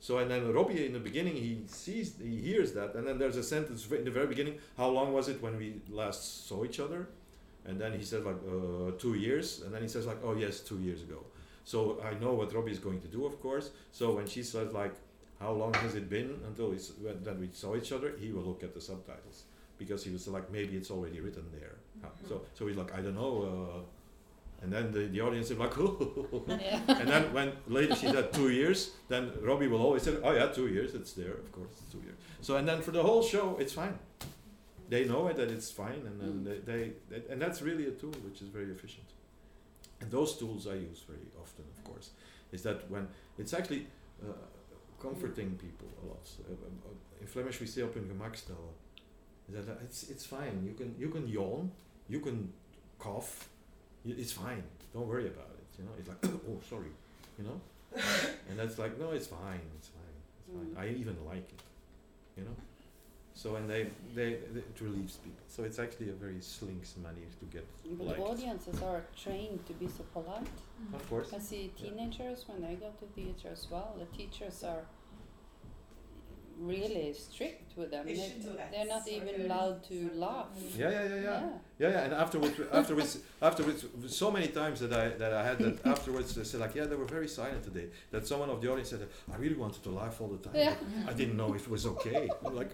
[0.00, 3.36] So and then Robbie in the beginning he sees he hears that and then there's
[3.36, 6.78] a sentence in the very beginning how long was it when we last saw each
[6.80, 7.08] other
[7.64, 10.60] and then he says like uh, two years and then he says like oh yes
[10.60, 11.24] two years ago
[11.64, 14.72] so I know what Robbie is going to do of course so when she says
[14.72, 14.94] like
[15.40, 18.14] how long has it been until we, when, then we saw each other?
[18.18, 19.42] He will look at the subtitles
[19.76, 21.74] because he was like, maybe it's already written there.
[22.00, 23.34] How- So, so he's like, I don't know.
[23.42, 23.80] Uh,
[24.62, 25.76] and then the, the audience is like,
[26.48, 26.80] Yeah.
[26.88, 30.46] and then when later she said two years, then Robbie will always say, oh yeah,
[30.46, 32.16] two years, it's there, of course, two years.
[32.40, 33.98] So and then for the whole show, it's fine.
[34.88, 36.64] They know it that it's fine, and then Mm.
[36.64, 39.06] they, they, and that's really a tool which is very efficient.
[40.00, 42.10] And those tools I use very often, of course,
[42.52, 43.08] is that when
[43.38, 43.86] it's actually
[44.22, 44.32] uh,
[45.00, 46.28] comforting people a lot.
[46.48, 48.74] Uh, uh, in Flemish we say op hun gemak stellen.
[49.48, 50.62] Is that uh, it's it's fine.
[50.64, 51.70] You can you can yawn,
[52.08, 52.52] you can
[52.98, 53.48] cough,
[54.06, 54.62] it's fine.
[54.92, 55.78] Don't worry about it.
[55.78, 56.18] You know, it's like
[56.48, 56.92] oh sorry,
[57.38, 57.60] you know,
[58.48, 60.74] and that's like no, it's fine, it's fine, it's fine.
[60.74, 60.78] Mm.
[60.78, 61.62] I even like it,
[62.36, 62.56] you know.
[63.34, 65.44] So and they, they they it relieves people.
[65.48, 68.20] So it's actually a very slinks manner to get But the liked.
[68.20, 70.48] audiences are trained to be so polite.
[70.94, 71.34] Of course.
[71.34, 73.94] I see teenagers when they go to theater as well.
[73.98, 74.84] The teachers are
[76.58, 78.06] really strict with them.
[78.06, 78.70] They They, should do that.
[78.72, 80.48] they're not even allowed to laugh.
[80.76, 81.20] Yeah, yeah, yeah, yeah.
[81.22, 81.48] Yeah.
[81.78, 85.86] Yeah, yeah, and afterwards, afterwards, afterwards, so many times that I that I had that
[85.94, 87.88] afterwards they said like, yeah, they were very silent today.
[88.10, 90.54] That someone of the audience said, I really wanted to laugh all the time.
[90.56, 90.74] Yeah.
[91.04, 92.28] but I didn't know if it was okay.
[92.46, 92.72] I'm like,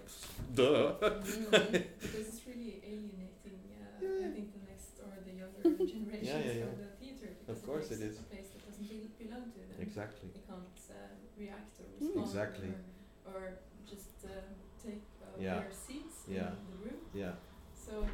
[0.55, 0.93] duh.
[1.01, 1.83] Mhm.
[2.03, 4.27] because it's really alienating, uh, Yeah.
[4.27, 6.65] I think, the next or the younger generations Yeah, yeah, yeah.
[6.71, 7.29] from the theater.
[7.39, 9.77] Because Of course it it's a place that doesn't be- belong to them.
[9.87, 10.29] Exactly.
[10.35, 10.95] They can't uh,
[11.43, 12.07] react or Mm.
[12.07, 12.69] respond Exactly.
[13.27, 13.41] or, or
[13.91, 14.29] just uh,
[14.85, 15.59] take uh, Yeah.
[15.59, 16.49] their seats Yeah.
[16.49, 16.99] in the room.
[17.13, 17.33] Yeah,
[17.73, 18.05] So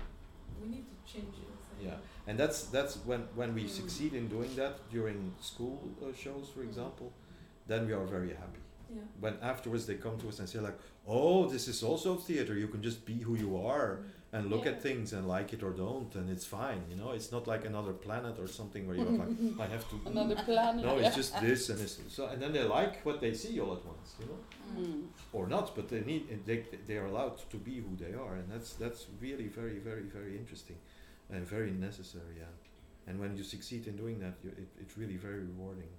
[0.62, 1.46] we need to change it.
[1.86, 1.96] Yeah,
[2.28, 3.70] and that's that's when when we Mm.
[3.70, 6.70] succeed in doing that during school uh, shows, for Mm.
[6.70, 7.12] example,
[7.68, 8.60] then we are very happy.
[8.94, 9.02] Yeah.
[9.20, 10.78] When afterwards they come to us and say like,
[11.08, 12.54] oh, this is also theater.
[12.58, 14.04] You can just be who you are.
[14.32, 14.72] And look Yeah.
[14.74, 17.64] at things and like it or don't and it's fine you know it's not like
[17.66, 19.34] another planet or something where you're like
[19.66, 20.86] i have to Another planet.
[20.86, 23.74] no it's just this and this so and then they like what they see all
[23.78, 24.40] at once you know
[24.78, 25.06] Mm.
[25.34, 28.48] or not but they need they, they are allowed to be who they are and
[28.54, 30.78] that's that's really very very very interesting
[31.34, 32.54] and very necessary yeah
[33.08, 35.90] and when you succeed in doing that you, it, it's really very rewarding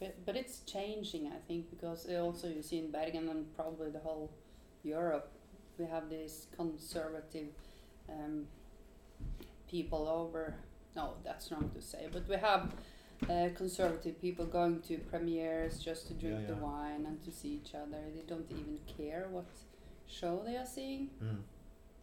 [0.00, 3.98] But, but it's changing, I think, because also you see in Bergen and probably the
[4.08, 4.30] whole
[4.84, 5.28] Europe,
[5.78, 7.48] we have these conservative
[8.08, 8.46] um,
[9.70, 10.54] people over.
[10.96, 12.72] No, that's wrong to say, but we have
[13.28, 17.60] uh, conservative people going to premieres just to drink Yeah, the wine and to see
[17.62, 17.98] each other.
[18.14, 19.46] They don't even care what
[20.06, 21.10] show they are seeing.
[21.22, 21.38] mm.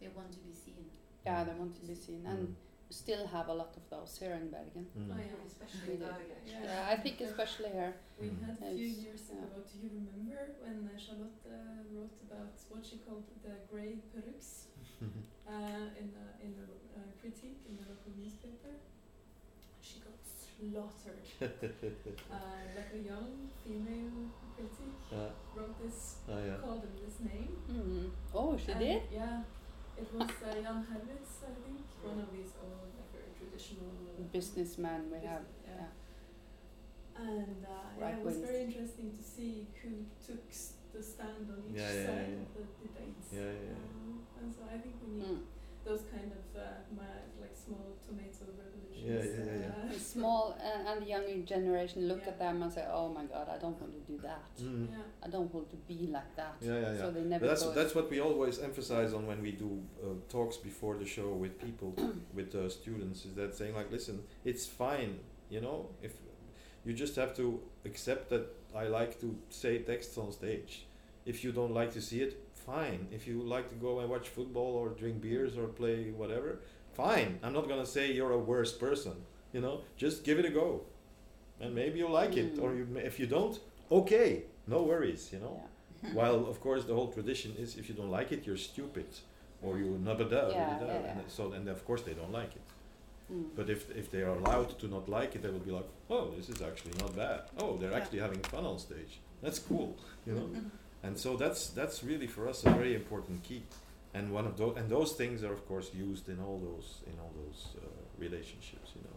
[0.00, 0.84] They want to be seen.
[1.24, 2.54] Yeah, they want to be seen, and Mm.
[2.88, 4.86] We still have a lot of those here in Bergen.
[4.96, 5.10] Mm.
[5.12, 5.46] Oh, yeah.
[5.52, 6.04] Especially We do.
[6.04, 6.64] Bergen, actually.
[6.64, 6.86] Yeah.
[6.86, 7.94] Yeah, I think especially here.
[8.20, 8.40] We Mm.
[8.46, 9.44] had a few It's- years yeah.
[9.44, 13.92] ago, do you remember when uh, Charlotte uh, wrote about what she called the grey
[14.12, 14.50] perruques
[15.52, 16.66] uh, in a, in a
[16.98, 18.72] uh, critique in the local newspaper?
[19.86, 21.26] She got slaughtered.
[21.42, 23.30] uh, like a young
[23.62, 25.98] female critic Uh, wrote this,
[26.28, 26.56] oh, yeah.
[26.62, 27.52] called him this name.
[27.70, 28.10] Mm.
[28.34, 29.02] Oh, she and did?
[29.12, 29.42] Yeah.
[29.98, 34.22] It was uh, Jan Herwitz, I think, one of these old, like very traditional uh,
[34.32, 35.42] Businessman we have.
[35.46, 35.88] business- Yeah.
[37.16, 41.64] And uh, yeah, it was very interesting to see who took s- the stand on
[41.68, 42.44] each Yeah, yeah, side yeah.
[42.44, 43.26] of the debates.
[43.32, 43.88] Yeah, yeah, yeah.
[43.88, 45.40] Um, and so I think we need Mm.
[45.86, 46.66] Those kind of uh,
[47.00, 49.06] mad, like small tomato revolutions.
[49.08, 49.94] Yeah, yeah, yeah, yeah.
[49.94, 52.30] uh, small uh, and the younger generation look Yeah.
[52.32, 54.50] at them and say, "Oh my God, I don't want to do that.
[54.60, 54.88] Mm.
[54.90, 54.96] yeah.
[55.24, 56.98] I don't want to be like that." Yeah, yeah, yeah.
[57.02, 57.72] So they never But that's go.
[57.78, 59.70] that's what we always emphasize on when we do
[60.02, 61.94] uh, talks before the show with people,
[62.38, 65.12] with uh, students, is that saying like, listen, it's fine,
[65.50, 66.12] you know, if
[66.84, 68.44] you just have to accept that
[68.74, 70.86] I like to say texts on stage.
[71.24, 72.32] If you don't like to see it,
[72.66, 73.06] fine.
[73.12, 76.58] If you like to go and watch football or drink beers or play whatever,
[76.94, 77.38] fine.
[77.42, 79.14] I'm not gonna say you're a worse person,
[79.52, 79.80] you know.
[79.96, 80.82] Just give it a go,
[81.60, 82.78] and maybe you like it, or Mm.
[82.78, 83.58] you, if you don't,
[83.90, 84.30] okay,
[84.66, 85.54] no worries, you know.
[86.02, 86.12] yeah.
[86.18, 89.06] While of course the whole tradition is if you don't like it, you're stupid,
[89.62, 92.66] or you nabada, Yeah, da, yeah, and so and of course they don't like it.
[93.32, 93.46] Mm.
[93.56, 96.24] But if if they are allowed to not like it, they will be like, oh,
[96.36, 97.40] this is actually not bad.
[97.62, 98.00] Oh, they're Yeah.
[98.00, 99.12] actually having fun on stage.
[99.42, 100.48] That's cool, you know.
[101.06, 103.62] and so that's that's really for us a very important key.
[104.14, 107.18] And one of those and those things are of course used in all those in
[107.20, 107.86] all those uh,
[108.18, 108.90] relationships.
[108.94, 109.16] You know,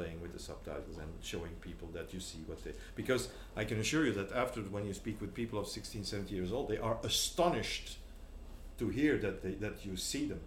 [0.00, 3.78] playing with the subtitles and showing people that you see what they because I can
[3.80, 6.78] assure you that after when you speak with people of 16, 17 years old, they
[6.78, 7.98] are astonished
[8.78, 10.40] to hear that they, that you see them.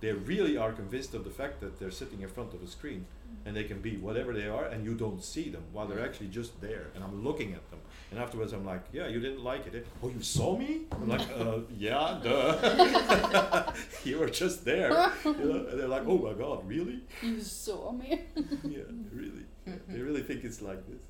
[0.00, 3.06] They really are convinced of the fact that they're sitting in front of a screen
[3.46, 6.28] and they can be whatever they are and you don't see them while they're actually
[6.28, 7.80] just there and I'm looking at them.
[8.10, 9.74] And afterwards I'm like, yeah, you didn't like it.
[9.74, 9.80] eh?
[10.02, 10.82] Oh, you saw me?
[10.92, 13.72] I'm like, uh, yeah, duh.
[14.04, 14.90] you were just there.
[15.24, 15.66] You know?
[15.70, 17.00] And they're like, oh my god, really?
[17.22, 18.20] You saw me.
[18.64, 18.82] yeah,
[19.12, 19.44] really.
[19.66, 21.02] Yeah, they really think it's like this.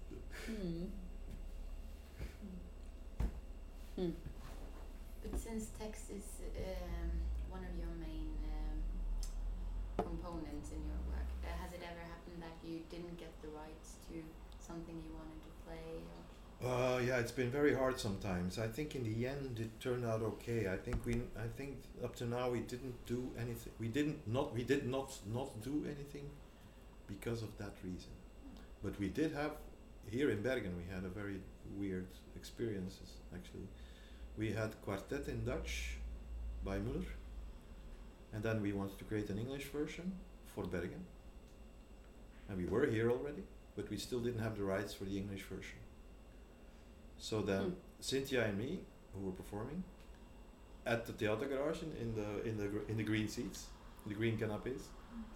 [0.51, 0.87] Mm.
[3.99, 4.13] Mm.
[5.23, 6.27] But since text is
[6.59, 7.11] um,
[7.49, 8.77] one of your main um,
[9.97, 13.95] components in your work, uh, has it ever happened that you didn't get the rights
[14.11, 14.19] to
[14.59, 16.03] something you wanted to play?
[16.11, 16.21] Or
[16.65, 18.59] Uh, yeah, it's been very hard sometimes.
[18.59, 20.67] I think in the end it turned out okay.
[20.67, 23.73] I think we, I think up to now we didn't do anything.
[23.79, 26.31] We didn't not, we did not not do anything
[27.07, 28.13] because of that reason.
[28.83, 29.53] But we did have
[30.11, 30.75] here in Bergen.
[30.79, 31.41] We had a very
[31.77, 33.69] weird experiences actually.
[34.39, 35.99] We had quartet in Dutch
[36.65, 37.13] by Muller,
[38.33, 40.13] and then we wanted to create an English version
[40.55, 41.05] for Bergen.
[42.49, 43.43] And we were here already,
[43.77, 45.84] but we still didn't have the rights for the English version.
[47.29, 47.75] So then Mm.
[48.01, 48.71] Cynthia and me,
[49.13, 49.83] who were performing
[50.85, 53.61] at the Theatergarage in, in the in the in the green seats,
[54.07, 54.85] the green canapes,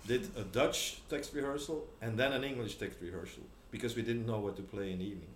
[0.06, 4.40] did a Dutch text rehearsal and then an English text rehearsal because we didn't know
[4.46, 5.32] what to play in the evening.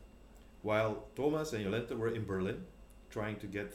[0.63, 2.61] While Thomas and Jolente were in Berlin
[3.17, 3.71] trying to get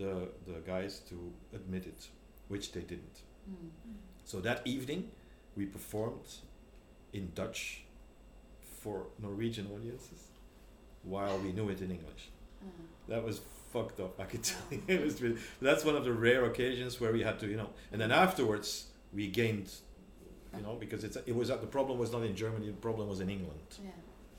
[0.00, 0.12] the
[0.48, 1.16] the guys to
[1.58, 2.00] admit it,
[2.48, 3.18] which they didn't.
[3.48, 3.70] Mm.
[4.24, 5.02] So that evening,
[5.56, 6.28] we performed
[7.12, 7.84] in Dutch
[8.82, 10.20] for Norwegian audiences,
[11.04, 12.30] while we knew it in English.
[12.64, 12.70] Mm.
[13.08, 13.40] That was
[13.72, 14.18] fucked up.
[14.20, 14.82] I could tell you.
[14.88, 17.70] it was really, that's one of the rare occasions where we had to, you know.
[17.92, 19.70] And then afterwards, we gained,
[20.56, 22.66] you know, because it's it was the problem was not in Germany.
[22.66, 23.60] The problem was in England.
[23.82, 23.90] Yeah.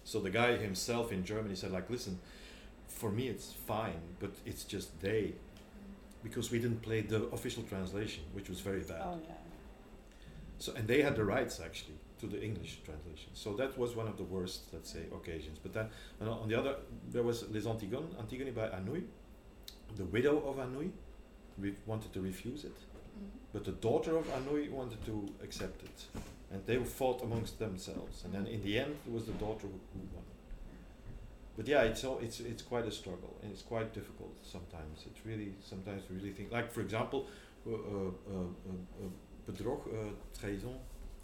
[0.04, 2.20] So the guy himself in Germany said, like, listen,
[2.88, 5.34] for me it's fine, but it's just they,
[6.24, 9.02] because we didn't play the official translation, which was very bad.
[9.04, 9.34] Oh yeah.
[10.60, 13.30] So and they had the rights actually to the English translation.
[13.34, 15.60] So that was one of the worst, let's say, occasions.
[15.61, 15.88] But then
[16.22, 16.76] on the other,
[17.11, 19.03] there was Les Antigones, Antigone by Anouilh.
[19.95, 20.91] The widow of Anouilh
[21.57, 22.77] re- wanted to refuse it,
[23.15, 23.30] Mm.
[23.53, 25.99] but the daughter of Anouilh wanted to accept it,
[26.52, 28.26] and they fought amongst themselves.
[28.26, 30.26] And then in the end, it was the daughter who, who won.
[31.57, 35.06] But yeah, it's all, it's it's quite a struggle and it's quite difficult sometimes.
[35.10, 37.19] It's really sometimes we really think like for example,
[37.65, 39.10] uh, uh, uh, uh, uh,
[39.47, 40.76] bedrog, uh, trahison,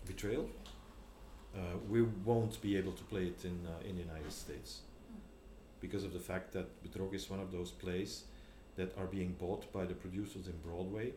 [0.08, 0.46] betrayal.
[1.56, 1.60] Uh,
[1.90, 4.82] we won't be able to play it in uh, in the United States
[5.82, 8.24] because of the fact that Bedrog is one of those plays
[8.78, 11.12] that are being bought by the producers in Broadway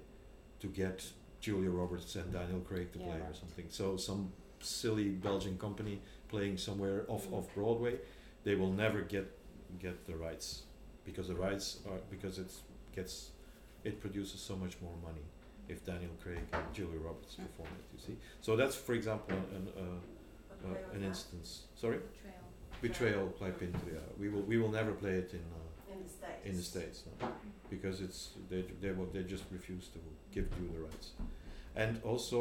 [0.61, 1.05] to get
[1.40, 3.66] Julia Roberts and Daniel Craig to Yeah, play or something.
[3.69, 7.35] So some silly Belgian company playing somewhere off Mm.
[7.39, 7.98] off Broadway,
[8.44, 9.27] they will never get
[9.78, 10.62] get the rights
[11.05, 12.62] because the rights are because it's
[12.97, 13.31] gets
[13.85, 15.24] it produces so much more money
[15.69, 17.85] if Daniel Craig and Julia Roberts perform it.
[17.94, 20.01] You see, so that's for example an an, uh,
[20.65, 21.49] uh, an instance.
[21.74, 22.43] Sorry, Betrayal.
[22.82, 24.01] betrayal by Pinter.
[24.19, 25.41] We will we will never play it in.
[25.41, 25.61] Uh,
[25.95, 26.47] In the States.
[26.49, 27.28] in the states no?
[27.70, 28.20] because it's
[28.51, 29.99] they they will they just refuse to
[30.35, 31.09] give you the rights
[31.77, 32.39] and also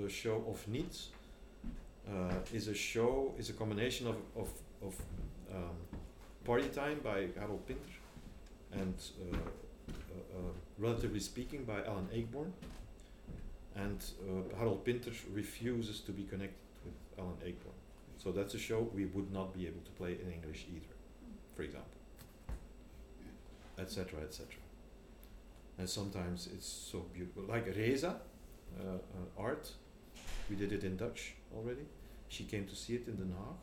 [0.00, 0.94] the show of Niet
[2.08, 4.48] uh, is a show is a combination of of,
[4.86, 4.94] of
[5.56, 5.76] um,
[6.44, 7.94] party time by Harold Pinter
[8.72, 12.50] and uh, uh, uh, relatively speaking by Alan Ayckbourn
[13.84, 13.98] and
[14.28, 16.63] uh, Harold Pinter refuses to be connected
[17.18, 17.78] Alan Ayckbourn
[18.16, 20.94] so that's a show we would not be able to play in English either
[21.54, 21.90] for example.
[23.78, 24.46] Etc etc
[25.78, 27.42] and sometimes it's so beautiful.
[27.42, 28.20] Like Reza
[28.78, 29.70] uh, uh, art
[30.48, 31.86] we did it in Dutch already.
[32.28, 33.56] She came to see it in Den Haag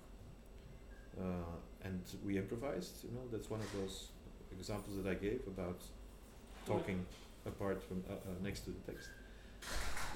[1.19, 4.09] uh, and we improvised you know that's one of those
[4.51, 5.81] examples that I gave about
[6.65, 7.05] talking
[7.45, 9.09] apart from uh, uh, next to the text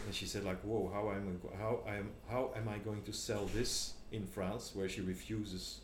[0.05, 3.13] and she said like whoa how am I how I'm how am I going to
[3.13, 4.71] sell this in France?
[4.73, 5.79] Where she refuses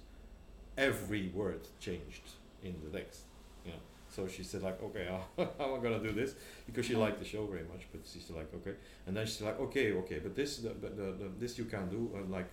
[0.78, 2.24] every word changed
[2.64, 3.22] in the text
[3.66, 3.78] you know?
[4.10, 5.06] So she said like okay
[5.38, 6.36] how, am I gonna do this?
[6.66, 8.76] Because she liked the show very much but she's still like okay.
[9.08, 12.12] And then she's like okay okay but this the, the, the, this you can do
[12.16, 12.50] and like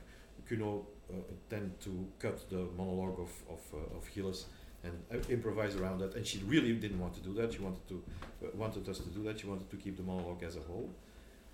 [0.48, 1.14] Kuno uh,
[1.51, 4.47] tend to cut the monologue of of, uh, of Gilles
[4.85, 6.14] and uh, improvise around that.
[6.14, 7.52] And she really didn't want to do that.
[7.52, 8.02] She wanted to
[8.43, 9.40] uh, wanted us to do that.
[9.40, 10.90] She wanted to keep the monologue as a whole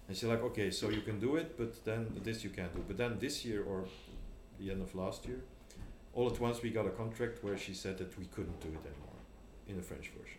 [0.07, 2.83] and she's like okay so you can do it but then this you can't do.
[2.87, 3.85] But then this year or
[4.59, 5.41] the end of last year
[6.15, 8.87] all at once we got a contract where she said that we couldn't do it
[8.87, 9.21] anymore
[9.67, 10.39] in the French version.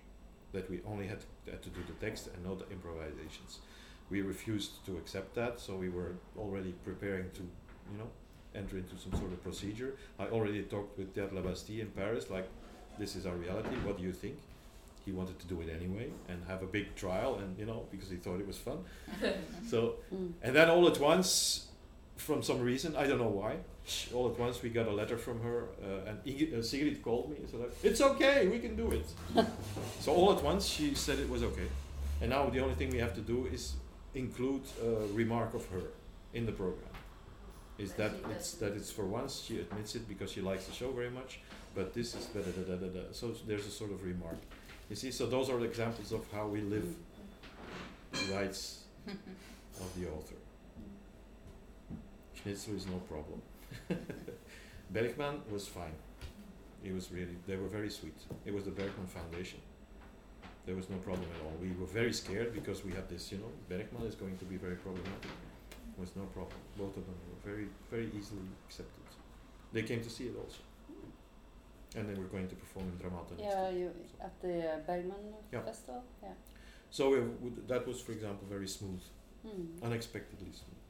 [0.53, 3.59] That we only had to, had to do the text and not the improvisations.
[4.09, 7.41] We refused to accept that so we were already preparing to
[7.91, 8.09] you know
[8.55, 9.95] enter into some sort of procedure.
[10.17, 12.47] I already talked with Théâtre La Bastille in Paris like
[12.97, 13.75] this is our reality.
[13.83, 14.37] What do you think
[15.05, 18.09] he wanted to do it anyway and have a big trial and you know because
[18.09, 18.79] he thought it was fun.
[19.69, 20.33] So Mm.
[20.43, 21.67] and then all at once
[22.17, 23.57] from some reason I don't know why
[24.13, 25.57] all at once we got a letter from her
[25.87, 29.07] uh, and Ig- uh, Sigrid called me and said it's okay we can do it.
[30.03, 31.67] So all at once she said it was okay.
[32.21, 33.63] And now the only thing we have to do is
[34.13, 35.83] include a remark of her
[36.33, 36.93] in the program.
[37.77, 40.73] Is That that it's that it's for once she admits it because she likes the
[40.73, 41.31] show very much
[41.75, 43.01] but this is da da da da da da.
[43.11, 44.39] So there's a sort of remark
[44.89, 46.87] You see, so those are the examples of how we live
[48.11, 50.35] the rights of the author.
[52.37, 53.41] Schnitzler is no problem.
[54.91, 55.95] Bergman was fine.
[56.83, 58.17] He was really, they were very sweet.
[58.45, 59.59] It was the Bergman Foundation.
[60.67, 61.53] There was no problem at all.
[61.59, 64.57] We were very scared because we had this, you know, Bergman is going to be
[64.57, 65.31] very problematic.
[65.95, 66.57] There was no problem.
[66.77, 69.03] Both of them were very, very easily accepted.
[69.73, 70.61] They came to see it also.
[71.95, 73.91] And then we're going to perform in Dramaten Yeah, you
[74.21, 75.61] at the Bergman Yeah.
[75.61, 76.03] Festival.
[76.21, 76.29] Yeah.
[76.91, 77.09] So
[77.41, 79.01] would, that was, for example, very smooth,
[79.45, 79.83] Mm.
[79.83, 80.81] unexpectedly smooth.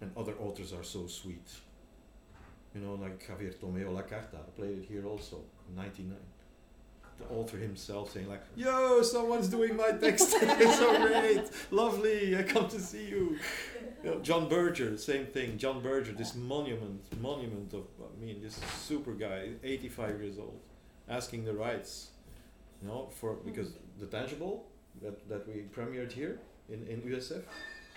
[0.00, 1.48] And other authors are so sweet.
[2.74, 5.36] You know, like Javier Tomeo Lacarta, I played it here also
[5.68, 6.16] in '99.
[7.16, 10.34] The author himself saying like, "Yo, someone's doing my text.
[10.42, 12.36] it's so great, lovely.
[12.36, 13.38] I come to see you."
[14.04, 15.56] You know, John Berger, same thing.
[15.56, 20.60] John Berger, this monument, monument of, I mean, this super guy, 85 years old,
[21.08, 22.10] asking the rights,
[22.82, 24.66] you know, for because the tangible
[25.00, 27.44] that, that we premiered here in, in USF,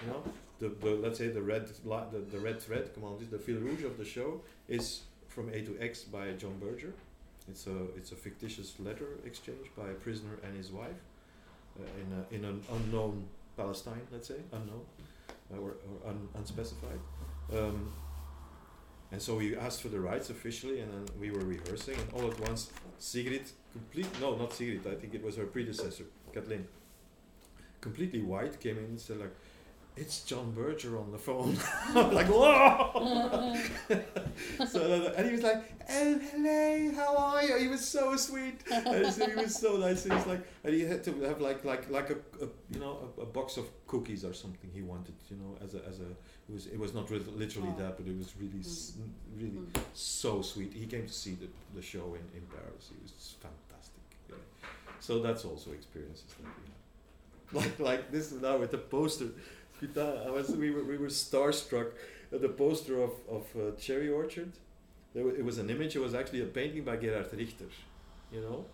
[0.01, 0.23] you know,
[0.59, 3.57] the, the let's say the red the, the red thread, come on, this the fil
[3.57, 4.39] rouge of the show
[4.69, 6.93] is from A to X by John Berger.
[7.49, 11.01] It's a it's a fictitious letter exchange by a prisoner and his wife
[11.77, 13.25] uh, in a, in an unknown
[13.57, 14.85] Palestine, let's say unknown
[15.51, 16.99] or, or un, unspecified.
[17.53, 17.91] Um,
[19.11, 22.29] and so we asked for the rights officially, and then we were rehearsing, and all
[22.29, 26.67] at once, Sigrid, complete no, not Sigrid, I think it was her predecessor, Kathleen,
[27.79, 29.35] completely white, came in and said like,
[29.97, 31.57] "It's John Berger on the phone."
[31.95, 33.55] I'm like, whoa!
[34.67, 39.11] so and he was like, "Oh, hello, how are you?" He was so sweet, and
[39.13, 40.05] so he was so nice.
[40.05, 43.09] And he's like, and he had to have like like like a, a you know
[43.17, 46.09] a, a box of cookies or something he wanted, you know, as a as a
[46.49, 47.81] it was it was not re- literally Oh.
[47.81, 48.93] that, but it was really s-
[49.37, 49.81] really Mm.
[49.93, 50.71] so sweet.
[50.73, 52.89] He came to see the, the show in, in Paris.
[52.89, 54.03] He was fantastic.
[54.29, 54.35] Yeah.
[54.99, 56.73] So that's also experiences that we had.
[57.53, 59.27] Like like this now with the poster.
[59.79, 61.91] Putain, I was we were we were starstruck
[62.31, 64.51] at the poster of of uh, Cherry Orchard.
[65.13, 65.95] There it was an image.
[65.95, 67.69] It was actually a painting by Gerhard Richter,
[68.31, 68.65] you know,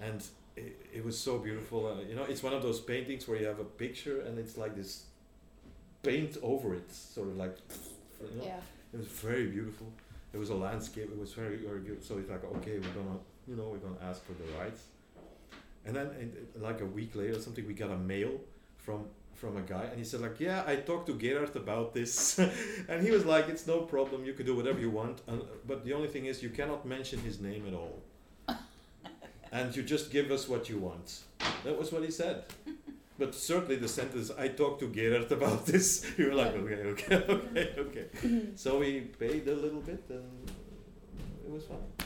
[0.00, 0.22] and
[0.56, 1.86] it, it was so beautiful.
[1.86, 4.56] Uh, you know, it's one of those paintings where you have a picture and it's
[4.56, 5.04] like this
[6.02, 7.56] paint over it, sort of like.
[8.20, 8.44] You know?
[8.44, 8.60] Yeah.
[8.92, 9.88] It was very beautiful.
[10.32, 11.10] It was a landscape.
[11.12, 12.02] It was very, very good.
[12.04, 14.82] So it's like, okay, we're gonna, you know, we're gonna ask for the rights.
[15.84, 18.32] And then, like a week later, or something, we got a mail
[18.78, 19.04] from
[19.36, 22.38] from a guy, and he said, like, yeah, I talked to Gerard about this,
[22.88, 24.24] and he was like, it's no problem.
[24.24, 27.20] You can do whatever you want, and, but the only thing is, you cannot mention
[27.20, 28.02] his name at all.
[29.52, 31.20] and you just give us what you want.
[31.64, 32.44] That was what he said.
[33.18, 36.04] But certainly the sentence, I talked to Gerard about this.
[36.18, 38.06] You were like, okay, okay, okay, okay.
[38.56, 40.50] so we paid a little bit and
[41.46, 42.05] it was fun.